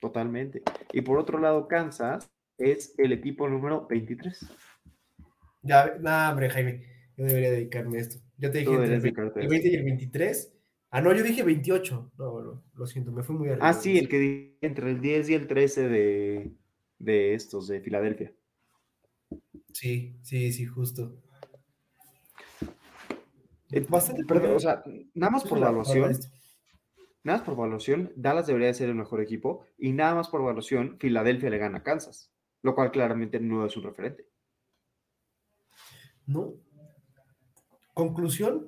totalmente. 0.00 0.62
Y 0.92 1.00
por 1.02 1.18
otro 1.18 1.38
lado, 1.38 1.66
Kansas 1.66 2.28
es 2.58 2.94
el 2.98 3.12
equipo 3.12 3.48
número 3.48 3.86
23. 3.88 4.46
Ya, 5.62 5.96
nada, 6.00 6.30
hombre, 6.30 6.50
Jaime, 6.50 6.95
yo 7.16 7.24
debería 7.24 7.50
dedicarme 7.50 7.98
a 7.98 8.00
esto. 8.02 8.16
Yo 8.36 8.50
te 8.50 8.58
dije 8.58 8.72
entre 8.72 8.94
el, 8.94 9.00
20, 9.00 9.40
el 9.40 9.48
20 9.48 9.68
y 9.68 9.74
el 9.74 9.84
23. 9.84 10.52
Ah, 10.90 11.00
no, 11.00 11.14
yo 11.14 11.22
dije 11.22 11.42
28. 11.42 12.12
No, 12.18 12.42
no, 12.42 12.64
lo 12.74 12.86
siento, 12.86 13.12
me 13.12 13.22
fui 13.22 13.36
muy 13.36 13.48
arriba. 13.48 13.68
Ah, 13.68 13.72
sí, 13.72 13.98
el 13.98 14.08
que 14.08 14.18
dije 14.18 14.58
entre 14.60 14.90
el 14.90 15.00
10 15.00 15.30
y 15.30 15.34
el 15.34 15.46
13 15.46 15.88
de, 15.88 16.52
de 16.98 17.34
estos, 17.34 17.68
de 17.68 17.80
Filadelfia. 17.80 18.32
Sí, 19.72 20.16
sí, 20.22 20.52
sí, 20.52 20.66
justo. 20.66 21.16
Eh, 23.70 23.84
Bastante, 23.88 24.24
perdón, 24.24 24.56
o 24.56 24.60
sea, 24.60 24.82
nada 25.14 25.30
más 25.30 25.44
por 25.44 25.58
evaluación, 25.58 26.12
nada 27.24 27.38
más 27.38 27.42
por 27.42 27.54
evaluación, 27.54 28.12
Dallas 28.14 28.46
debería 28.46 28.72
ser 28.72 28.88
el 28.88 28.94
mejor 28.94 29.20
equipo 29.20 29.66
y 29.76 29.92
nada 29.92 30.14
más 30.14 30.28
por 30.28 30.40
evaluación, 30.40 30.98
Filadelfia 31.00 31.50
le 31.50 31.58
gana 31.58 31.78
a 31.78 31.82
Kansas, 31.82 32.30
lo 32.62 32.74
cual 32.74 32.92
claramente 32.92 33.40
no 33.40 33.66
es 33.66 33.76
un 33.76 33.82
referente. 33.82 34.28
No. 36.26 36.54
Conclusión, 37.96 38.66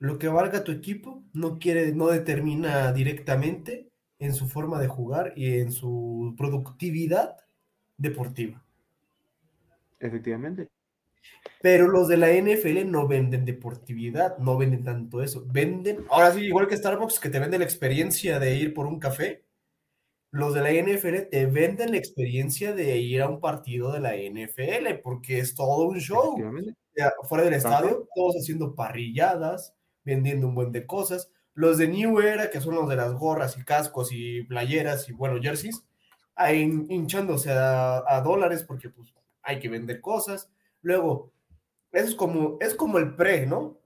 lo 0.00 0.18
que 0.18 0.26
valga 0.26 0.64
tu 0.64 0.72
equipo 0.72 1.22
no 1.32 1.60
quiere, 1.60 1.92
no 1.92 2.08
determina 2.08 2.92
directamente 2.92 3.92
en 4.18 4.34
su 4.34 4.48
forma 4.48 4.80
de 4.80 4.88
jugar 4.88 5.34
y 5.36 5.60
en 5.60 5.70
su 5.70 6.34
productividad 6.36 7.36
deportiva. 7.96 8.60
Efectivamente. 10.00 10.68
Pero 11.62 11.86
los 11.86 12.08
de 12.08 12.16
la 12.16 12.32
NFL 12.32 12.90
no 12.90 13.06
venden 13.06 13.44
deportividad, 13.44 14.36
no 14.38 14.58
venden 14.58 14.82
tanto 14.82 15.22
eso. 15.22 15.46
Venden, 15.46 16.04
ahora 16.10 16.32
sí, 16.32 16.40
igual 16.40 16.66
que 16.66 16.76
Starbucks, 16.76 17.20
que 17.20 17.30
te 17.30 17.38
vende 17.38 17.60
la 17.60 17.64
experiencia 17.64 18.40
de 18.40 18.56
ir 18.56 18.74
por 18.74 18.86
un 18.86 18.98
café. 18.98 19.43
Los 20.34 20.52
de 20.52 20.62
la 20.62 20.72
NFL 20.72 21.28
te 21.30 21.46
venden 21.46 21.92
la 21.92 21.96
experiencia 21.96 22.74
de 22.74 22.98
ir 22.98 23.22
a 23.22 23.28
un 23.28 23.38
partido 23.38 23.92
de 23.92 24.00
la 24.00 24.16
NFL, 24.16 25.00
porque 25.00 25.38
es 25.38 25.54
todo 25.54 25.84
un 25.84 26.00
show. 26.00 26.36
Fuera 27.28 27.44
del 27.44 27.54
estadio, 27.54 28.08
todos 28.16 28.34
haciendo 28.34 28.74
parrilladas, 28.74 29.74
vendiendo 30.02 30.48
un 30.48 30.56
buen 30.56 30.72
de 30.72 30.86
cosas. 30.86 31.30
Los 31.54 31.78
de 31.78 31.86
New 31.86 32.18
Era, 32.18 32.50
que 32.50 32.60
son 32.60 32.74
los 32.74 32.88
de 32.88 32.96
las 32.96 33.12
gorras 33.12 33.56
y 33.56 33.62
cascos 33.62 34.08
y 34.10 34.42
playeras 34.42 35.08
y, 35.08 35.12
bueno, 35.12 35.40
jerseys, 35.40 35.84
hinchándose 36.48 37.52
a, 37.52 38.02
a 38.04 38.20
dólares 38.20 38.64
porque, 38.64 38.88
pues, 38.90 39.14
hay 39.40 39.60
que 39.60 39.68
vender 39.68 40.00
cosas. 40.00 40.50
Luego, 40.82 41.30
eso 41.92 42.08
es 42.08 42.14
como, 42.16 42.56
es 42.60 42.74
como 42.74 42.98
el 42.98 43.14
pre, 43.14 43.46
¿no? 43.46 43.78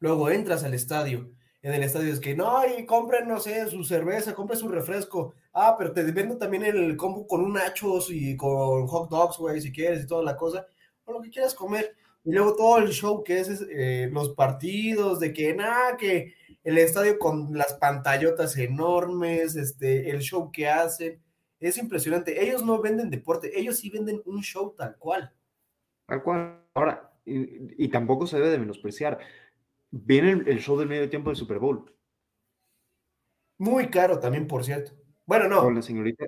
Luego 0.00 0.30
entras 0.30 0.64
al 0.64 0.72
estadio. 0.72 1.30
En 1.60 1.74
el 1.74 1.82
estadio 1.82 2.10
es 2.10 2.20
que 2.20 2.34
no, 2.34 2.62
y 2.66 2.86
compren, 2.86 3.28
no 3.28 3.38
sé, 3.38 3.68
su 3.68 3.84
cerveza, 3.84 4.34
compren 4.34 4.58
su 4.58 4.68
refresco. 4.68 5.34
Ah, 5.56 5.76
pero 5.78 5.92
te 5.92 6.02
vendo 6.10 6.36
también 6.36 6.64
el 6.64 6.96
combo 6.96 7.28
con 7.28 7.40
un 7.40 7.52
nachos 7.52 8.10
y 8.10 8.36
con 8.36 8.88
hot 8.88 9.08
dogs, 9.08 9.38
güey, 9.38 9.60
si 9.60 9.72
quieres, 9.72 10.02
y 10.02 10.06
toda 10.06 10.24
la 10.24 10.36
cosa. 10.36 10.66
O 11.04 11.12
lo 11.12 11.22
que 11.22 11.30
quieras 11.30 11.54
comer. 11.54 11.94
Y 12.24 12.32
luego 12.32 12.56
todo 12.56 12.78
el 12.78 12.88
show 12.88 13.22
que 13.22 13.38
es 13.38 13.64
eh, 13.70 14.08
los 14.10 14.34
partidos, 14.34 15.20
de 15.20 15.32
que 15.32 15.54
nada, 15.54 15.96
que 15.96 16.34
el 16.64 16.78
estadio 16.78 17.18
con 17.20 17.56
las 17.56 17.74
pantallotas 17.74 18.56
enormes, 18.56 19.54
este, 19.54 20.10
el 20.10 20.22
show 20.22 20.50
que 20.50 20.68
hacen. 20.68 21.22
Es 21.60 21.78
impresionante. 21.78 22.42
Ellos 22.42 22.64
no 22.64 22.80
venden 22.80 23.10
deporte, 23.10 23.58
ellos 23.58 23.78
sí 23.78 23.90
venden 23.90 24.22
un 24.24 24.42
show 24.42 24.74
tal 24.76 24.96
cual. 24.98 25.32
Tal 26.06 26.22
cual. 26.22 26.64
Ahora, 26.74 27.12
y, 27.24 27.84
y 27.84 27.88
tampoco 27.88 28.26
se 28.26 28.38
debe 28.38 28.50
de 28.50 28.58
menospreciar. 28.58 29.20
Viene 29.92 30.32
el, 30.32 30.48
el, 30.48 30.58
show 30.58 30.76
del 30.76 30.88
medio 30.88 31.08
tiempo 31.08 31.30
del 31.30 31.36
Super 31.36 31.60
Bowl. 31.60 31.94
Muy 33.58 33.88
caro 33.88 34.18
también, 34.18 34.48
por 34.48 34.64
cierto. 34.64 35.03
Bueno, 35.26 35.48
no. 35.48 35.62
Con 35.62 35.74
la 35.74 35.82
señorita. 35.82 36.26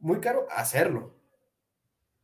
Muy 0.00 0.20
caro 0.20 0.46
hacerlo. 0.50 1.14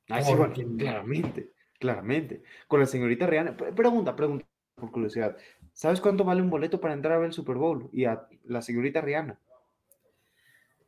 Ah, 0.08 0.22
sí, 0.22 0.32
claramente, 0.78 1.52
claramente. 1.78 2.42
Con 2.68 2.80
la 2.80 2.86
señorita 2.86 3.26
Rihanna. 3.26 3.56
Pregunta, 3.56 4.14
pregunta, 4.14 4.46
por 4.74 4.90
curiosidad. 4.90 5.36
¿Sabes 5.72 6.00
cuánto 6.00 6.24
vale 6.24 6.42
un 6.42 6.50
boleto 6.50 6.80
para 6.80 6.94
entrar 6.94 7.14
a 7.14 7.18
ver 7.18 7.26
el 7.28 7.32
Super 7.32 7.56
Bowl? 7.56 7.88
Y 7.92 8.04
a 8.04 8.28
la 8.44 8.62
señorita 8.62 9.00
Rihanna. 9.00 9.40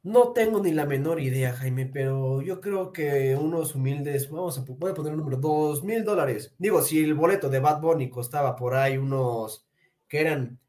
No 0.02 0.32
tengo 0.32 0.62
ni 0.62 0.70
la 0.70 0.86
menor 0.86 1.20
idea, 1.20 1.52
Jaime, 1.54 1.86
pero 1.86 2.40
yo 2.40 2.60
creo 2.60 2.92
que 2.92 3.34
unos 3.34 3.74
humildes, 3.74 4.30
vamos 4.30 4.56
a, 4.56 4.64
voy 4.64 4.92
a 4.92 4.94
poner 4.94 5.14
un 5.14 5.18
número, 5.18 5.38
dos 5.38 5.82
mil 5.82 6.04
dólares. 6.04 6.54
Digo, 6.58 6.80
si 6.82 7.02
el 7.02 7.14
boleto 7.14 7.48
de 7.48 7.58
Bad 7.58 7.80
Bunny 7.80 8.08
costaba 8.08 8.54
por 8.54 8.74
ahí 8.76 8.98
unos, 8.98 9.66
que 10.06 10.20
eran 10.20 10.60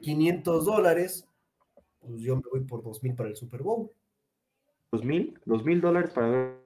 500 0.00 0.64
dólares, 0.64 1.25
pues 2.06 2.20
yo 2.22 2.36
me 2.36 2.42
voy 2.50 2.60
por 2.64 2.82
dos 2.82 3.02
mil 3.02 3.14
para 3.14 3.28
el 3.28 3.36
Super 3.36 3.62
Bowl. 3.62 3.90
¿Dos 4.92 5.04
mil? 5.04 5.38
¿Dos 5.44 5.64
mil 5.64 5.80
dólares 5.80 6.10
para 6.10 6.28
ver? 6.28 6.56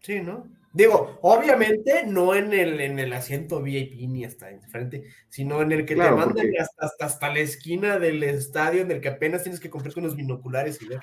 Sí, 0.00 0.20
¿no? 0.20 0.46
Digo, 0.72 1.18
obviamente 1.22 2.06
no 2.06 2.32
en 2.34 2.52
el, 2.52 2.80
en 2.80 2.98
el 3.00 3.12
asiento 3.12 3.60
VIP 3.60 4.08
ni 4.08 4.24
hasta 4.24 4.50
enfrente, 4.50 5.02
sino 5.28 5.60
en 5.62 5.72
el 5.72 5.84
que 5.84 5.94
Claro, 5.94 6.14
te 6.14 6.16
mandan 6.20 6.36
porque- 6.46 6.58
hasta, 6.60 6.86
hasta, 6.86 7.04
hasta 7.06 7.28
la 7.34 7.40
esquina 7.40 7.98
del 7.98 8.22
estadio, 8.22 8.82
en 8.82 8.90
el 8.92 9.00
que 9.00 9.08
apenas 9.08 9.42
tienes 9.42 9.58
que 9.60 9.68
comprar 9.68 9.92
con 9.92 10.04
unos 10.04 10.16
binoculares 10.16 10.80
y 10.80 10.86
ver. 10.86 11.00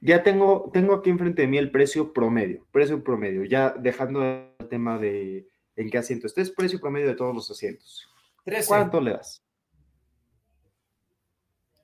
Ya 0.00 0.22
tengo, 0.22 0.70
tengo 0.72 0.94
aquí 0.94 1.10
enfrente 1.10 1.42
de 1.42 1.48
mí 1.48 1.58
el 1.58 1.70
precio 1.70 2.12
promedio, 2.14 2.64
precio 2.72 3.04
promedio, 3.04 3.44
ya 3.44 3.70
dejando 3.78 4.22
el 4.24 4.68
tema 4.70 4.98
de 4.98 5.46
en 5.76 5.90
qué 5.90 5.98
asiento 5.98 6.26
estés, 6.26 6.50
precio 6.50 6.80
promedio 6.80 7.08
de 7.08 7.16
todos 7.16 7.34
los 7.34 7.50
asientos. 7.50 8.08
13. 8.44 8.66
¿Cuánto 8.68 9.00
le 9.00 9.10
das? 9.12 9.43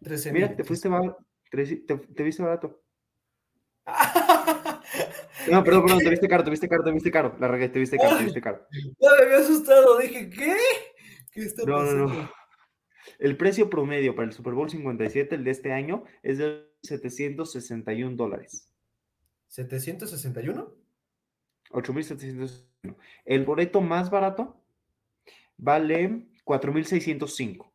13 0.02 0.32
Mira, 0.32 0.54
te 0.56 0.64
fuiste 0.64 0.88
barato, 0.88 1.18
te, 1.50 1.64
te- 1.76 1.96
te 1.98 2.22
viste 2.22 2.42
barato. 2.42 2.82
No, 5.50 5.64
perdón, 5.64 5.82
perdón, 5.86 5.98
te 6.00 6.10
viste 6.10 6.28
caro, 6.28 6.44
te 6.44 6.50
viste 6.50 6.68
caro, 6.68 6.84
te 6.84 6.92
viste 6.92 7.10
caro. 7.10 7.34
La 7.40 7.48
regué, 7.48 7.68
te 7.70 7.78
viste 7.78 7.96
caro, 7.96 8.18
te 8.18 8.24
viste 8.24 8.40
caro. 8.42 8.66
Ya 8.98 9.10
me 9.18 9.24
había 9.24 9.38
asustado, 9.38 9.96
dije, 9.98 10.28
¿qué? 10.28 10.56
¿Qué 11.32 11.40
está 11.42 11.62
No, 11.64 11.82
no, 11.82 12.06
pasando? 12.06 12.06
no. 12.22 12.30
El 13.18 13.36
precio 13.36 13.70
promedio 13.70 14.14
para 14.14 14.28
el 14.28 14.34
Super 14.34 14.52
Bowl 14.52 14.68
57, 14.70 15.34
el 15.34 15.44
de 15.44 15.50
este 15.50 15.72
año, 15.72 16.04
es 16.22 16.38
de 16.38 16.70
761 16.82 18.16
dólares. 18.16 18.68
¿761? 19.48 20.74
8.761. 21.70 22.96
El 23.24 23.44
boleto 23.44 23.80
más 23.80 24.10
barato 24.10 24.62
vale 25.56 26.28
4.605. 26.44 27.70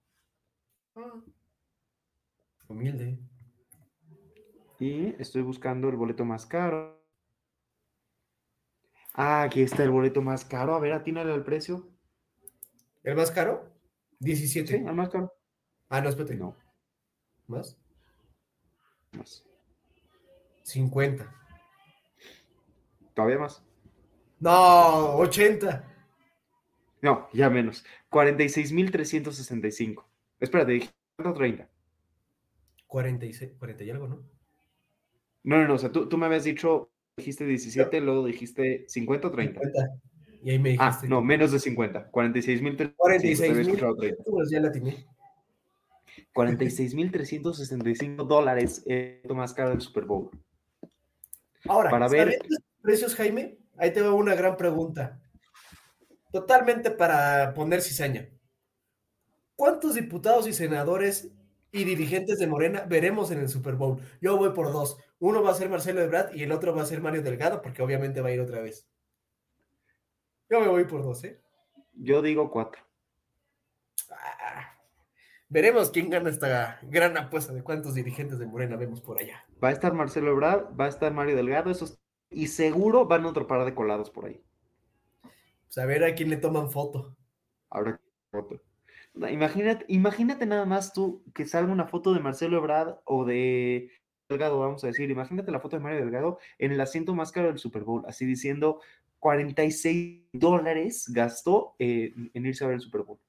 Ah. 0.95 1.21
Humilde. 2.67 3.19
Y 4.79 5.15
estoy 5.21 5.41
buscando 5.41 5.89
el 5.89 5.95
boleto 5.95 6.25
más 6.25 6.45
caro. 6.45 7.01
Ah, 9.13 9.43
aquí 9.43 9.61
está 9.61 9.83
el 9.83 9.91
boleto 9.91 10.21
más 10.21 10.43
caro. 10.43 10.75
A 10.75 10.79
ver, 10.79 10.93
atínale 10.93 11.31
al 11.31 11.43
precio. 11.43 11.89
¿El 13.03 13.15
más 13.15 13.31
caro? 13.31 13.71
17. 14.19 14.79
Sí, 14.79 14.85
al 14.85 14.95
más 14.95 15.09
caro. 15.09 15.31
Ah, 15.89 16.01
no, 16.01 16.09
espérate. 16.09 16.35
No, 16.35 16.57
¿Más? 17.47 17.77
más. 19.13 19.45
50. 20.63 21.31
Todavía 23.13 23.37
más. 23.37 23.63
No, 24.39 25.15
80. 25.17 25.91
No, 27.01 27.29
ya 27.31 27.49
menos. 27.49 27.85
46.365. 28.09 30.03
Espérate, 30.39 30.71
dije 30.73 30.89
30. 31.17 31.69
46, 32.87 33.53
40 33.57 33.83
y 33.83 33.89
algo, 33.89 34.07
¿no? 34.07 34.23
No, 35.43 35.57
no, 35.57 35.67
no. 35.67 35.73
O 35.75 35.77
sea, 35.77 35.91
tú, 35.91 36.07
tú 36.09 36.17
me 36.17 36.25
habías 36.25 36.43
dicho, 36.43 36.89
dijiste 37.17 37.45
17, 37.45 38.01
luego 38.01 38.25
dijiste 38.25 38.85
50 38.87 39.27
o 39.27 39.31
30. 39.31 39.59
50. 39.59 39.89
Y 40.43 40.49
ahí 40.51 40.59
me 40.59 40.69
dijiste. 40.69 41.05
Ah, 41.05 41.09
no, 41.09 41.21
menos 41.21 41.51
de 41.51 41.59
50. 41.59 42.11
46.365. 42.11 42.95
46 42.97 43.39
te 43.39 43.45
había 43.45 43.57
mil. 43.57 43.67
escuchado 43.67 43.95
30. 43.95 44.23
Pues 44.23 44.49
ya 44.49 44.59
la 44.59 44.71
tiene. 44.71 45.05
46.365 46.33 48.25
dólares 48.25 48.83
es 48.85 49.23
lo 49.25 49.35
más 49.35 49.53
caro 49.53 49.69
del 49.71 49.81
Super 49.81 50.05
Bowl. 50.05 50.29
Ahora, 51.67 51.89
Para 51.89 52.07
ver- 52.07 52.21
¿sabiendo 52.33 52.45
estos 52.55 52.59
precios, 52.81 53.15
Jaime? 53.15 53.57
Ahí 53.77 53.91
te 53.91 54.01
veo 54.01 54.15
una 54.15 54.35
gran 54.35 54.55
pregunta. 54.57 55.19
Totalmente 56.31 56.91
para 56.91 57.53
poner 57.53 57.81
cizaña. 57.81 58.29
¿cuántos 59.57 59.95
diputados 59.95 60.47
y 60.49 60.53
senadores 60.53 61.31
y 61.75 61.83
dirigentes 61.83 62.39
de 62.39 62.47
Morena 62.47 62.85
veremos 62.87 63.31
en 63.31 63.39
el 63.39 63.49
Super 63.49 63.75
Bowl? 63.75 63.99
Yo 64.21 64.37
voy 64.37 64.51
por 64.51 64.71
dos. 64.71 64.97
Uno 65.19 65.43
va 65.43 65.51
a 65.51 65.55
ser 65.55 65.69
Marcelo 65.69 66.01
Ebrard 66.01 66.33
y 66.33 66.43
el 66.43 66.53
otro 66.53 66.73
va 66.73 66.83
a 66.83 66.85
ser 66.85 67.01
Mario 67.01 67.21
Delgado, 67.21 67.61
porque 67.61 67.81
obviamente 67.81 68.21
va 68.21 68.29
a 68.29 68.31
ir 68.31 68.39
otra 68.39 68.61
vez. 68.61 68.87
Yo 70.49 70.61
me 70.61 70.69
voy 70.69 70.85
por 70.85 71.03
dos, 71.03 71.21
¿eh? 71.25 71.41
Yo 71.93 72.21
digo 72.21 72.49
cuatro. 72.49 72.81
Ah, 74.09 74.77
veremos 75.49 75.91
quién 75.91 76.09
gana 76.09 76.29
esta 76.29 76.79
gran 76.83 77.17
apuesta 77.17 77.51
de 77.51 77.61
cuántos 77.61 77.93
dirigentes 77.93 78.39
de 78.39 78.45
Morena 78.45 78.77
vemos 78.77 79.01
por 79.01 79.19
allá. 79.19 79.45
Va 79.61 79.67
a 79.67 79.73
estar 79.73 79.93
Marcelo 79.93 80.31
Ebrard, 80.31 80.79
va 80.79 80.85
a 80.85 80.89
estar 80.89 81.13
Mario 81.13 81.35
Delgado, 81.35 81.71
esos, 81.71 81.99
y 82.29 82.47
seguro 82.47 83.05
van 83.05 83.25
a 83.25 83.29
otro 83.29 83.47
par 83.47 83.65
de 83.65 83.75
colados 83.75 84.09
por 84.09 84.27
ahí. 84.27 84.41
Pues 85.65 85.77
a 85.77 85.85
ver 85.85 86.05
a 86.05 86.15
quién 86.15 86.29
le 86.29 86.37
toman 86.37 86.71
foto. 86.71 87.17
Ahora 87.69 87.99
foto. 88.31 88.61
Imagínate, 89.29 89.85
imagínate 89.87 90.45
nada 90.45 90.65
más 90.65 90.93
tú 90.93 91.23
que 91.33 91.45
salga 91.45 91.71
una 91.71 91.87
foto 91.87 92.13
de 92.13 92.19
Marcelo 92.19 92.57
Ebrard 92.57 92.97
o 93.05 93.25
de 93.25 93.89
Delgado, 94.27 94.59
vamos 94.59 94.83
a 94.83 94.87
decir, 94.87 95.09
imagínate 95.09 95.51
la 95.51 95.59
foto 95.59 95.77
de 95.77 95.83
Mario 95.83 95.99
Delgado 95.99 96.39
en 96.57 96.71
el 96.71 96.81
asiento 96.81 97.13
más 97.13 97.31
caro 97.31 97.47
del 97.47 97.59
Super 97.59 97.83
Bowl, 97.83 98.03
así 98.07 98.25
diciendo 98.25 98.81
46 99.19 100.23
dólares 100.33 101.05
gastó 101.09 101.75
eh, 101.79 102.13
en 102.33 102.45
irse 102.45 102.63
a 102.63 102.67
ver 102.67 102.75
el 102.75 102.81
Super 102.81 103.03
Bowl. 103.03 103.19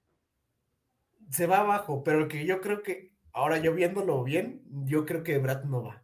Se 1.31 1.47
va 1.47 1.59
abajo, 1.59 2.03
pero 2.03 2.29
que 2.29 2.47
yo 2.47 2.61
creo 2.61 2.83
que, 2.83 3.13
ahora 3.33 3.59
yo 3.59 3.75
viéndolo 3.75 4.23
bien, 4.25 4.63
yo 4.85 5.05
creo 5.05 5.23
que 5.23 5.39
Brad 5.39 5.65
no 5.65 5.83
va. 5.83 6.03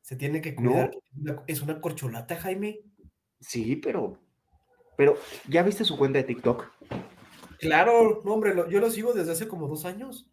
Se 0.00 0.16
tiene 0.16 0.40
que 0.40 0.54
cuidar. 0.54 0.92
Es 1.46 1.62
una 1.62 1.80
corcholata, 1.80 2.36
Jaime. 2.36 2.80
Sí, 3.40 3.76
pero, 3.76 4.18
pero, 4.96 5.16
¿ya 5.48 5.62
viste 5.62 5.84
su 5.84 5.98
cuenta 5.98 6.18
de 6.18 6.24
TikTok? 6.24 6.70
Claro, 7.58 8.22
no, 8.24 8.32
hombre, 8.32 8.54
yo 8.68 8.80
lo 8.80 8.90
sigo 8.90 9.12
desde 9.12 9.32
hace 9.32 9.48
como 9.48 9.68
dos 9.68 9.84
años. 9.84 10.30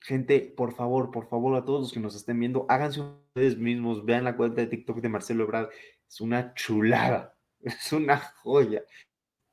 Gente, 0.00 0.40
por 0.56 0.74
favor, 0.74 1.10
por 1.10 1.28
favor, 1.28 1.56
a 1.56 1.64
todos 1.64 1.80
los 1.80 1.92
que 1.92 2.00
nos 2.00 2.14
estén 2.14 2.38
viendo, 2.38 2.66
háganse 2.68 3.00
ustedes 3.00 3.58
mismos, 3.58 4.04
vean 4.04 4.24
la 4.24 4.36
cuenta 4.36 4.60
de 4.60 4.66
TikTok 4.68 5.00
de 5.00 5.08
Marcelo 5.08 5.44
Ebrard. 5.44 5.70
Es 6.08 6.20
una 6.20 6.54
chulada, 6.54 7.36
es 7.60 7.92
una 7.92 8.18
joya. 8.18 8.84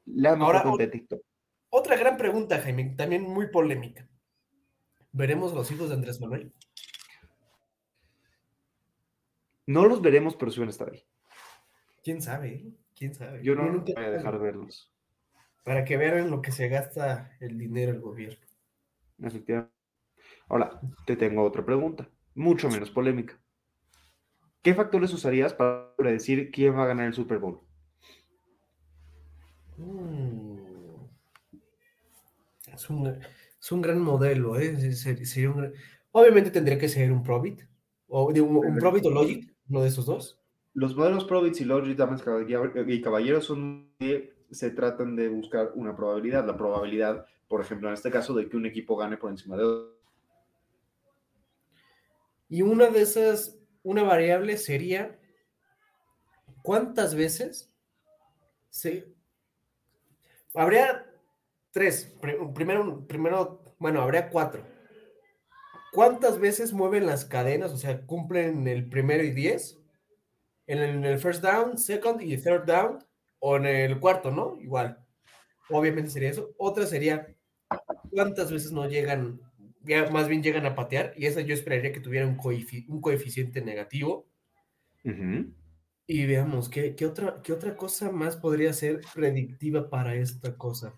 La 0.06 0.32
Ahora, 0.32 0.64
cuenta 0.64 0.84
de 0.84 0.90
TikTok. 0.90 1.22
Otra 1.70 1.96
gran 1.96 2.18
pregunta, 2.18 2.60
Jaime, 2.60 2.94
también 2.96 3.24
muy 3.24 3.48
polémica. 3.48 4.08
¿Veremos 5.12 5.54
los 5.54 5.72
hijos 5.72 5.90
de 5.90 5.96
Andrés 5.96 6.20
Manuel? 6.20 6.54
No 9.66 9.86
los 9.86 10.02
veremos, 10.02 10.36
pero 10.36 10.52
sí 10.52 10.60
van 10.60 10.70
a 10.70 10.72
estar 10.72 10.92
ahí. 10.92 11.04
¿Quién 12.04 12.22
sabe? 12.22 12.74
¿Quién 12.96 13.16
sabe? 13.16 13.44
Yo 13.44 13.56
no, 13.56 13.64
voy 13.82 13.94
a 13.96 14.12
dejar 14.12 14.38
de 14.38 14.44
verlos. 14.44 14.93
Para 15.64 15.86
que 15.86 15.98
vean 15.98 16.30
lo 16.30 16.42
que 16.42 16.52
se 16.52 16.68
gasta 16.68 17.36
el 17.40 17.58
dinero 17.58 17.92
el 17.92 18.02
gobierno. 18.02 18.46
Efectivamente. 19.22 19.72
Ahora, 20.50 20.80
te 21.06 21.16
tengo 21.16 21.44
otra 21.44 21.66
pregunta, 21.66 22.10
mucho 22.36 22.70
menos 22.70 22.92
polémica. 22.92 23.40
¿Qué 24.62 24.74
factores 24.74 25.14
usarías 25.14 25.54
para 25.54 25.96
predecir 25.96 26.52
quién 26.52 26.78
va 26.78 26.84
a 26.84 26.88
ganar 26.88 27.08
el 27.08 27.14
Super 27.14 27.40
Bowl? 27.40 27.62
Mm. 29.78 30.54
Es, 32.74 32.90
un, 32.90 33.82
gran 33.82 34.02
modelo, 34.02 34.60
¿eh? 34.60 34.76
Obviamente 36.12 36.52
tendría 36.52 36.78
que 36.78 36.90
ser 36.90 37.12
un 37.12 37.24
Probit, 37.24 37.62
o 38.08 38.28
un, 38.28 38.78
Probit 38.78 39.06
o 39.06 39.12
Logic, 39.12 39.54
uno 39.70 39.82
de 39.82 39.88
esos 39.90 40.06
dos. 40.06 40.40
Los 40.74 40.96
modelos 40.96 41.26
Probit 41.26 41.60
y 41.62 41.66
Logic, 41.66 41.96
damas 41.96 42.24
y 42.88 43.02
caballeros, 43.02 43.46
son 43.46 43.94
se 44.54 44.72
tratan 44.72 45.16
de 45.16 45.30
buscar 45.30 45.72
una 45.76 45.96
probabilidad. 45.96 46.46
La 46.46 46.58
probabilidad, 46.58 47.26
por 47.48 47.62
ejemplo, 47.62 47.88
en 47.88 47.94
este 47.96 48.12
caso, 48.12 48.34
de 48.34 48.48
que 48.48 48.58
un 48.58 48.66
equipo 48.66 48.96
gane 48.96 49.18
por 49.18 49.32
encima 49.32 49.58
de 49.58 49.64
otro 49.64 49.94
y 52.54 52.62
una 52.62 52.92
de 52.92 53.02
esas, 53.02 53.58
una 53.82 54.04
variable 54.04 54.58
sería 54.58 55.20
cuántas 56.62 57.16
veces 57.16 57.74
se... 58.70 59.12
Habría 60.54 61.12
tres. 61.72 62.16
Primero, 62.54 63.08
primero, 63.08 63.64
bueno, 63.80 64.04
habría 64.04 64.30
cuatro. 64.30 64.64
¿Cuántas 65.94 66.38
veces 66.38 66.74
mueven 66.74 67.08
las 67.08 67.26
cadenas? 67.26 67.72
O 67.72 67.78
sea, 67.78 68.06
cumplen 68.06 68.68
el 68.68 68.88
primero 68.88 69.24
y 69.24 69.32
diez. 69.32 69.80
En 70.68 71.04
el, 71.04 71.18
first 71.18 71.44
down, 71.44 71.76
second 71.76 72.22
y 72.22 72.38
third 72.38 72.66
down. 72.66 73.04
O 73.46 73.58
en 73.58 73.66
el 73.66 74.00
cuarto, 74.00 74.32
¿no? 74.32 74.58
Igual. 74.62 74.98
Obviamente 75.70 76.12
sería 76.12 76.30
eso. 76.30 76.52
Otra 76.58 76.86
sería 76.86 77.28
cuántas 78.10 78.52
veces 78.52 78.72
no 78.72 78.88
llegan 78.88 79.42
ya 79.84 80.10
más 80.10 80.28
bien 80.28 80.42
llegan 80.42 80.66
a 80.66 80.76
patear, 80.76 81.14
y 81.18 81.26
esa 81.26 81.42
yo 81.42 81.54
esperaría 81.54 81.92
que 81.92 82.00
tuviera 82.00 82.26
un, 82.26 82.40
un 82.88 83.02
coeficiente 83.02 83.62
negativo. 83.62 84.28
Y 86.06 86.26
veamos, 86.26 86.70
¿qué, 86.70 86.96
otra, 87.06 87.42
¿qué 87.44 87.54
otra 87.54 87.76
cosa 87.76 88.12
más 88.12 88.38
podría 88.38 88.72
ser 88.74 89.02
predictiva 89.14 89.90
para 89.90 90.16
esta 90.16 90.58
cosa? 90.58 90.94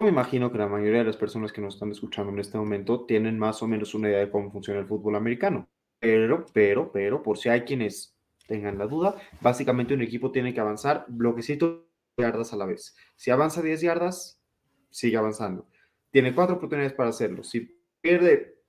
Me 0.00 0.08
imagino 0.08 0.50
que 0.50 0.58
la 0.58 0.68
mayoría 0.68 1.00
de 1.00 1.06
las 1.06 1.16
personas 1.16 1.52
que 1.52 1.60
nos 1.60 1.74
están 1.74 1.90
escuchando 1.90 2.32
en 2.32 2.38
este 2.38 2.58
momento 2.58 3.04
tienen 3.06 3.38
más 3.38 3.62
o 3.62 3.68
menos 3.68 3.94
una 3.94 4.08
idea 4.08 4.20
de 4.20 4.30
cómo 4.30 4.50
funciona 4.50 4.80
el 4.80 4.86
fútbol 4.86 5.16
americano. 5.16 5.68
Pero, 6.00 6.46
pero, 6.52 6.92
pero, 6.92 7.22
por 7.22 7.38
si 7.38 7.48
hay 7.48 7.62
quienes 7.62 8.16
tengan 8.48 8.78
la 8.78 8.88
duda, 8.88 9.14
básicamente 9.40 9.94
un 9.94 10.02
equipo 10.02 10.32
tiene 10.32 10.52
que 10.52 10.60
avanzar 10.60 11.04
bloquecito 11.06 11.86
yardas 12.16 12.52
a 12.52 12.56
la 12.56 12.66
vez. 12.66 12.96
Si 13.14 13.30
avanza 13.30 13.62
10 13.62 13.80
yardas, 13.82 14.42
sigue 14.90 15.16
avanzando 15.16 15.68
tiene 16.10 16.34
cuatro 16.34 16.56
oportunidades 16.56 16.94
para 16.94 17.10
hacerlo. 17.10 17.44
Si 17.44 17.80
pierde 18.00 18.62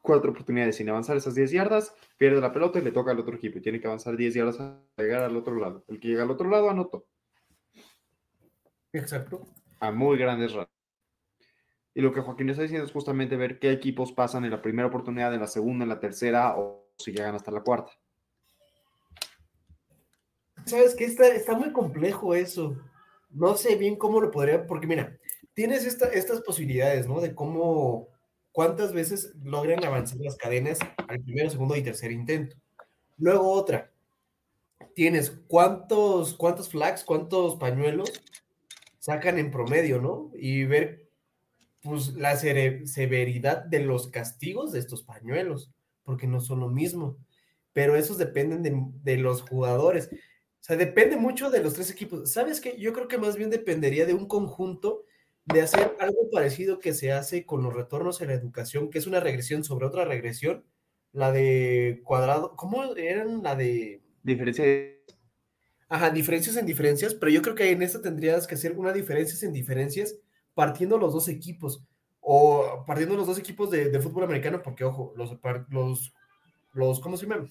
cuatro 0.00 0.30
oportunidades 0.30 0.76
sin 0.76 0.88
avanzar 0.88 1.16
esas 1.16 1.34
10 1.34 1.50
yardas, 1.50 1.94
pierde 2.16 2.40
la 2.40 2.52
pelota 2.52 2.78
y 2.78 2.82
le 2.82 2.92
toca 2.92 3.10
al 3.10 3.18
otro 3.18 3.36
equipo. 3.36 3.60
Tiene 3.60 3.80
que 3.80 3.86
avanzar 3.86 4.16
10 4.16 4.34
yardas 4.34 4.60
a 4.60 4.80
llegar 4.96 5.22
al 5.22 5.36
otro 5.36 5.56
lado. 5.56 5.84
El 5.88 6.00
que 6.00 6.08
llega 6.08 6.22
al 6.22 6.30
otro 6.30 6.48
lado 6.48 6.70
anotó. 6.70 7.06
Exacto. 8.92 9.42
A 9.80 9.90
muy 9.90 10.16
grandes 10.18 10.52
rasgos. 10.52 10.74
Y 11.96 12.00
lo 12.00 12.12
que 12.12 12.20
Joaquín 12.20 12.50
está 12.50 12.62
diciendo 12.62 12.86
es 12.86 12.92
justamente 12.92 13.36
ver 13.36 13.60
qué 13.60 13.70
equipos 13.70 14.12
pasan 14.12 14.44
en 14.44 14.50
la 14.50 14.62
primera 14.62 14.88
oportunidad, 14.88 15.32
en 15.32 15.40
la 15.40 15.46
segunda, 15.46 15.84
en 15.84 15.88
la 15.88 16.00
tercera 16.00 16.56
o 16.56 16.90
si 16.98 17.12
llegan 17.12 17.36
hasta 17.36 17.52
la 17.52 17.60
cuarta. 17.60 17.92
Sabes 20.66 20.94
que 20.94 21.04
está, 21.04 21.28
está 21.28 21.54
muy 21.54 21.72
complejo 21.72 22.34
eso. 22.34 22.76
No 23.30 23.56
sé 23.56 23.76
bien 23.76 23.96
cómo 23.96 24.20
lo 24.20 24.30
podría, 24.30 24.66
porque 24.66 24.86
mira, 24.86 25.18
tienes 25.54 25.84
estas 25.84 26.40
posibilidades, 26.42 27.08
¿no? 27.08 27.20
De 27.20 27.34
cómo, 27.34 28.08
cuántas 28.52 28.92
veces 28.92 29.34
logran 29.42 29.84
avanzar 29.84 30.18
las 30.20 30.36
cadenas 30.36 30.78
al 31.08 31.20
primero, 31.20 31.50
segundo 31.50 31.76
y 31.76 31.82
tercer 31.82 32.12
intento. 32.12 32.56
Luego 33.18 33.50
otra, 33.50 33.90
tienes 34.94 35.30
cuántos, 35.48 36.34
cuántos 36.34 36.68
flags, 36.68 37.04
cuántos 37.04 37.56
pañuelos 37.56 38.22
sacan 38.98 39.38
en 39.38 39.50
promedio, 39.50 40.00
¿no? 40.00 40.30
Y 40.34 40.64
ver, 40.64 41.08
pues, 41.82 42.14
la 42.14 42.36
severidad 42.36 43.64
de 43.64 43.80
los 43.80 44.08
castigos 44.08 44.72
de 44.72 44.78
estos 44.78 45.02
pañuelos, 45.02 45.70
porque 46.04 46.26
no 46.26 46.40
son 46.40 46.60
lo 46.60 46.68
mismo. 46.68 47.16
Pero 47.72 47.96
esos 47.96 48.18
dependen 48.18 48.62
de, 48.62 48.72
de 49.02 49.18
los 49.18 49.42
jugadores. 49.42 50.10
O 50.64 50.66
sea, 50.66 50.76
depende 50.78 51.18
mucho 51.18 51.50
de 51.50 51.62
los 51.62 51.74
tres 51.74 51.90
equipos. 51.90 52.32
¿Sabes 52.32 52.58
qué? 52.58 52.78
Yo 52.78 52.94
creo 52.94 53.06
que 53.06 53.18
más 53.18 53.36
bien 53.36 53.50
dependería 53.50 54.06
de 54.06 54.14
un 54.14 54.26
conjunto 54.26 55.04
de 55.44 55.60
hacer 55.60 55.94
algo 56.00 56.30
parecido 56.32 56.78
que 56.78 56.94
se 56.94 57.12
hace 57.12 57.44
con 57.44 57.62
los 57.62 57.74
retornos 57.74 58.22
en 58.22 58.28
la 58.28 58.32
educación, 58.32 58.88
que 58.88 58.96
es 58.96 59.06
una 59.06 59.20
regresión 59.20 59.62
sobre 59.62 59.84
otra 59.84 60.06
regresión, 60.06 60.64
la 61.12 61.32
de 61.32 62.00
cuadrado, 62.02 62.56
¿cómo 62.56 62.82
eran 62.96 63.42
la 63.42 63.56
de... 63.56 64.00
Diferencia 64.22 64.64
Ajá, 65.90 66.08
diferencias 66.08 66.56
en 66.56 66.64
diferencias, 66.64 67.12
pero 67.12 67.30
yo 67.30 67.42
creo 67.42 67.54
que 67.54 67.70
en 67.70 67.82
esta 67.82 68.00
tendrías 68.00 68.46
que 68.46 68.54
hacer 68.54 68.72
una 68.72 68.94
diferencia 68.94 69.46
en 69.46 69.52
diferencias 69.52 70.16
partiendo 70.54 70.96
los 70.96 71.12
dos 71.12 71.28
equipos, 71.28 71.84
o 72.20 72.84
partiendo 72.86 73.16
los 73.16 73.26
dos 73.26 73.38
equipos 73.38 73.70
de, 73.70 74.00
fútbol 74.00 74.24
americano, 74.24 74.62
porque 74.62 74.84
ojo, 74.84 75.12
los, 75.14 75.36
los, 75.68 76.14
los, 76.72 77.00
¿cómo 77.00 77.18
se 77.18 77.26
llaman? 77.26 77.50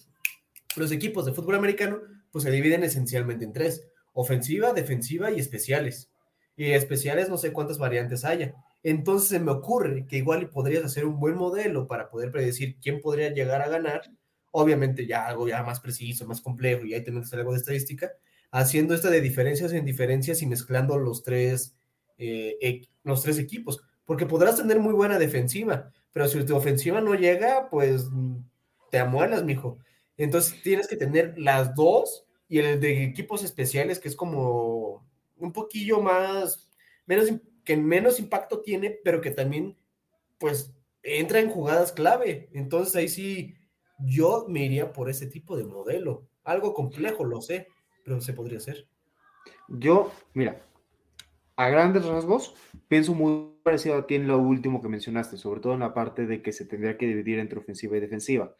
Los 0.76 0.92
equipos 0.92 1.28
de 1.28 1.34
fútbol 1.34 1.58
americano, 1.58 2.02
pues 2.34 2.44
se 2.44 2.52
dividen 2.52 2.84
esencialmente 2.84 3.46
en 3.46 3.54
tres, 3.54 3.88
ofensiva, 4.12 4.74
defensiva 4.74 5.32
y 5.32 5.40
especiales 5.40 6.10
y 6.56 6.72
especiales 6.72 7.30
no 7.30 7.38
sé 7.38 7.54
cuántas 7.54 7.78
variantes 7.78 8.26
haya. 8.26 8.54
Entonces 8.84 9.30
se 9.30 9.40
me 9.40 9.52
ocurre 9.52 10.06
que 10.08 10.18
igual 10.18 10.50
podrías 10.50 10.84
hacer 10.84 11.06
un 11.06 11.20
buen 11.20 11.36
modelo 11.36 11.88
para 11.88 12.10
poder 12.10 12.32
predecir 12.32 12.78
quién 12.82 13.02
podría 13.02 13.30
llegar 13.34 13.62
a 13.62 13.70
ganar, 13.70 14.02
obviamente 14.52 15.08
ya 15.08 15.26
algo 15.26 15.48
ya 15.48 15.64
más 15.64 15.80
preciso, 15.80 16.28
más 16.28 16.42
complejo 16.42 16.86
y 16.86 16.94
ahí 16.94 17.04
tenemos 17.04 17.32
algo 17.34 17.54
de 17.54 17.60
estadística, 17.60 18.12
haciendo 18.52 18.94
esta 18.94 19.10
de 19.10 19.22
diferencias 19.22 19.72
en 19.72 19.86
diferencias 19.86 20.42
y 20.42 20.48
mezclando 20.48 20.98
los 20.98 21.24
tres, 21.24 21.76
eh, 22.18 22.82
los 23.04 23.22
tres 23.24 23.40
equipos, 23.40 23.82
porque 24.06 24.26
podrás 24.26 24.58
tener 24.58 24.80
muy 24.80 24.94
buena 24.94 25.18
defensiva, 25.18 25.92
pero 26.12 26.28
si 26.28 26.44
tu 26.44 26.56
ofensiva 26.56 27.00
no 27.00 27.16
llega, 27.16 27.70
pues 27.70 28.08
te 28.92 29.00
amuelas, 29.00 29.44
mijo. 29.44 29.80
Entonces 30.18 30.62
tienes 30.62 30.88
que 30.88 30.96
tener 30.96 31.38
las 31.38 31.76
dos 31.76 32.26
y 32.48 32.60
el 32.60 32.80
de 32.80 33.04
equipos 33.04 33.44
especiales, 33.44 34.00
que 34.00 34.08
es 34.08 34.16
como 34.16 35.06
un 35.38 35.52
poquillo 35.52 36.02
más, 36.02 36.70
menos, 37.06 37.30
que 37.64 37.78
menos 37.78 38.20
impacto 38.20 38.62
tiene, 38.62 39.00
pero 39.04 39.22
que 39.22 39.32
también 39.32 39.78
pues 40.38 40.74
entra 41.02 41.40
en 41.40 41.50
jugadas 41.50 41.92
clave. 41.92 42.50
Entonces 42.54 42.96
ahí 42.96 43.08
sí, 43.08 43.56
yo 44.00 44.46
me 44.48 44.66
iría 44.66 44.94
por 44.94 45.10
ese 45.10 45.28
tipo 45.28 45.58
de 45.58 45.64
modelo. 45.64 46.28
Algo 46.44 46.74
complejo, 46.74 47.24
lo 47.24 47.42
sé, 47.42 47.68
pero 48.04 48.20
se 48.22 48.34
podría 48.34 48.58
hacer. 48.58 48.88
Yo, 49.68 50.12
mira, 50.34 50.66
a 51.56 51.70
grandes 51.70 52.06
rasgos, 52.06 52.56
pienso 52.88 53.14
muy 53.14 53.54
parecido 53.64 53.96
a 53.96 54.08
ti 54.08 54.16
en 54.16 54.28
lo 54.28 54.40
último 54.40 54.82
que 54.82 54.90
mencionaste, 54.90 55.38
sobre 55.38 55.62
todo 55.62 55.74
en 55.74 55.82
la 55.82 55.94
parte 55.94 56.26
de 56.26 56.42
que 56.42 56.52
se 56.52 56.66
tendría 56.66 56.98
que 56.98 57.08
dividir 57.08 57.40
entre 57.40 57.60
ofensiva 57.60 57.98
y 57.98 58.00
defensiva. 58.00 58.56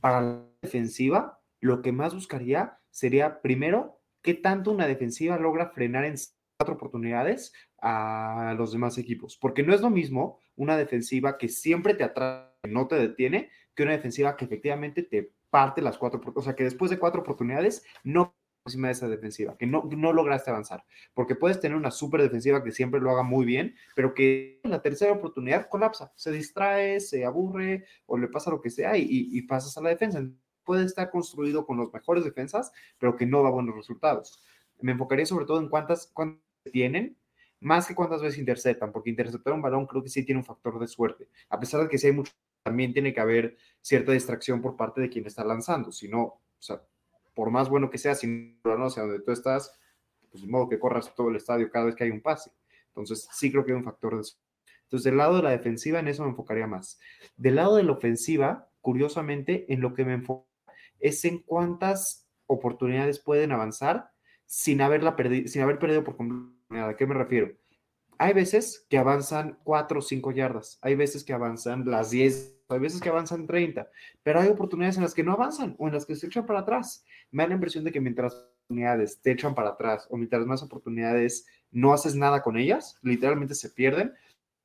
Para 0.00 0.20
la 0.20 0.44
defensiva, 0.62 1.40
lo 1.60 1.82
que 1.82 1.92
más 1.92 2.14
buscaría 2.14 2.78
sería, 2.90 3.40
primero, 3.40 4.00
qué 4.22 4.34
tanto 4.34 4.70
una 4.70 4.86
defensiva 4.86 5.38
logra 5.38 5.70
frenar 5.70 6.04
en 6.04 6.16
cuatro 6.56 6.74
oportunidades 6.74 7.52
a 7.80 8.54
los 8.58 8.72
demás 8.72 8.98
equipos. 8.98 9.36
Porque 9.36 9.62
no 9.62 9.74
es 9.74 9.80
lo 9.80 9.90
mismo 9.90 10.38
una 10.56 10.76
defensiva 10.76 11.38
que 11.38 11.48
siempre 11.48 11.94
te 11.94 12.04
atrae, 12.04 12.48
no 12.68 12.88
te 12.88 12.96
detiene, 12.96 13.50
que 13.74 13.84
una 13.84 13.92
defensiva 13.92 14.36
que 14.36 14.44
efectivamente 14.44 15.02
te 15.02 15.32
parte 15.50 15.80
las 15.80 15.96
cuatro, 15.98 16.20
o 16.34 16.42
sea, 16.42 16.54
que 16.54 16.64
después 16.64 16.90
de 16.90 16.98
cuatro 16.98 17.22
oportunidades 17.22 17.84
no 18.02 18.34
encima 18.68 18.88
de 18.88 18.92
esa 18.92 19.08
defensiva, 19.08 19.56
que 19.56 19.66
no, 19.66 19.88
no 19.90 20.12
lograste 20.12 20.50
avanzar. 20.50 20.84
Porque 21.14 21.34
puedes 21.34 21.60
tener 21.60 21.76
una 21.76 21.90
súper 21.90 22.22
defensiva 22.22 22.62
que 22.62 22.72
siempre 22.72 23.00
lo 23.00 23.10
haga 23.10 23.22
muy 23.22 23.44
bien, 23.44 23.74
pero 23.94 24.14
que 24.14 24.60
en 24.62 24.70
la 24.70 24.82
tercera 24.82 25.12
oportunidad 25.12 25.68
colapsa, 25.68 26.12
se 26.16 26.30
distrae, 26.30 27.00
se 27.00 27.24
aburre 27.24 27.84
o 28.06 28.16
le 28.18 28.28
pasa 28.28 28.50
lo 28.50 28.60
que 28.60 28.70
sea 28.70 28.96
y, 28.96 29.06
y 29.08 29.42
pasas 29.42 29.76
a 29.76 29.82
la 29.82 29.90
defensa. 29.90 30.22
Puede 30.64 30.84
estar 30.84 31.10
construido 31.10 31.66
con 31.66 31.76
los 31.76 31.92
mejores 31.92 32.24
defensas, 32.24 32.72
pero 32.98 33.16
que 33.16 33.26
no 33.26 33.42
da 33.42 33.50
buenos 33.50 33.74
resultados. 33.74 34.42
Me 34.80 34.92
enfocaría 34.92 35.26
sobre 35.26 35.46
todo 35.46 35.60
en 35.60 35.68
cuántas, 35.68 36.10
cuántas 36.12 36.42
tienen, 36.72 37.16
más 37.60 37.86
que 37.86 37.94
cuántas 37.94 38.22
veces 38.22 38.38
interceptan, 38.38 38.92
porque 38.92 39.10
interceptar 39.10 39.52
un 39.52 39.62
balón 39.62 39.86
creo 39.86 40.02
que 40.02 40.08
sí 40.08 40.24
tiene 40.24 40.40
un 40.40 40.44
factor 40.44 40.78
de 40.78 40.86
suerte. 40.86 41.28
A 41.48 41.58
pesar 41.58 41.82
de 41.82 41.88
que 41.88 41.98
sí 41.98 42.06
hay 42.06 42.12
mucho, 42.12 42.32
también 42.62 42.92
tiene 42.92 43.12
que 43.12 43.20
haber 43.20 43.56
cierta 43.80 44.12
distracción 44.12 44.60
por 44.60 44.76
parte 44.76 45.00
de 45.00 45.08
quien 45.08 45.26
está 45.26 45.44
lanzando. 45.44 45.90
Si 45.90 46.08
no, 46.08 46.22
o 46.22 46.42
sea, 46.58 46.82
por 47.38 47.52
más 47.52 47.68
bueno 47.68 47.88
que 47.88 47.98
sea, 47.98 48.16
si 48.16 48.58
no 48.64 48.90
sé 48.90 49.00
donde 49.00 49.20
tú 49.20 49.30
estás, 49.30 49.72
pues 50.28 50.42
de 50.42 50.50
modo 50.50 50.68
que 50.68 50.80
corras 50.80 51.14
todo 51.14 51.28
el 51.28 51.36
estadio 51.36 51.70
cada 51.70 51.84
vez 51.84 51.94
que 51.94 52.02
hay 52.02 52.10
un 52.10 52.20
pase. 52.20 52.50
Entonces, 52.88 53.28
sí 53.30 53.52
creo 53.52 53.64
que 53.64 53.70
hay 53.70 53.78
un 53.78 53.84
factor 53.84 54.16
de 54.16 54.24
suerte. 54.24 54.44
Entonces, 54.82 55.04
del 55.04 55.18
lado 55.18 55.36
de 55.36 55.44
la 55.44 55.50
defensiva, 55.50 56.00
en 56.00 56.08
eso 56.08 56.24
me 56.24 56.30
enfocaría 56.30 56.66
más. 56.66 56.98
Del 57.36 57.54
lado 57.54 57.76
de 57.76 57.84
la 57.84 57.92
ofensiva, 57.92 58.68
curiosamente, 58.80 59.72
en 59.72 59.80
lo 59.80 59.94
que 59.94 60.04
me 60.04 60.14
enfoco 60.14 60.48
es 60.98 61.24
en 61.24 61.38
cuántas 61.38 62.28
oportunidades 62.48 63.20
pueden 63.20 63.52
avanzar 63.52 64.10
sin, 64.44 64.80
haberla 64.80 65.14
perdido, 65.14 65.46
sin 65.46 65.62
haber 65.62 65.78
perdido 65.78 66.02
por 66.02 66.16
completo 66.16 66.58
¿A 66.70 66.96
qué 66.96 67.06
me 67.06 67.14
refiero? 67.14 67.52
Hay 68.18 68.32
veces 68.32 68.84
que 68.90 68.98
avanzan 68.98 69.60
4 69.62 70.00
o 70.00 70.02
5 70.02 70.32
yardas, 70.32 70.80
hay 70.82 70.96
veces 70.96 71.22
que 71.22 71.34
avanzan 71.34 71.88
las 71.88 72.10
10, 72.10 72.57
hay 72.68 72.80
veces 72.80 73.00
que 73.00 73.08
avanzan 73.08 73.46
30, 73.46 73.88
pero 74.22 74.40
hay 74.40 74.48
oportunidades 74.48 74.96
en 74.96 75.02
las 75.02 75.14
que 75.14 75.24
no 75.24 75.32
avanzan 75.32 75.74
o 75.78 75.88
en 75.88 75.94
las 75.94 76.04
que 76.04 76.16
se 76.16 76.26
echan 76.26 76.46
para 76.46 76.60
atrás. 76.60 77.04
Me 77.30 77.42
da 77.42 77.48
la 77.48 77.54
impresión 77.54 77.84
de 77.84 77.92
que 77.92 78.00
mientras 78.00 78.34
oportunidades 78.34 79.20
te 79.20 79.32
echan 79.32 79.54
para 79.54 79.70
atrás 79.70 80.06
o 80.10 80.16
mientras 80.16 80.44
más 80.46 80.62
oportunidades 80.62 81.46
no 81.70 81.92
haces 81.92 82.14
nada 82.14 82.42
con 82.42 82.56
ellas, 82.56 82.98
literalmente 83.02 83.54
se 83.54 83.70
pierden, 83.70 84.12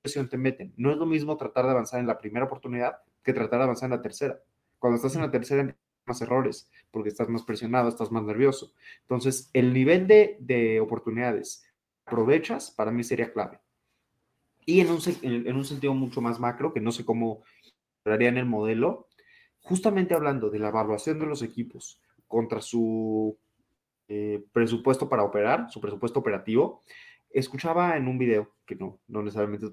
presión 0.01 0.27
te 0.27 0.37
meten. 0.37 0.73
No 0.75 0.91
es 0.91 0.97
lo 0.97 1.05
mismo 1.05 1.37
tratar 1.37 1.65
de 1.65 1.71
avanzar 1.71 1.99
en 1.99 2.07
la 2.07 2.17
primera 2.17 2.45
oportunidad 2.45 2.97
que 3.23 3.33
tratar 3.33 3.59
de 3.59 3.63
avanzar 3.63 3.87
en 3.87 3.97
la 3.97 4.01
tercera. 4.01 4.39
Cuando 4.79 4.97
estás 4.97 5.15
en 5.15 5.21
la 5.21 5.31
tercera, 5.31 5.75
más 6.05 6.21
errores 6.21 6.69
porque 6.91 7.09
estás 7.09 7.29
más 7.29 7.43
presionado, 7.43 7.87
estás 7.87 8.11
más 8.11 8.23
nervioso. 8.23 8.73
Entonces, 9.01 9.49
el 9.53 9.73
nivel 9.73 10.07
de, 10.07 10.35
de 10.39 10.81
oportunidades 10.81 11.63
aprovechas, 12.05 12.71
para 12.71 12.91
mí 12.91 13.03
sería 13.03 13.31
clave. 13.31 13.59
Y 14.65 14.81
en 14.81 14.91
un, 14.91 14.99
en 15.21 15.55
un 15.55 15.65
sentido 15.65 15.93
mucho 15.93 16.21
más 16.21 16.39
macro, 16.39 16.73
que 16.73 16.81
no 16.81 16.91
sé 16.91 17.05
cómo 17.05 17.43
en 18.05 18.37
el 18.37 18.45
modelo, 18.45 19.07
justamente 19.61 20.13
hablando 20.13 20.49
de 20.49 20.59
la 20.59 20.69
evaluación 20.69 21.19
de 21.19 21.25
los 21.25 21.41
equipos 21.41 22.01
contra 22.27 22.61
su 22.61 23.37
eh, 24.09 24.43
presupuesto 24.51 25.07
para 25.07 25.23
operar, 25.23 25.71
su 25.71 25.79
presupuesto 25.79 26.19
operativo, 26.19 26.83
escuchaba 27.29 27.95
en 27.95 28.07
un 28.07 28.17
video, 28.17 28.51
que 28.65 28.75
no, 28.75 28.99
no 29.07 29.23
necesariamente 29.23 29.67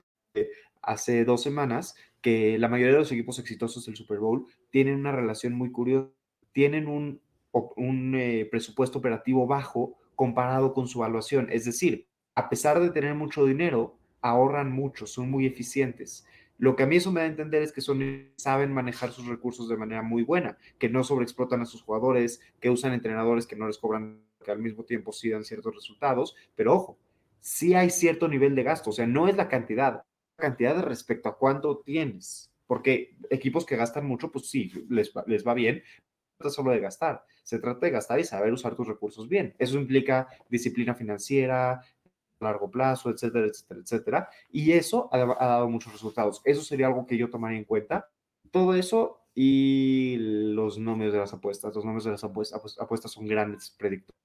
hace 0.82 1.24
dos 1.24 1.42
semanas, 1.42 1.96
que 2.22 2.58
la 2.58 2.68
mayoría 2.68 2.94
de 2.94 3.00
los 3.00 3.12
equipos 3.12 3.38
exitosos 3.38 3.86
del 3.86 3.96
Super 3.96 4.18
Bowl 4.18 4.46
tienen 4.70 4.94
una 4.94 5.12
relación 5.12 5.54
muy 5.54 5.72
curiosa, 5.72 6.10
tienen 6.52 6.86
un, 6.86 7.20
un 7.52 8.14
eh, 8.14 8.46
presupuesto 8.50 8.98
operativo 8.98 9.46
bajo 9.46 9.96
comparado 10.14 10.72
con 10.72 10.86
su 10.86 11.00
evaluación. 11.00 11.48
Es 11.50 11.64
decir, 11.64 12.06
a 12.34 12.48
pesar 12.48 12.80
de 12.80 12.90
tener 12.90 13.14
mucho 13.14 13.44
dinero, 13.44 13.96
ahorran 14.20 14.70
mucho, 14.70 15.06
son 15.06 15.30
muy 15.30 15.46
eficientes. 15.46 16.26
Lo 16.60 16.76
que 16.76 16.82
a 16.82 16.86
mí 16.86 16.96
eso 16.96 17.10
me 17.10 17.20
da 17.20 17.26
a 17.26 17.30
entender 17.30 17.62
es 17.62 17.72
que 17.72 17.80
son, 17.80 18.32
saben 18.36 18.70
manejar 18.70 19.12
sus 19.12 19.26
recursos 19.26 19.66
de 19.70 19.78
manera 19.78 20.02
muy 20.02 20.22
buena, 20.24 20.58
que 20.78 20.90
no 20.90 21.02
sobreexplotan 21.02 21.62
a 21.62 21.64
sus 21.64 21.80
jugadores, 21.80 22.42
que 22.60 22.68
usan 22.68 22.92
entrenadores 22.92 23.46
que 23.46 23.56
no 23.56 23.66
les 23.66 23.78
cobran, 23.78 24.20
que 24.44 24.50
al 24.50 24.58
mismo 24.58 24.84
tiempo 24.84 25.10
sí 25.10 25.30
dan 25.30 25.42
ciertos 25.42 25.74
resultados, 25.74 26.36
pero 26.54 26.74
ojo, 26.74 26.98
sí 27.40 27.72
hay 27.72 27.88
cierto 27.88 28.28
nivel 28.28 28.54
de 28.54 28.62
gasto, 28.62 28.90
o 28.90 28.92
sea, 28.92 29.06
no 29.06 29.26
es 29.26 29.38
la 29.38 29.48
cantidad, 29.48 30.04
la 30.36 30.42
cantidad 30.42 30.78
respecto 30.82 31.30
a 31.30 31.38
cuánto 31.38 31.78
tienes, 31.78 32.52
porque 32.66 33.16
equipos 33.30 33.64
que 33.64 33.76
gastan 33.76 34.04
mucho, 34.04 34.30
pues 34.30 34.50
sí, 34.50 34.70
les 34.90 35.14
va, 35.16 35.24
les 35.26 35.46
va 35.46 35.54
bien, 35.54 35.76
no 35.76 36.36
trata 36.36 36.54
solo 36.54 36.72
de 36.72 36.80
gastar, 36.80 37.24
se 37.42 37.58
trata 37.58 37.86
de 37.86 37.92
gastar 37.92 38.20
y 38.20 38.24
saber 38.24 38.52
usar 38.52 38.74
tus 38.76 38.86
recursos 38.86 39.30
bien. 39.30 39.54
Eso 39.58 39.78
implica 39.78 40.28
disciplina 40.50 40.94
financiera, 40.94 41.80
largo 42.40 42.70
plazo, 42.70 43.10
etcétera, 43.10 43.46
etcétera, 43.46 43.80
etcétera. 43.80 44.28
Y 44.50 44.72
eso 44.72 45.08
ha, 45.12 45.18
dado 45.18 45.68
muchos 45.68 45.92
resultados. 45.92 46.40
Eso 46.44 46.62
sería 46.62 46.86
algo 46.86 47.06
que 47.06 47.16
yo 47.16 47.30
tomaría 47.30 47.58
en 47.58 47.64
cuenta. 47.64 48.08
Todo 48.50 48.74
eso 48.74 49.20
y 49.34 50.16
los 50.18 50.78
números 50.78 51.12
de 51.12 51.20
las 51.20 51.32
apuestas. 51.32 51.74
Los 51.74 51.84
números 51.84 52.04
de 52.04 52.12
las 52.12 52.24
apuestas, 52.24 53.12
son 53.12 53.26
grandes 53.26 53.74
predictores. 53.78 54.20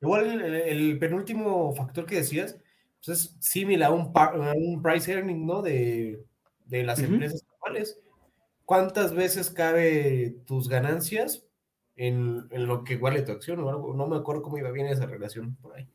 Igual 0.00 0.40
el, 0.40 0.98
penúltimo 0.98 1.74
factor 1.74 2.06
que 2.06 2.16
decías 2.16 2.56
pues 3.04 3.18
es 3.18 3.36
similar 3.40 3.90
a 3.90 3.94
un, 3.94 4.12
un 4.56 4.82
price 4.82 5.12
earning, 5.12 5.46
¿no? 5.46 5.62
De, 5.62 6.24
de 6.66 6.82
las 6.84 7.00
empresas 7.00 7.44
actuales. 7.54 8.00
¿Cuántas 8.64 9.14
veces 9.14 9.50
cabe 9.50 10.36
tus 10.46 10.68
ganancias 10.68 11.46
en, 11.96 12.46
en, 12.50 12.66
lo 12.66 12.84
que 12.84 12.96
vale 12.96 13.22
tu 13.22 13.32
acción 13.32 13.60
o 13.60 13.70
algo? 13.70 13.94
No 13.94 14.06
me 14.06 14.16
acuerdo 14.16 14.42
cómo 14.42 14.58
iba 14.58 14.70
bien 14.70 14.86
esa 14.86 15.06
relación 15.06 15.56
por 15.56 15.74
ahí. 15.76 15.88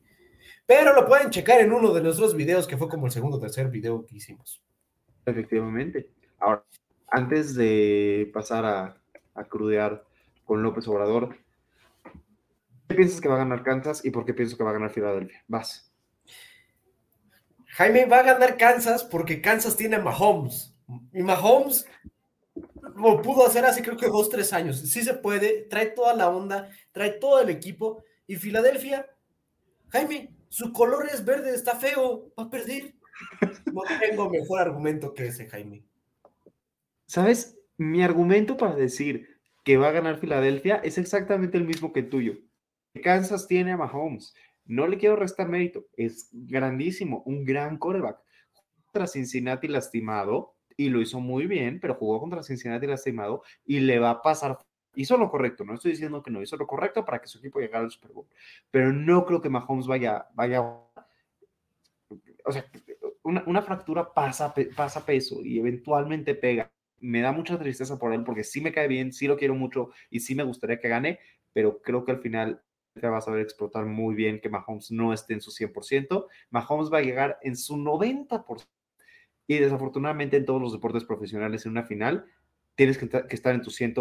Pero 0.65 0.93
lo 0.93 1.07
pueden 1.07 1.29
checar 1.29 1.61
en 1.61 1.73
uno 1.73 1.93
de 1.93 2.01
nuestros 2.01 2.35
videos, 2.35 2.67
que 2.67 2.77
fue 2.77 2.89
como 2.89 3.05
el 3.05 3.11
segundo 3.11 3.37
o 3.37 3.39
tercer 3.39 3.69
video 3.69 4.05
que 4.05 4.15
hicimos. 4.15 4.61
Efectivamente. 5.25 6.09
Ahora, 6.39 6.63
antes 7.07 7.55
de 7.55 8.29
pasar 8.33 8.65
a, 8.65 8.97
a 9.35 9.43
crudear 9.45 10.03
con 10.45 10.63
López 10.63 10.87
Obrador, 10.87 11.35
¿qué 12.87 12.95
piensas 12.95 13.21
que 13.21 13.29
va 13.29 13.35
a 13.35 13.39
ganar 13.39 13.63
Kansas 13.63 14.05
y 14.05 14.11
por 14.11 14.25
qué 14.25 14.33
piensas 14.33 14.57
que 14.57 14.63
va 14.63 14.71
a 14.71 14.73
ganar 14.73 14.91
Filadelfia? 14.91 15.43
Vas. 15.47 15.91
Jaime 17.67 18.05
va 18.05 18.19
a 18.19 18.23
ganar 18.23 18.55
Kansas 18.55 19.03
porque 19.03 19.41
Kansas 19.41 19.75
tiene 19.75 19.95
a 19.95 20.01
Mahomes. 20.01 20.75
Y 21.11 21.23
Mahomes 21.23 21.87
lo 22.95 23.21
pudo 23.21 23.47
hacer 23.47 23.65
hace 23.65 23.81
creo 23.81 23.97
que 23.97 24.07
dos, 24.07 24.29
tres 24.29 24.53
años. 24.53 24.79
Sí 24.79 25.01
se 25.01 25.15
puede, 25.15 25.63
trae 25.63 25.87
toda 25.87 26.13
la 26.13 26.29
onda, 26.29 26.69
trae 26.91 27.11
todo 27.11 27.41
el 27.41 27.49
equipo. 27.49 28.03
Y 28.27 28.35
Filadelfia, 28.35 29.07
Jaime, 29.89 30.29
su 30.53 30.71
color 30.71 31.07
es 31.11 31.25
verde, 31.25 31.55
está 31.55 31.75
feo, 31.79 32.31
va 32.37 32.43
a 32.43 32.49
perder. 32.51 32.93
No 33.73 33.81
tengo 33.99 34.29
mejor 34.29 34.59
argumento 34.59 35.11
que 35.11 35.25
ese, 35.25 35.49
Jaime. 35.49 35.83
¿Sabes? 37.07 37.57
Mi 37.75 38.03
argumento 38.03 38.55
para 38.55 38.75
decir 38.75 39.39
que 39.63 39.77
va 39.77 39.87
a 39.87 39.93
ganar 39.93 40.19
Filadelfia 40.19 40.75
es 40.75 40.99
exactamente 40.99 41.57
el 41.57 41.65
mismo 41.65 41.91
que 41.91 42.01
el 42.01 42.09
tuyo. 42.09 42.35
Kansas 43.01 43.47
tiene 43.47 43.71
a 43.71 43.77
Mahomes. 43.77 44.35
No 44.65 44.85
le 44.85 44.99
quiero 44.99 45.15
restar 45.15 45.49
mérito. 45.49 45.87
Es 45.97 46.29
grandísimo, 46.31 47.23
un 47.25 47.45
gran 47.45 47.79
coreback. 47.79 48.19
Contra 48.85 49.07
Cincinnati 49.07 49.67
lastimado, 49.67 50.53
y 50.77 50.89
lo 50.89 51.01
hizo 51.01 51.19
muy 51.19 51.47
bien, 51.47 51.79
pero 51.79 51.95
jugó 51.95 52.19
contra 52.19 52.43
Cincinnati 52.43 52.85
lastimado 52.85 53.41
y 53.65 53.79
le 53.79 53.97
va 53.97 54.11
a 54.11 54.21
pasar 54.21 54.59
hizo 54.95 55.17
lo 55.17 55.29
correcto, 55.29 55.63
no 55.63 55.75
estoy 55.75 55.91
diciendo 55.91 56.21
que 56.21 56.31
no, 56.31 56.41
hizo 56.41 56.57
lo 56.57 56.67
correcto 56.67 57.05
para 57.05 57.19
que 57.19 57.27
su 57.27 57.39
equipo 57.39 57.59
llegara 57.59 57.83
al 57.83 57.91
Super 57.91 58.11
Bowl, 58.11 58.27
pero 58.71 58.91
no 58.91 59.25
creo 59.25 59.41
que 59.41 59.49
Mahomes 59.49 59.87
vaya, 59.87 60.27
vaya, 60.33 60.61
o 60.61 62.51
sea, 62.51 62.65
una, 63.23 63.61
fractura 63.61 64.13
pasa, 64.13 64.53
pasa 64.75 65.05
peso 65.05 65.39
y 65.41 65.59
eventualmente 65.59 66.35
pega. 66.35 66.71
Me 66.99 67.21
da 67.21 67.31
mucha 67.31 67.57
tristeza 67.57 67.97
por 67.97 68.13
él 68.13 68.23
porque 68.23 68.43
sí 68.43 68.61
me 68.61 68.71
cae 68.71 68.87
bien, 68.87 69.11
sí 69.11 69.27
lo 69.27 69.37
quiero 69.37 69.55
mucho 69.55 69.89
y 70.09 70.19
sí 70.19 70.35
me 70.35 70.43
gustaría 70.43 70.79
que 70.79 70.89
gane, 70.89 71.19
pero 71.53 71.81
creo 71.81 72.05
que 72.05 72.11
al 72.11 72.19
final 72.19 72.61
te 72.93 73.07
va 73.07 73.17
a 73.17 73.21
saber 73.21 73.41
explotar 73.41 73.85
muy 73.85 74.15
bien 74.15 74.39
que 74.39 74.49
Mahomes 74.49 74.91
no 74.91 75.13
esté 75.13 75.33
en 75.33 75.41
su 75.41 75.51
100%. 75.51 76.27
Mahomes 76.51 76.91
va 76.91 76.99
a 76.99 77.01
llegar 77.01 77.39
en 77.41 77.55
su 77.57 77.75
90%. 77.75 78.65
Y 79.47 79.57
desafortunadamente 79.57 80.37
en 80.37 80.45
todos 80.45 80.61
los 80.61 80.71
deportes 80.71 81.03
profesionales 81.03 81.65
en 81.65 81.71
una 81.71 81.83
final 81.83 82.25
tienes 82.75 82.97
que, 82.97 83.09
estar 83.29 83.53
en 83.53 83.61
tu 83.61 83.71
100 83.71 83.95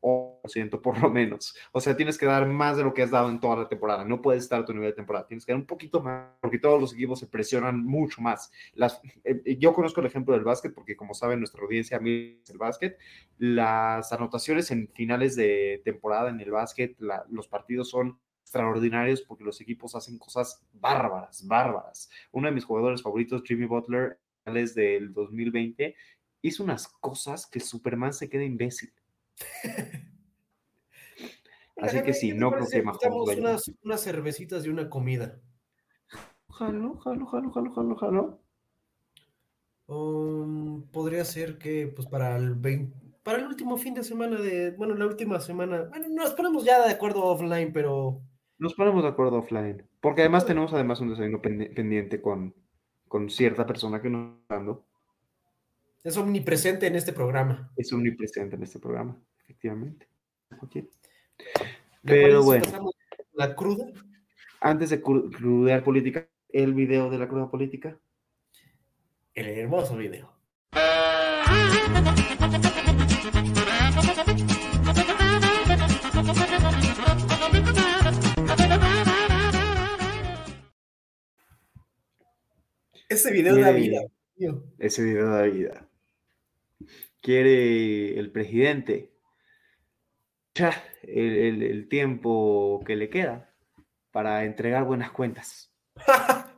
8% 0.00 0.80
por 0.80 1.00
lo 1.00 1.10
menos. 1.10 1.56
O 1.72 1.80
sea, 1.80 1.96
tienes 1.96 2.18
que 2.18 2.26
dar 2.26 2.46
más 2.46 2.76
de 2.76 2.84
lo 2.84 2.94
que 2.94 3.02
has 3.02 3.10
dado 3.10 3.28
en 3.30 3.40
toda 3.40 3.56
la 3.56 3.68
temporada. 3.68 4.04
No 4.04 4.22
puedes 4.22 4.44
estar 4.44 4.60
a 4.60 4.64
tu 4.64 4.72
nivel 4.72 4.90
de 4.90 4.96
temporada. 4.96 5.26
Tienes 5.26 5.44
que 5.44 5.52
dar 5.52 5.60
un 5.60 5.66
poquito 5.66 6.00
más 6.00 6.30
porque 6.40 6.58
todos 6.58 6.80
los 6.80 6.92
equipos 6.94 7.18
se 7.18 7.26
presionan 7.26 7.84
mucho 7.84 8.20
más. 8.20 8.50
Las, 8.74 9.00
eh, 9.24 9.56
yo 9.58 9.72
conozco 9.72 10.00
el 10.00 10.06
ejemplo 10.06 10.34
del 10.34 10.44
básquet 10.44 10.74
porque, 10.74 10.96
como 10.96 11.14
saben, 11.14 11.40
nuestra 11.40 11.62
audiencia 11.62 11.96
a 11.96 12.00
mí 12.00 12.40
es 12.42 12.50
el 12.50 12.58
básquet. 12.58 12.98
Las 13.38 14.12
anotaciones 14.12 14.70
en 14.70 14.88
finales 14.88 15.36
de 15.36 15.82
temporada 15.84 16.30
en 16.30 16.40
el 16.40 16.50
básquet, 16.50 16.96
los 17.28 17.48
partidos 17.48 17.90
son 17.90 18.18
extraordinarios 18.42 19.20
porque 19.22 19.44
los 19.44 19.60
equipos 19.60 19.94
hacen 19.94 20.18
cosas 20.18 20.64
bárbaras, 20.72 21.46
bárbaras. 21.46 22.10
Uno 22.32 22.48
de 22.48 22.54
mis 22.54 22.64
jugadores 22.64 23.02
favoritos, 23.02 23.42
Jimmy 23.44 23.66
Butler, 23.66 24.18
del 24.74 25.12
2020, 25.12 25.94
hizo 26.42 26.64
unas 26.64 26.88
cosas 26.88 27.46
que 27.46 27.60
Superman 27.60 28.12
se 28.12 28.28
queda 28.28 28.44
imbécil. 28.44 28.92
Así 31.76 32.02
que 32.02 32.12
sí, 32.12 32.32
no 32.32 32.50
creo 32.50 32.66
que 32.66 32.82
Mahomes 32.82 33.38
unas, 33.38 33.70
unas 33.84 34.02
cervecitas 34.02 34.66
y 34.66 34.68
una 34.68 34.90
comida. 34.90 35.40
Jalo, 36.50 36.96
jalo, 36.98 37.26
jalo, 37.26 37.52
jalo, 37.52 37.72
jalo, 37.72 37.96
jalo. 37.96 38.42
Um, 39.86 40.82
podría 40.90 41.24
ser 41.24 41.56
que, 41.56 41.86
pues, 41.86 42.08
para 42.08 42.36
el 42.36 42.58
para 43.22 43.38
el 43.38 43.46
último 43.46 43.76
fin 43.76 43.94
de 43.94 44.04
semana 44.04 44.40
de, 44.40 44.70
bueno, 44.72 44.94
la 44.94 45.06
última 45.06 45.38
semana, 45.38 45.84
bueno, 45.90 46.08
nos 46.08 46.32
ponemos 46.32 46.64
ya 46.64 46.84
de 46.86 46.92
acuerdo 46.92 47.24
offline, 47.24 47.72
pero... 47.72 48.22
Nos 48.58 48.74
ponemos 48.74 49.02
de 49.02 49.10
acuerdo 49.10 49.38
offline, 49.38 49.86
porque 50.00 50.22
además 50.22 50.46
tenemos 50.46 50.72
además 50.72 51.00
un 51.00 51.10
desayuno 51.10 51.40
pendiente 51.40 52.20
con, 52.22 52.54
con 53.06 53.28
cierta 53.30 53.66
persona 53.66 54.00
que 54.00 54.10
nos 54.10 54.40
está 54.40 54.56
dando. 54.56 54.86
Es 56.04 56.16
omnipresente 56.16 56.86
en 56.86 56.94
este 56.94 57.12
programa. 57.12 57.72
Es 57.76 57.92
omnipresente 57.92 58.54
en 58.54 58.62
este 58.62 58.78
programa, 58.78 59.20
efectivamente. 59.42 60.08
Pero 62.02 62.42
bueno. 62.44 62.64
¿La 63.32 63.54
cruda? 63.56 63.86
Antes 64.60 64.90
de 64.90 65.00
crudear 65.00 65.82
política, 65.82 66.28
el 66.48 66.74
video 66.74 67.10
de 67.10 67.18
la 67.18 67.28
cruda 67.28 67.50
política. 67.50 67.98
El 69.34 69.48
hermoso 69.48 69.96
video. 69.96 70.32
Ese 83.08 83.32
video 83.32 83.56
da 83.56 83.72
vida. 83.72 84.00
Ese 84.78 85.02
video 85.02 85.30
da 85.30 85.42
vida. 85.42 85.88
Quiere 87.20 88.18
el 88.18 88.30
presidente. 88.30 89.12
El, 91.02 91.88
tiempo 91.88 92.82
que 92.84 92.96
le 92.96 93.08
queda 93.08 93.54
para 94.10 94.44
entregar 94.44 94.84
buenas 94.84 95.10
cuentas. 95.10 95.74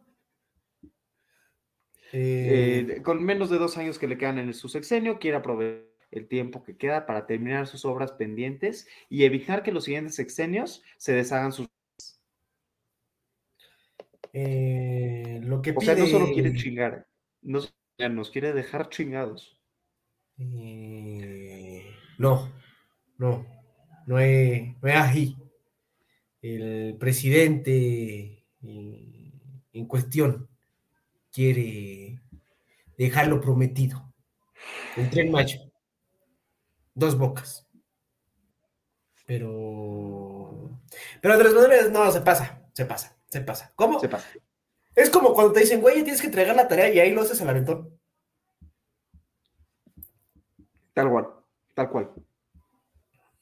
Eh, 2.13 2.87
eh, 2.97 3.03
con 3.03 3.23
menos 3.23 3.51
de 3.51 3.59
dos 3.59 3.79
años 3.79 3.97
que 3.97 4.09
le 4.09 4.19
quedan 4.19 4.41
en 4.41 4.53
su 4.53 4.69
sexenio, 4.69 5.21
quiere 5.21 5.37
aprovechar 5.37 5.87
el 6.11 6.27
tiempo 6.27 6.65
que 6.65 6.77
queda 6.77 7.07
para 7.07 7.27
terminar 7.27 7.67
sus 7.67 7.85
obras 7.85 8.13
pendientes 8.13 8.89
y 9.09 9.25
evitar 9.25 9.63
que 9.63 9.73
los 9.73 9.85
siguientes 9.85 10.17
sexenios 10.17 10.83
se 10.97 11.13
deshagan 11.13 11.53
sus... 11.53 11.69
Eh, 14.33 15.41
lo 15.43 15.63
que 15.63 15.73
o 15.77 15.81
sea, 15.81 15.95
no 15.95 16.07
solo 16.07 16.33
quiere 16.33 16.53
chingar, 16.55 17.07
nos 17.43 18.31
quiere 18.31 18.53
dejar 18.53 18.89
chingados. 18.89 19.59
Eh, 20.39 21.85
no, 22.19 22.51
no, 23.19 23.47
no 24.07 24.19
es, 24.19 24.75
no 24.83 24.89
es 24.89 25.35
El 26.41 26.97
presidente 26.99 28.45
eh, 28.63 29.33
en 29.73 29.87
cuestión 29.87 30.49
quiere 31.31 32.23
dejarlo 32.97 33.41
prometido. 33.41 34.13
El 34.97 35.11
tren 35.11 35.31
macho. 35.31 35.59
Dos 36.95 37.17
bocas. 37.17 37.67
Pero. 39.27 40.81
Pero 41.21 41.39
de 41.39 41.45
las 41.45 41.55
maneras, 41.55 41.91
no, 41.93 42.11
se 42.11 42.21
pasa, 42.21 42.63
se 42.73 42.85
pasa, 42.85 43.17
se 43.29 43.41
pasa. 43.43 43.73
¿Cómo? 43.77 44.01
Se 44.01 44.09
pasa. 44.09 44.29
Es 45.01 45.09
como 45.09 45.33
cuando 45.33 45.55
te 45.55 45.61
dicen, 45.61 45.81
güey, 45.81 46.03
tienes 46.03 46.21
que 46.21 46.27
entregar 46.27 46.55
la 46.55 46.69
tarea 46.69 46.93
y 46.93 46.99
ahí 46.99 47.15
lo 47.15 47.23
haces 47.23 47.41
al 47.41 47.49
aventón. 47.49 47.99
Tal 50.93 51.09
cual, 51.09 51.29
tal 51.75 51.89
cual. 51.89 52.11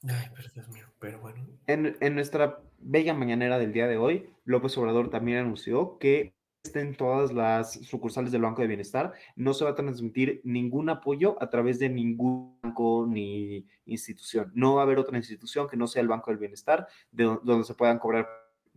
Ay, 0.04 0.30
pero 0.36 0.48
Dios 0.54 0.68
mío, 0.68 0.86
pero 1.00 1.18
bueno. 1.18 1.44
En, 1.66 2.14
nuestra 2.14 2.60
bella 2.78 3.12
mañanera 3.12 3.58
del 3.58 3.72
día 3.72 3.88
de 3.88 3.96
hoy, 3.96 4.30
López 4.44 4.78
Obrador 4.78 5.10
también 5.10 5.38
anunció 5.38 5.98
que 5.98 6.32
estén 6.62 6.94
todas 6.94 7.32
las 7.32 7.72
sucursales 7.72 8.30
del 8.30 8.42
Banco 8.42 8.62
de 8.62 8.68
Bienestar, 8.68 9.12
no 9.34 9.52
se 9.52 9.64
va 9.64 9.70
a 9.70 9.74
transmitir 9.74 10.40
ningún 10.44 10.90
apoyo 10.90 11.42
a 11.42 11.50
través 11.50 11.80
de 11.80 11.88
ningún 11.88 12.56
banco 12.62 13.04
ni 13.08 13.66
institución. 13.84 14.52
No 14.54 14.76
va 14.76 14.82
a 14.82 14.84
haber 14.84 15.00
otra 15.00 15.16
institución 15.16 15.68
que 15.68 15.76
no 15.76 15.88
sea 15.88 16.02
el 16.02 16.08
Banco 16.08 16.30
del 16.30 16.38
Bienestar 16.38 16.86
de 17.10 17.24
donde 17.42 17.64
se 17.64 17.74
puedan 17.74 17.98
cobrar 17.98 18.28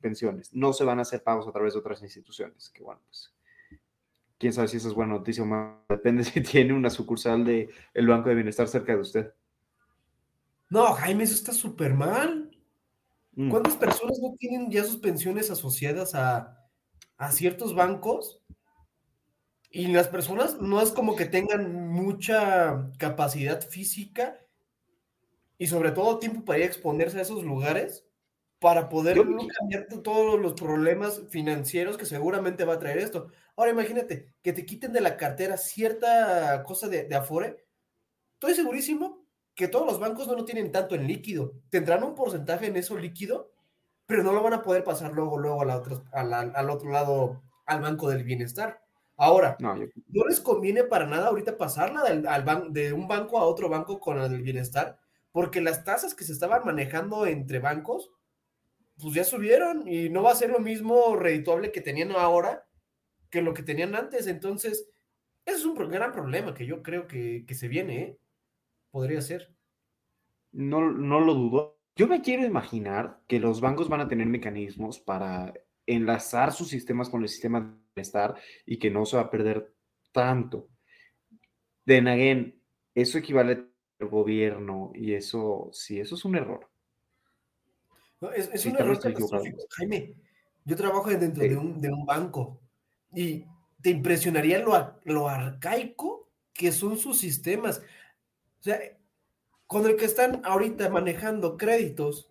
pensiones. 0.02 0.54
No 0.54 0.74
se 0.74 0.84
van 0.84 1.00
a 1.00 1.04
hacer 1.04 1.24
pagos 1.24 1.48
a 1.48 1.52
través 1.52 1.74
de 1.74 1.80
otras 1.80 2.02
instituciones. 2.02 2.70
Que 2.70 2.84
bueno, 2.84 3.02
pues 3.06 3.34
quién 4.38 4.54
sabe 4.54 4.68
si 4.68 4.78
esa 4.78 4.88
es 4.88 4.94
buena 4.94 5.14
noticia 5.14 5.44
o 5.44 5.46
más. 5.46 5.78
Depende 5.90 6.24
si 6.24 6.42
tiene 6.42 6.74
una 6.74 6.90
sucursal 6.90 7.46
del 7.46 7.70
el 7.94 8.08
Banco 8.08 8.30
de 8.30 8.36
Bienestar 8.36 8.68
cerca 8.68 8.94
de 8.94 9.02
usted. 9.02 9.34
No, 10.70 10.94
Jaime, 10.94 11.26
eso 11.26 11.36
está 11.36 11.54
súper 11.54 11.94
mal. 11.94 12.50
Mm. 13.34 13.50
¿Cuántas 13.50 13.76
personas 13.76 14.20
no 14.20 14.34
tienen 14.38 14.72
ya 14.72 14.84
sus 14.84 14.98
pensiones 14.98 15.52
asociadas 15.52 16.16
a, 16.16 16.58
ciertos 17.32 17.76
bancos? 17.76 18.42
Y 19.70 19.88
las 19.88 20.08
personas 20.08 20.60
no 20.60 20.82
es 20.82 20.92
como 20.92 21.16
que 21.16 21.26
tengan 21.26 21.88
mucha 21.88 22.90
capacidad 22.98 23.62
física 23.62 24.38
y 25.58 25.68
sobre 25.68 25.92
todo 25.92 26.20
tiempo 26.20 26.44
para 26.44 26.60
ir 26.60 26.64
a 26.64 26.68
exponerse 26.68 27.20
a 27.20 27.22
esos 27.22 27.44
lugares 27.44 28.06
para 28.62 28.90
poder 28.90 29.18
cambiar 29.18 29.88
todos 30.04 30.40
los 30.40 30.54
problemas 30.54 31.24
financieros 31.30 31.98
que 31.98 32.06
seguramente 32.06 32.64
va 32.64 32.76
a 32.76 32.80
traer 32.80 33.00
esto. 33.00 33.28
Ahora 33.56 33.72
imagínate 33.72 34.36
que 34.44 34.54
te 34.54 34.66
quiten 34.68 34.94
de 34.94 35.02
la 35.02 35.18
cartera 35.18 35.58
cierta 35.58 36.62
cosa 36.64 36.88
de, 36.88 37.06
de 37.06 37.16
Afore. 37.16 37.66
Estoy 38.34 38.54
segurísimo 38.54 39.26
que 39.56 39.68
todos 39.68 39.88
los 39.88 40.00
bancos 40.00 40.28
no 40.28 40.36
lo 40.36 40.46
tienen 40.46 40.72
tanto 40.72 40.94
en 40.94 41.08
líquido. 41.08 41.54
Tendrán 41.72 42.04
un 42.04 42.14
porcentaje 42.14 42.68
en 42.68 42.78
eso 42.78 42.96
líquido, 42.98 43.52
pero 44.06 44.22
no 44.22 44.32
lo 44.32 44.44
van 44.44 44.54
a 44.54 44.62
poder 44.62 44.84
pasar 44.84 45.12
luego, 45.12 45.40
luego 45.40 45.64
a 45.64 45.66
la 46.24 46.40
al 46.40 46.70
otro 46.70 46.92
lado, 46.92 47.42
al 47.66 47.82
Banco 47.82 48.10
del 48.10 48.24
Bienestar. 48.24 48.82
Ahora, 49.18 49.58
no, 49.60 49.76
les 49.76 50.40
conviene 50.40 50.84
para 50.84 51.08
nada 51.08 51.28
ahorita 51.28 51.58
pasarla 51.58 52.04
del, 52.04 52.28
al 52.28 52.74
de 52.74 52.94
un 52.94 53.08
banco 53.08 53.40
a 53.40 53.46
otro 53.46 53.70
banco 53.70 54.00
con 54.00 54.20
el 54.20 54.42
bienestar, 54.42 55.00
porque 55.32 55.62
las 55.62 55.84
tasas 55.84 56.16
que 56.16 56.24
se 56.24 56.34
estaban 56.34 56.66
manejando 56.66 57.26
entre 57.26 57.60
bancos, 57.60 58.10
pues 59.02 59.16
ya 59.16 59.24
subieron 59.24 59.88
y 59.88 60.10
no 60.10 60.24
va 60.24 60.32
a 60.32 60.36
ser 60.36 60.50
lo 60.52 60.60
mismo 60.60 61.16
redituable 61.16 61.72
que 61.72 61.82
tenían 61.82 62.12
ahora 62.12 62.68
que 63.30 63.42
lo 63.42 63.54
que 63.54 63.64
tenían 63.64 63.96
antes. 63.96 64.28
Entonces, 64.28 64.90
ese 65.46 65.58
es 65.58 65.66
un 65.66 65.76
gran 65.76 66.12
problema 66.12 66.54
que 66.54 66.66
yo 66.66 66.84
creo 66.84 67.08
que, 67.08 67.46
se 67.50 67.68
viene, 67.68 68.02
¿eh? 68.02 68.18
Podría 68.92 69.22
ser. 69.22 69.54
No, 70.52 70.92
no 70.92 71.20
lo 71.20 71.34
dudo. 71.34 71.80
Yo 71.96 72.08
me 72.08 72.22
quiero 72.22 72.46
imaginar 72.46 73.22
que 73.28 73.40
los 73.40 73.62
bancos 73.62 73.90
van 73.90 74.02
a 74.02 74.08
tener 74.08 74.28
mecanismos 74.28 75.00
para 75.00 75.54
enlazar 75.86 76.52
sus 76.52 76.68
sistemas 76.68 77.10
con 77.10 77.22
el 77.24 77.30
sistema 77.30 77.62
de 77.62 77.68
bienestar 77.96 78.36
y 78.66 78.78
que 78.80 78.90
no 78.90 79.06
se 79.06 79.18
va 79.18 79.24
a 79.24 79.32
perder 79.32 79.74
tanto. 80.12 80.70
De 81.86 81.98
again, 81.98 82.62
eso 82.94 83.18
equivale 83.18 83.66
al 84.00 84.08
gobierno 84.08 84.92
y 84.94 85.14
eso, 85.14 85.70
sí, 85.74 86.00
eso 86.00 86.16
es 86.16 86.26
un 86.26 86.36
error. 86.36 86.71
Es, 88.30 88.66
un 88.66 88.76
error 88.76 89.00
Jaime, 89.72 90.14
yo 90.64 90.76
trabajo 90.76 91.10
dentro 91.10 91.44
de, 91.44 91.58
un, 91.58 91.82
de 91.82 91.92
un 91.92 92.06
banco 92.06 92.62
y 93.14 93.46
te 93.82 93.90
impresionaría 93.90 94.60
lo, 94.60 95.00
lo 95.06 95.28
arcaico 95.28 96.30
que 96.54 96.72
son 96.72 96.98
sus 96.98 97.18
sistemas. 97.18 97.82
O 98.60 98.64
sea, 98.64 98.80
con 99.66 99.88
el 99.88 99.96
que 99.96 100.06
están 100.06 100.42
ahorita 100.44 100.90
manejando 100.90 101.58
créditos, 101.58 102.30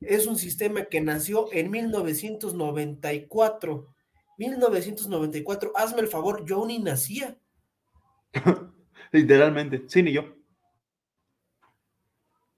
es 0.00 0.26
un 0.26 0.36
sistema 0.36 0.84
que 0.84 1.00
nació 1.00 1.48
en 1.52 1.70
1994. 1.70 3.88
1994, 4.36 5.72
hazme 5.76 6.02
el 6.02 6.08
favor, 6.08 6.44
yo 6.44 6.66
ni 6.66 6.78
nacía. 6.78 7.38
Literalmente, 9.12 9.84
sí, 9.86 10.02
ni 10.02 10.12
yo. 10.12 10.34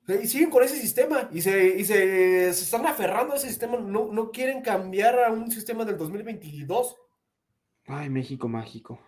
Y 0.09 0.27
siguen 0.27 0.51
con 0.51 0.63
ese 0.63 0.77
sistema 0.77 1.29
y 1.33 1.43
se, 1.43 1.85
se, 1.85 2.49
están 2.49 2.87
aferrando 2.87 3.35
a 3.35 3.37
ese 3.37 3.49
sistema, 3.49 3.77
no, 3.77 4.13
no 4.13 4.31
quieren 4.31 4.63
cambiar 4.63 5.19
a 5.19 5.33
un 5.33 5.51
sistema 5.51 5.85
del 5.85 5.97
2022. 5.97 6.97
Ay, 7.87 8.09
México 8.09 8.49
mágico. 8.49 9.01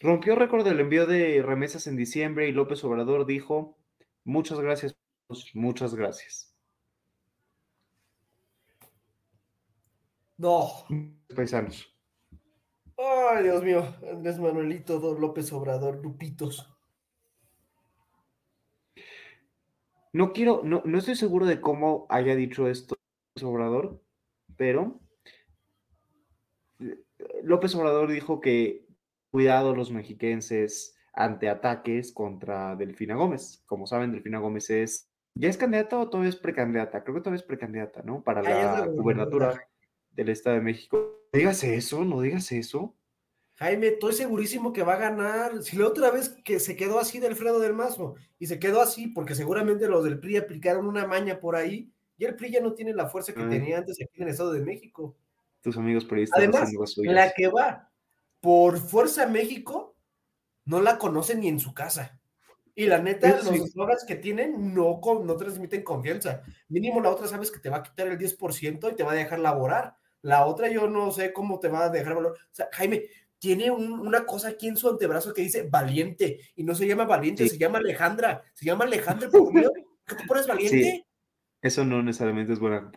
Rompió 0.00 0.36
récord 0.36 0.64
del 0.64 0.78
envío 0.78 1.06
de 1.06 1.42
remesas 1.42 1.88
en 1.88 1.96
diciembre 1.96 2.48
y 2.48 2.52
López 2.52 2.84
Obrador 2.84 3.26
dijo, 3.26 3.78
Muchas 4.28 4.60
gracias, 4.60 4.94
muchas 5.54 5.94
gracias. 5.94 6.54
No. 10.36 10.68
Paisanos. 11.34 11.88
Ay, 12.98 13.44
Dios 13.44 13.64
mío, 13.64 13.86
Andrés 14.06 14.38
Manuelito 14.38 14.98
López 15.18 15.50
Obrador, 15.54 16.02
Lupitos. 16.02 16.77
No 20.12 20.32
quiero, 20.32 20.62
no, 20.64 20.82
no 20.84 20.98
estoy 20.98 21.16
seguro 21.16 21.46
de 21.46 21.60
cómo 21.60 22.06
haya 22.08 22.34
dicho 22.34 22.68
esto 22.68 22.96
López 23.34 23.44
Obrador, 23.44 24.02
pero 24.56 25.00
López 27.42 27.74
Obrador 27.74 28.10
dijo 28.10 28.40
que 28.40 28.86
cuidado 29.30 29.74
los 29.74 29.90
mexiquenses 29.90 30.96
ante 31.12 31.48
ataques 31.48 32.12
contra 32.12 32.76
Delfina 32.76 33.16
Gómez. 33.16 33.62
Como 33.66 33.86
saben, 33.86 34.12
Delfina 34.12 34.38
Gómez 34.38 34.70
es, 34.70 35.10
¿ya 35.34 35.48
es 35.48 35.56
candidata 35.56 35.98
o 35.98 36.08
todavía 36.08 36.30
es 36.30 36.36
precandidata? 36.36 37.02
Creo 37.02 37.16
que 37.16 37.20
todavía 37.20 37.40
es 37.40 37.46
precandidata, 37.46 38.02
¿no? 38.02 38.22
Para 38.22 38.42
la, 38.42 38.86
gubernatura 38.86 39.68
del 40.12 40.28
Estado 40.28 40.56
de 40.56 40.62
México. 40.62 40.96
No 41.32 41.38
digas 41.38 41.64
eso, 41.64 42.04
no 42.04 42.20
digas 42.20 42.52
eso. 42.52 42.96
Jaime, 43.58 43.88
estoy 43.88 44.12
segurísimo 44.12 44.72
que 44.72 44.84
va 44.84 44.94
a 44.94 44.98
ganar. 44.98 45.64
Si 45.64 45.76
la 45.76 45.88
otra 45.88 46.12
vez 46.12 46.28
que 46.28 46.60
se 46.60 46.76
quedó 46.76 47.00
así 47.00 47.18
del 47.18 47.32
Alfredo 47.32 47.58
del 47.58 47.74
Mazo, 47.74 48.14
y 48.38 48.46
se 48.46 48.60
quedó 48.60 48.80
así 48.80 49.08
porque 49.08 49.34
seguramente 49.34 49.88
los 49.88 50.04
del 50.04 50.20
PRI 50.20 50.36
aplicaron 50.36 50.86
una 50.86 51.08
maña 51.08 51.40
por 51.40 51.56
ahí, 51.56 51.90
y 52.16 52.24
el 52.24 52.36
PRI 52.36 52.52
ya 52.52 52.60
no 52.60 52.74
tiene 52.74 52.94
la 52.94 53.08
fuerza 53.08 53.34
que 53.34 53.42
tenía 53.44 53.78
antes 53.78 53.96
aquí 54.00 54.12
en 54.14 54.22
el 54.24 54.28
Estado 54.28 54.52
de 54.52 54.60
México. 54.60 55.16
Tus 55.60 55.76
amigos 55.76 56.04
periodistas. 56.04 56.38
Además, 56.38 56.72
la 56.98 57.32
que 57.32 57.48
va 57.48 57.90
por 58.40 58.78
Fuerza 58.78 59.26
México 59.26 59.96
no 60.64 60.80
la 60.80 60.96
conocen 60.98 61.40
ni 61.40 61.48
en 61.48 61.58
su 61.58 61.74
casa. 61.74 62.20
Y 62.76 62.86
la 62.86 63.00
neta, 63.00 63.28
los 63.38 63.50
eslogans 63.50 64.04
que 64.06 64.14
tienen 64.14 64.72
no, 64.72 65.00
no 65.02 65.36
transmiten 65.36 65.82
confianza. 65.82 66.42
Mínimo 66.68 67.00
la 67.00 67.10
otra 67.10 67.26
sabes 67.26 67.50
que 67.50 67.58
te 67.58 67.70
va 67.70 67.78
a 67.78 67.82
quitar 67.82 68.06
el 68.06 68.16
10% 68.16 68.92
y 68.92 68.94
te 68.94 69.02
va 69.02 69.12
a 69.12 69.16
dejar 69.16 69.40
laborar. 69.40 69.96
La 70.22 70.46
otra 70.46 70.68
yo 70.68 70.88
no 70.88 71.10
sé 71.10 71.32
cómo 71.32 71.58
te 71.58 71.66
va 71.66 71.86
a 71.86 71.90
dejar 71.90 72.14
valor. 72.14 72.38
O 72.38 72.54
sea, 72.54 72.68
Jaime, 72.72 73.02
tiene 73.38 73.70
una 73.70 74.26
cosa 74.26 74.48
aquí 74.48 74.68
en 74.68 74.76
su 74.76 74.88
antebrazo 74.88 75.32
que 75.32 75.42
dice 75.42 75.68
valiente 75.70 76.40
y 76.56 76.64
no 76.64 76.74
se 76.74 76.86
llama 76.86 77.04
valiente, 77.04 77.48
se 77.48 77.58
llama 77.58 77.78
Alejandra. 77.78 78.42
Se 78.54 78.64
llama 78.64 78.84
Alejandra, 78.84 79.30
¿qué 80.06 80.14
te 80.14 80.26
pones 80.26 80.46
valiente? 80.46 81.06
Eso 81.60 81.84
no 81.84 82.02
necesariamente 82.02 82.52
es 82.52 82.60
buena. 82.60 82.90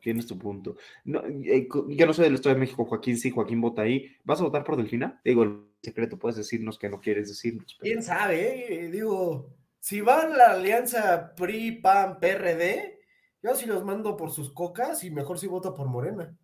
Tienes 0.00 0.26
tu 0.26 0.38
punto. 0.38 0.76
No, 1.04 1.22
eh, 1.26 1.68
yo 1.88 2.06
no 2.06 2.12
soy 2.12 2.24
del 2.24 2.34
Estado 2.34 2.54
de 2.54 2.60
México, 2.60 2.84
Joaquín 2.84 3.16
sí, 3.16 3.30
Joaquín 3.30 3.60
vota 3.60 3.82
ahí. 3.82 4.14
¿Vas 4.24 4.40
a 4.40 4.44
votar 4.44 4.64
por 4.64 4.76
Delfina? 4.76 5.20
Digo, 5.24 5.42
el 5.42 5.64
secreto 5.82 6.18
puedes 6.18 6.36
decirnos 6.36 6.78
que 6.78 6.90
no 6.90 7.00
quieres 7.00 7.28
decirnos. 7.28 7.78
¿Quién 7.80 8.02
sabe? 8.02 8.84
Eh? 8.84 8.90
Digo, 8.90 9.54
si 9.80 10.00
va 10.00 10.26
la 10.26 10.52
alianza 10.52 11.34
PRI, 11.34 11.80
PAN, 11.80 12.18
PRD, 12.20 13.00
yo 13.42 13.54
sí 13.54 13.66
los 13.66 13.84
mando 13.84 14.16
por 14.16 14.30
sus 14.30 14.52
cocas 14.52 15.02
y 15.04 15.10
mejor 15.10 15.38
si 15.38 15.46
voto 15.46 15.74
por 15.74 15.88
Morena. 15.88 16.36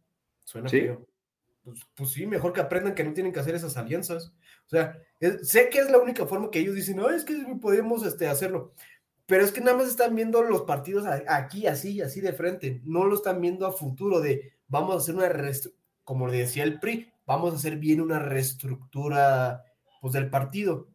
Suena 0.44 0.68
feo. 0.68 1.06
Pues, 1.62 1.80
pues, 1.94 2.10
sí, 2.10 2.26
mejor 2.26 2.52
que 2.52 2.60
aprendan 2.60 2.94
que 2.94 3.04
no 3.04 3.12
tienen 3.12 3.32
que 3.32 3.40
hacer 3.40 3.54
esas 3.54 3.76
alianzas. 3.76 4.32
O 4.66 4.68
sea, 4.68 4.98
sé 5.42 5.68
que 5.68 5.78
es 5.78 5.90
la 5.90 5.98
única 5.98 6.26
forma 6.26 6.50
que 6.50 6.60
ellos 6.60 6.74
dicen, 6.74 6.96
no, 6.96 7.10
es 7.10 7.24
que 7.24 7.34
podemos 7.60 8.04
este, 8.04 8.28
hacerlo 8.28 8.74
pero 9.30 9.44
es 9.44 9.52
que 9.52 9.60
nada 9.60 9.76
más 9.76 9.86
están 9.86 10.16
viendo 10.16 10.42
los 10.42 10.62
partidos 10.62 11.06
aquí, 11.06 11.68
así, 11.68 12.02
así 12.02 12.20
de 12.20 12.32
frente, 12.32 12.80
no 12.84 13.04
lo 13.04 13.14
están 13.14 13.40
viendo 13.40 13.64
a 13.64 13.70
futuro 13.70 14.18
de 14.18 14.54
vamos 14.66 14.92
a 14.92 14.98
hacer 14.98 15.14
una, 15.14 15.30
como 16.02 16.28
decía 16.28 16.64
el 16.64 16.80
PRI, 16.80 17.12
vamos 17.26 17.52
a 17.52 17.56
hacer 17.56 17.76
bien 17.76 18.00
una 18.00 18.18
reestructura 18.18 19.62
pues, 20.00 20.14
del 20.14 20.30
partido. 20.30 20.88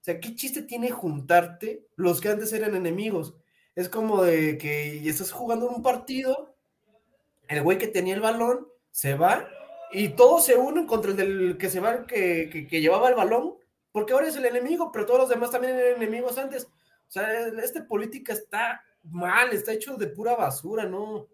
O 0.00 0.02
sea, 0.04 0.20
¿qué 0.20 0.36
chiste 0.36 0.62
tiene 0.62 0.92
juntarte 0.92 1.88
los 1.96 2.20
que 2.20 2.28
antes 2.28 2.52
eran 2.52 2.76
enemigos? 2.76 3.34
Es 3.74 3.88
como 3.88 4.22
de 4.22 4.56
que 4.56 5.08
estás 5.08 5.32
jugando 5.32 5.68
un 5.68 5.82
partido, 5.82 6.54
el 7.48 7.60
güey 7.64 7.76
que 7.76 7.88
tenía 7.88 8.14
el 8.14 8.20
balón 8.20 8.68
se 8.92 9.14
va 9.14 9.48
y 9.92 10.10
todos 10.10 10.44
se 10.46 10.56
unen 10.56 10.86
contra 10.86 11.10
el 11.10 11.16
del 11.16 11.56
que 11.58 12.80
llevaba 12.80 13.08
el 13.08 13.14
balón, 13.14 13.54
porque 13.92 14.12
ahora 14.12 14.28
es 14.28 14.36
el 14.36 14.44
enemigo, 14.44 14.90
pero 14.92 15.06
todos 15.06 15.20
los 15.20 15.28
demás 15.28 15.50
también 15.50 15.76
eran 15.76 16.02
enemigos 16.02 16.38
antes. 16.38 16.64
O 16.64 17.12
sea, 17.12 17.48
esta 17.48 17.86
política 17.86 18.32
está 18.32 18.82
mal, 19.02 19.50
está 19.52 19.72
hecho 19.72 19.96
de 19.96 20.06
pura 20.06 20.36
basura, 20.36 20.84
¿no? 20.84 21.26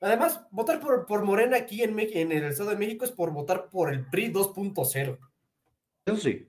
Además, 0.00 0.46
votar 0.50 0.80
por, 0.80 1.06
por 1.06 1.24
Morena 1.24 1.56
aquí 1.56 1.82
en, 1.82 1.98
en 1.98 2.32
el 2.32 2.44
Estado 2.44 2.70
de 2.70 2.76
México 2.76 3.04
es 3.04 3.10
por 3.10 3.30
votar 3.30 3.68
por 3.68 3.92
el 3.92 4.04
PRI 4.06 4.32
2.0. 4.32 5.18
Eso 6.06 6.16
sí, 6.16 6.46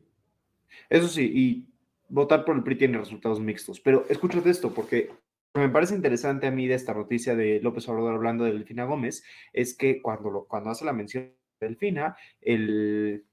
eso 0.90 1.08
sí, 1.08 1.32
y 1.34 1.66
votar 2.10 2.44
por 2.46 2.56
el 2.56 2.64
PRI 2.64 2.78
tiene 2.78 2.98
resultados 2.98 3.40
mixtos. 3.40 3.80
Pero 3.80 4.06
escúchate 4.10 4.50
esto, 4.50 4.74
porque 4.74 5.12
me 5.56 5.70
parece 5.70 5.96
interesante 5.96 6.48
a 6.48 6.52
mí 6.52 6.68
de 6.68 6.76
esta 6.76 6.94
noticia 6.94 7.36
de 7.36 7.60
López 7.62 7.88
Obrador 7.88 8.16
hablando 8.16 8.44
de 8.44 8.52
Delfina 8.52 8.86
Gómez, 8.86 9.24
es 9.54 9.76
que 9.76 10.02
cuando, 10.02 10.46
cuando 10.48 10.70
hace 10.70 10.86
la 10.86 10.94
mención 10.94 11.34
de 11.60 11.68
Delfina, 11.68 12.16
el, 12.42 13.26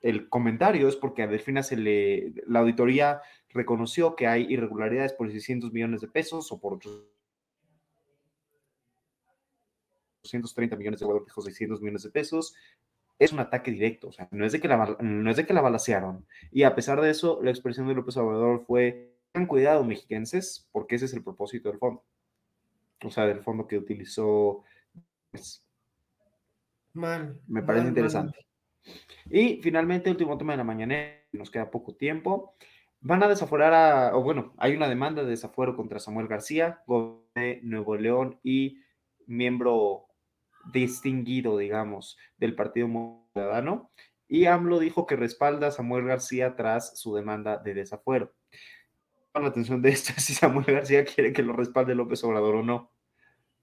el 0.00 0.28
comentario 0.28 0.88
es 0.88 0.96
porque 0.96 1.22
a 1.22 1.26
Delfina 1.26 1.62
se 1.62 1.76
le, 1.76 2.32
la 2.46 2.60
auditoría 2.60 3.20
reconoció 3.50 4.16
que 4.16 4.26
hay 4.26 4.46
irregularidades 4.48 5.12
por 5.12 5.30
600 5.30 5.72
millones 5.72 6.00
de 6.00 6.08
pesos 6.08 6.50
o 6.52 6.60
por 6.60 6.78
830 10.24 10.76
millones 10.76 11.00
de 11.00 11.06
dólares, 11.06 11.32
600 11.34 11.80
millones 11.80 12.02
de 12.02 12.10
pesos. 12.10 12.54
Es 13.18 13.32
un 13.32 13.40
ataque 13.40 13.72
directo, 13.72 14.08
o 14.08 14.12
sea, 14.12 14.28
no 14.30 14.46
es, 14.46 14.52
de 14.52 14.60
que 14.60 14.68
la, 14.68 14.96
no 15.00 15.30
es 15.30 15.36
de 15.36 15.44
que 15.44 15.52
la 15.52 15.60
balacearon. 15.60 16.24
Y 16.52 16.62
a 16.62 16.76
pesar 16.76 17.00
de 17.00 17.10
eso, 17.10 17.40
la 17.42 17.50
expresión 17.50 17.88
de 17.88 17.94
López 17.94 18.16
Obrador 18.16 18.64
fue, 18.64 19.17
tengan 19.32 19.46
cuidado, 19.46 19.84
mexiquenses, 19.84 20.68
porque 20.72 20.96
ese 20.96 21.06
es 21.06 21.14
el 21.14 21.22
propósito 21.22 21.68
del 21.68 21.78
fondo. 21.78 22.04
O 23.04 23.10
sea, 23.10 23.26
del 23.26 23.40
fondo 23.40 23.66
que 23.66 23.78
utilizó. 23.78 24.64
Mal. 26.92 27.40
Me 27.46 27.62
parece 27.62 27.88
interesante. 27.88 28.46
Y 29.30 29.60
finalmente, 29.62 30.10
último 30.10 30.36
tema 30.38 30.54
de 30.54 30.58
la 30.58 30.64
mañana, 30.64 30.96
nos 31.32 31.50
queda 31.50 31.70
poco 31.70 31.94
tiempo. 31.94 32.54
Van 33.00 33.22
a 33.22 33.28
desaforar 33.28 33.72
a, 33.74 34.16
o 34.16 34.22
bueno, 34.22 34.54
hay 34.56 34.74
una 34.74 34.88
demanda 34.88 35.22
de 35.22 35.30
desafuero 35.30 35.76
contra 35.76 36.00
Samuel 36.00 36.26
García, 36.26 36.82
gobernador 36.86 37.28
de 37.34 37.60
Nuevo 37.62 37.96
León 37.96 38.40
y 38.42 38.80
miembro 39.26 40.06
distinguido, 40.72 41.56
digamos, 41.58 42.18
del 42.36 42.54
Partido 42.54 42.88
Ciudadano. 43.32 43.90
Y 44.26 44.46
AMLO 44.46 44.78
dijo 44.78 45.06
que 45.06 45.16
respalda 45.16 45.68
a 45.68 45.70
Samuel 45.70 46.04
García 46.04 46.56
tras 46.56 46.98
su 46.98 47.14
demanda 47.14 47.58
de 47.58 47.74
desafuero. 47.74 48.32
La 49.40 49.48
atención 49.48 49.82
de 49.82 49.90
esto 49.90 50.12
es 50.16 50.24
si 50.24 50.34
Samuel 50.34 50.66
García 50.66 51.04
quiere 51.04 51.32
que 51.32 51.42
lo 51.42 51.52
respalde 51.52 51.94
López 51.94 52.22
Obrador 52.24 52.56
o 52.56 52.62
no. 52.62 52.90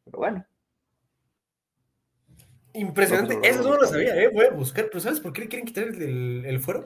Pero 0.03 0.17
bueno. 0.19 0.45
Impresionante. 2.73 3.39
Eso 3.43 3.63
no 3.63 3.77
lo 3.77 3.87
sabía, 3.87 4.21
¿eh? 4.21 4.29
Voy 4.33 4.45
a 4.45 4.51
buscar. 4.51 4.87
¿Pero 4.87 4.99
sabes 4.99 5.19
por 5.19 5.31
qué 5.31 5.41
le 5.41 5.47
quieren 5.47 5.65
quitar 5.65 5.85
el, 5.85 6.45
el 6.45 6.59
fuero? 6.59 6.85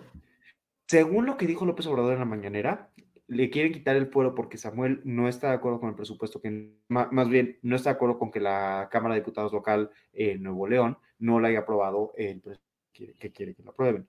Según 0.87 1.25
lo 1.25 1.37
que 1.37 1.47
dijo 1.47 1.65
López 1.65 1.85
Obrador 1.87 2.13
en 2.13 2.19
la 2.19 2.25
mañanera, 2.25 2.91
le 3.29 3.51
quieren 3.51 3.71
quitar 3.71 3.95
el 3.95 4.07
fuero 4.07 4.33
porque 4.33 4.57
Samuel 4.57 5.01
no 5.03 5.27
está 5.27 5.49
de 5.49 5.55
acuerdo 5.55 5.79
con 5.79 5.89
el 5.89 5.95
presupuesto, 5.95 6.41
que 6.41 6.73
más 6.87 7.29
bien 7.29 7.59
no 7.61 7.75
está 7.75 7.91
de 7.91 7.95
acuerdo 7.95 8.17
con 8.17 8.31
que 8.31 8.39
la 8.39 8.89
Cámara 8.91 9.13
de 9.13 9.21
Diputados 9.21 9.53
local 9.53 9.91
en 10.13 10.41
Nuevo 10.41 10.67
León 10.67 10.97
no 11.19 11.39
le 11.39 11.49
haya 11.49 11.59
aprobado 11.59 12.11
el 12.17 12.41
presupuesto 12.41 12.69
que 12.91 13.31
quiere 13.31 13.53
que 13.53 13.63
lo 13.63 13.71
aprueben. 13.71 14.07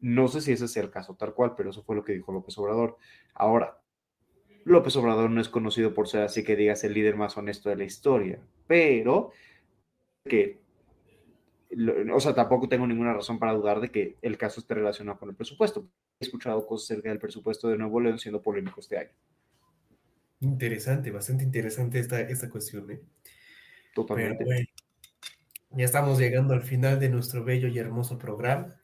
No 0.00 0.28
sé 0.28 0.40
si 0.40 0.52
ese 0.52 0.68
sea 0.68 0.82
el 0.82 0.90
caso 0.90 1.16
tal 1.16 1.34
cual, 1.34 1.54
pero 1.54 1.70
eso 1.70 1.82
fue 1.82 1.96
lo 1.96 2.04
que 2.04 2.12
dijo 2.12 2.32
López 2.32 2.56
Obrador. 2.58 2.96
Ahora, 3.34 3.78
López 4.66 4.96
Obrador 4.96 5.30
no 5.30 5.40
es 5.40 5.48
conocido 5.48 5.94
por 5.94 6.08
ser 6.08 6.22
así 6.22 6.42
que 6.42 6.56
digas 6.56 6.82
el 6.82 6.92
líder 6.92 7.14
más 7.14 7.36
honesto 7.36 7.70
de 7.70 7.76
la 7.76 7.84
historia, 7.84 8.40
pero 8.66 9.30
que 10.24 10.58
o 12.12 12.20
sea, 12.20 12.34
tampoco 12.34 12.68
tengo 12.68 12.84
ninguna 12.84 13.14
razón 13.14 13.38
para 13.38 13.52
dudar 13.52 13.80
de 13.80 13.90
que 13.90 14.16
el 14.22 14.36
caso 14.36 14.60
esté 14.60 14.74
relacionado 14.74 15.20
con 15.20 15.28
el 15.28 15.36
presupuesto. 15.36 15.86
He 16.18 16.24
escuchado 16.24 16.66
cosas 16.66 16.90
acerca 16.90 17.10
del 17.10 17.20
presupuesto 17.20 17.68
de 17.68 17.78
Nuevo 17.78 18.00
León 18.00 18.18
siendo 18.18 18.42
polémico 18.42 18.80
este 18.80 18.98
año. 18.98 19.10
Interesante, 20.40 21.12
bastante 21.12 21.44
interesante 21.44 22.00
esta, 22.00 22.20
esta 22.20 22.50
cuestión, 22.50 22.90
¿eh? 22.90 23.00
Totalmente. 23.94 24.68
ya 25.70 25.84
estamos 25.84 26.18
llegando 26.18 26.54
al 26.54 26.62
final 26.62 26.98
de 26.98 27.08
nuestro 27.08 27.44
bello 27.44 27.68
y 27.68 27.78
hermoso 27.78 28.18
programa. 28.18 28.74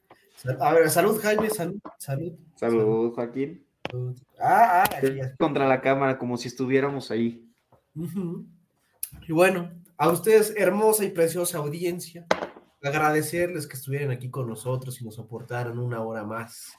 A 0.61 0.73
ver, 0.73 0.89
salud, 0.89 1.19
Jaime, 1.21 1.49
salud, 1.49 1.79
salud. 1.99 2.33
Salud, 2.55 3.13
Joaquín. 3.13 3.65
Ah, 4.39 4.83
ah, 4.83 4.99
Contra 5.37 5.67
la 5.67 5.81
cámara, 5.81 6.17
como 6.17 6.37
si 6.37 6.47
estuviéramos 6.47 7.11
ahí. 7.11 7.47
Y 9.27 9.31
bueno, 9.31 9.71
a 9.97 10.09
ustedes, 10.09 10.53
hermosa 10.57 11.05
y 11.05 11.11
preciosa 11.11 11.59
audiencia, 11.59 12.25
agradecerles 12.81 13.67
que 13.67 13.75
estuvieran 13.75 14.11
aquí 14.11 14.29
con 14.29 14.47
nosotros 14.47 14.99
y 14.99 15.05
nos 15.05 15.15
soportaran 15.15 15.77
una 15.79 16.01
hora 16.01 16.23
más. 16.23 16.73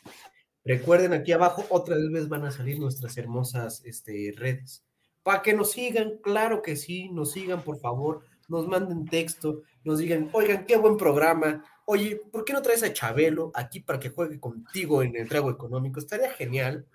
Recuerden, 0.65 1.13
aquí 1.13 1.33
abajo 1.33 1.65
otra 1.71 1.97
vez 1.97 2.29
van 2.29 2.45
a 2.45 2.51
salir 2.51 2.79
nuestras 2.79 3.17
hermosas 3.17 3.83
este, 3.85 4.33
redes. 4.37 4.85
Para 5.23 5.43
que 5.43 5.55
nos 5.55 5.73
sigan, 5.73 6.19
claro 6.23 6.63
que 6.63 6.77
sí, 6.77 7.09
nos 7.11 7.33
sigan, 7.33 7.63
por 7.63 7.79
favor, 7.79 8.25
nos 8.49 8.67
manden 8.67 9.07
texto, 9.07 9.63
nos 9.85 9.99
digan, 9.99 10.31
oigan, 10.33 10.67
qué 10.67 10.77
buen 10.77 10.97
programa. 10.97 11.65
Oye, 11.87 12.21
¿por 12.31 12.45
qué 12.45 12.53
no 12.53 12.63
traes 12.63 12.83
a 12.83 12.93
Chabelo 12.93 13.51
aquí 13.55 13.81
para 13.81 13.99
que 13.99 14.11
juegue 14.11 14.41
contigo 14.41 15.03
en 15.03 15.17
el 15.17 15.29
trago 15.29 15.51
económico? 15.51 16.01
Estaría 16.01 16.31
genial. 16.33 16.87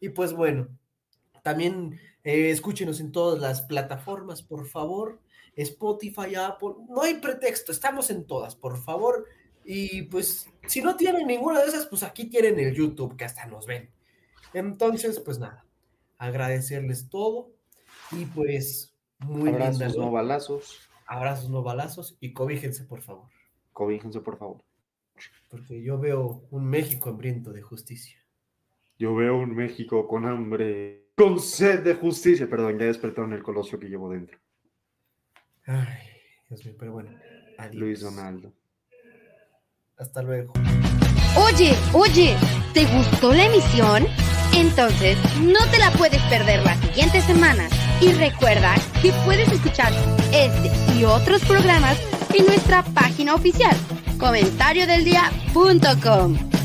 Y 0.00 0.08
pues 0.10 0.32
bueno, 0.32 0.68
También 1.42 1.98
eh, 2.24 2.50
escúchenos 2.50 3.00
en 3.00 3.12
todas 3.12 3.40
las 3.40 3.62
plataformas, 3.62 4.42
por 4.42 4.66
favor. 4.66 5.20
Spotify, 5.56 6.34
Apple, 6.36 6.74
no 6.88 7.02
hay 7.02 7.14
pretexto, 7.14 7.72
estamos 7.72 8.10
en 8.10 8.26
todas, 8.26 8.54
por 8.54 8.78
favor. 8.78 9.26
Y 9.64 10.02
pues, 10.02 10.48
si 10.66 10.82
no 10.82 10.96
tienen 10.96 11.26
ninguna 11.26 11.60
de 11.60 11.68
esas, 11.68 11.86
pues 11.86 12.02
aquí 12.02 12.26
tienen 12.26 12.58
el 12.58 12.74
YouTube, 12.74 13.16
que 13.16 13.24
hasta 13.24 13.46
nos 13.46 13.66
ven. 13.66 13.90
Entonces, 14.52 15.20
pues 15.20 15.38
nada, 15.38 15.64
agradecerles 16.18 17.08
todo 17.08 17.52
y 18.12 18.24
pues 18.26 18.94
muy 19.18 19.50
Abrazos, 19.50 19.96
no 19.96 20.10
balazos. 20.10 20.80
Abrazos, 21.06 21.50
no 21.50 21.62
balazos 21.62 22.16
y 22.20 22.32
cobíjense, 22.32 22.84
por 22.84 23.02
favor. 23.02 23.28
Cobíjense, 23.72 24.20
por 24.20 24.38
favor. 24.38 24.64
Porque 25.48 25.82
yo 25.82 25.98
veo 25.98 26.46
un 26.50 26.64
México 26.66 27.10
hambriento 27.10 27.52
de 27.52 27.62
justicia. 27.62 28.19
Yo 29.00 29.14
veo 29.14 29.38
un 29.38 29.56
México 29.56 30.06
con 30.06 30.26
hambre, 30.26 31.06
con 31.16 31.40
sed 31.40 31.80
de 31.80 31.94
justicia. 31.94 32.46
Perdón, 32.50 32.78
ya 32.78 32.84
despertaron 32.84 33.32
el 33.32 33.42
colosio 33.42 33.80
que 33.80 33.88
llevo 33.88 34.10
dentro. 34.10 34.36
Ay, 35.64 36.02
Dios 36.50 36.66
mío, 36.66 36.74
pero 36.78 36.92
bueno. 36.92 37.18
Adiós. 37.56 37.76
Luis 37.76 38.02
Donaldo. 38.02 38.52
Hasta 39.96 40.22
luego. 40.22 40.52
Oye, 41.34 41.72
oye, 41.94 42.36
¿te 42.74 42.84
gustó 42.94 43.32
la 43.32 43.46
emisión? 43.46 44.04
Entonces, 44.54 45.16
no 45.40 45.60
te 45.70 45.78
la 45.78 45.90
puedes 45.92 46.20
perder 46.24 46.62
la 46.62 46.76
siguiente 46.76 47.22
semana. 47.22 47.70
Y 48.02 48.12
recuerda 48.12 48.74
que 49.00 49.12
puedes 49.24 49.50
escuchar 49.50 49.94
este 50.30 50.70
y 50.98 51.04
otros 51.04 51.42
programas 51.46 51.98
en 52.34 52.44
nuestra 52.44 52.82
página 52.82 53.34
oficial, 53.34 53.74
comentariodeldia.com 54.18 56.59